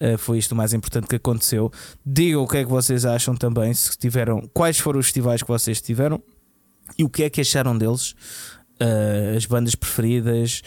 Uh, 0.00 0.18
foi 0.18 0.38
isto 0.38 0.52
o 0.52 0.56
mais 0.56 0.72
importante 0.72 1.06
que 1.06 1.16
aconteceu. 1.16 1.70
Digam 2.04 2.42
o 2.42 2.48
que 2.48 2.58
é 2.58 2.64
que 2.64 2.70
vocês 2.70 3.04
acham 3.04 3.34
também. 3.34 3.72
Se 3.74 3.96
tiveram, 3.96 4.48
quais 4.52 4.78
foram 4.78 5.00
os 5.00 5.06
festivais 5.06 5.42
que 5.42 5.48
vocês 5.48 5.80
tiveram 5.80 6.22
e 6.98 7.04
o 7.04 7.08
que 7.08 7.22
é 7.22 7.30
que 7.30 7.40
acharam 7.40 7.76
deles. 7.76 8.14
Uh, 8.74 9.36
as 9.36 9.46
bandas 9.46 9.76
preferidas, 9.76 10.62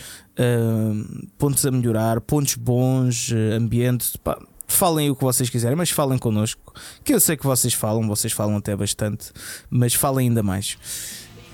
pontos 1.38 1.66
a 1.66 1.72
melhorar, 1.72 2.22
pontos 2.22 2.56
bons, 2.56 3.34
ambiente. 3.54 4.18
Pá, 4.20 4.40
falem 4.68 5.10
o 5.10 5.16
que 5.16 5.24
vocês 5.24 5.50
quiserem, 5.50 5.76
mas 5.76 5.90
falem 5.90 6.18
connosco. 6.18 6.74
Que 7.04 7.14
eu 7.14 7.20
sei 7.20 7.38
que 7.38 7.46
vocês 7.46 7.74
falam, 7.74 8.08
vocês 8.08 8.34
falam 8.34 8.58
até 8.58 8.76
bastante, 8.76 9.32
mas 9.70 9.94
falem 9.94 10.28
ainda 10.30 10.44
mais. 10.44 10.78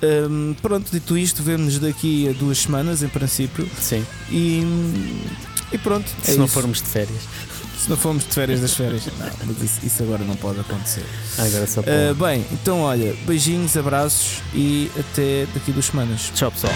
Um, 0.04 0.54
pronto, 0.62 0.92
dito 0.92 1.18
isto, 1.18 1.42
vemos-nos 1.42 1.80
daqui 1.80 2.28
a 2.28 2.34
duas 2.34 2.58
semanas, 2.58 3.02
em 3.04 3.08
princípio. 3.08 3.70
Sim. 3.80 4.06
E, 4.30 4.62
e 5.72 5.78
pronto. 5.78 6.10
Se 6.22 6.32
é 6.32 6.36
não 6.36 6.46
isso. 6.46 6.54
formos 6.54 6.82
de 6.82 6.88
férias. 6.88 7.22
Se 7.80 7.90
não 7.90 7.98
formos 7.98 8.24
de 8.24 8.34
férias 8.34 8.62
das 8.62 8.74
férias. 8.74 9.06
não, 9.06 9.46
mas 9.46 9.62
isso, 9.62 9.86
isso, 9.86 10.04
agora 10.04 10.24
não 10.24 10.36
pode 10.36 10.60
acontecer. 10.60 11.06
Agora 11.38 11.68
só 11.68 11.82
uh, 11.82 12.16
Bem, 12.16 12.46
então 12.52 12.82
olha, 12.82 13.14
beijinhos, 13.26 13.76
abraços 13.76 14.42
e 14.54 14.90
até 14.98 15.46
daqui 15.54 15.72
a 15.72 15.74
duas 15.74 15.86
semanas. 15.86 16.32
Tchau, 16.34 16.52
pessoal. 16.52 16.74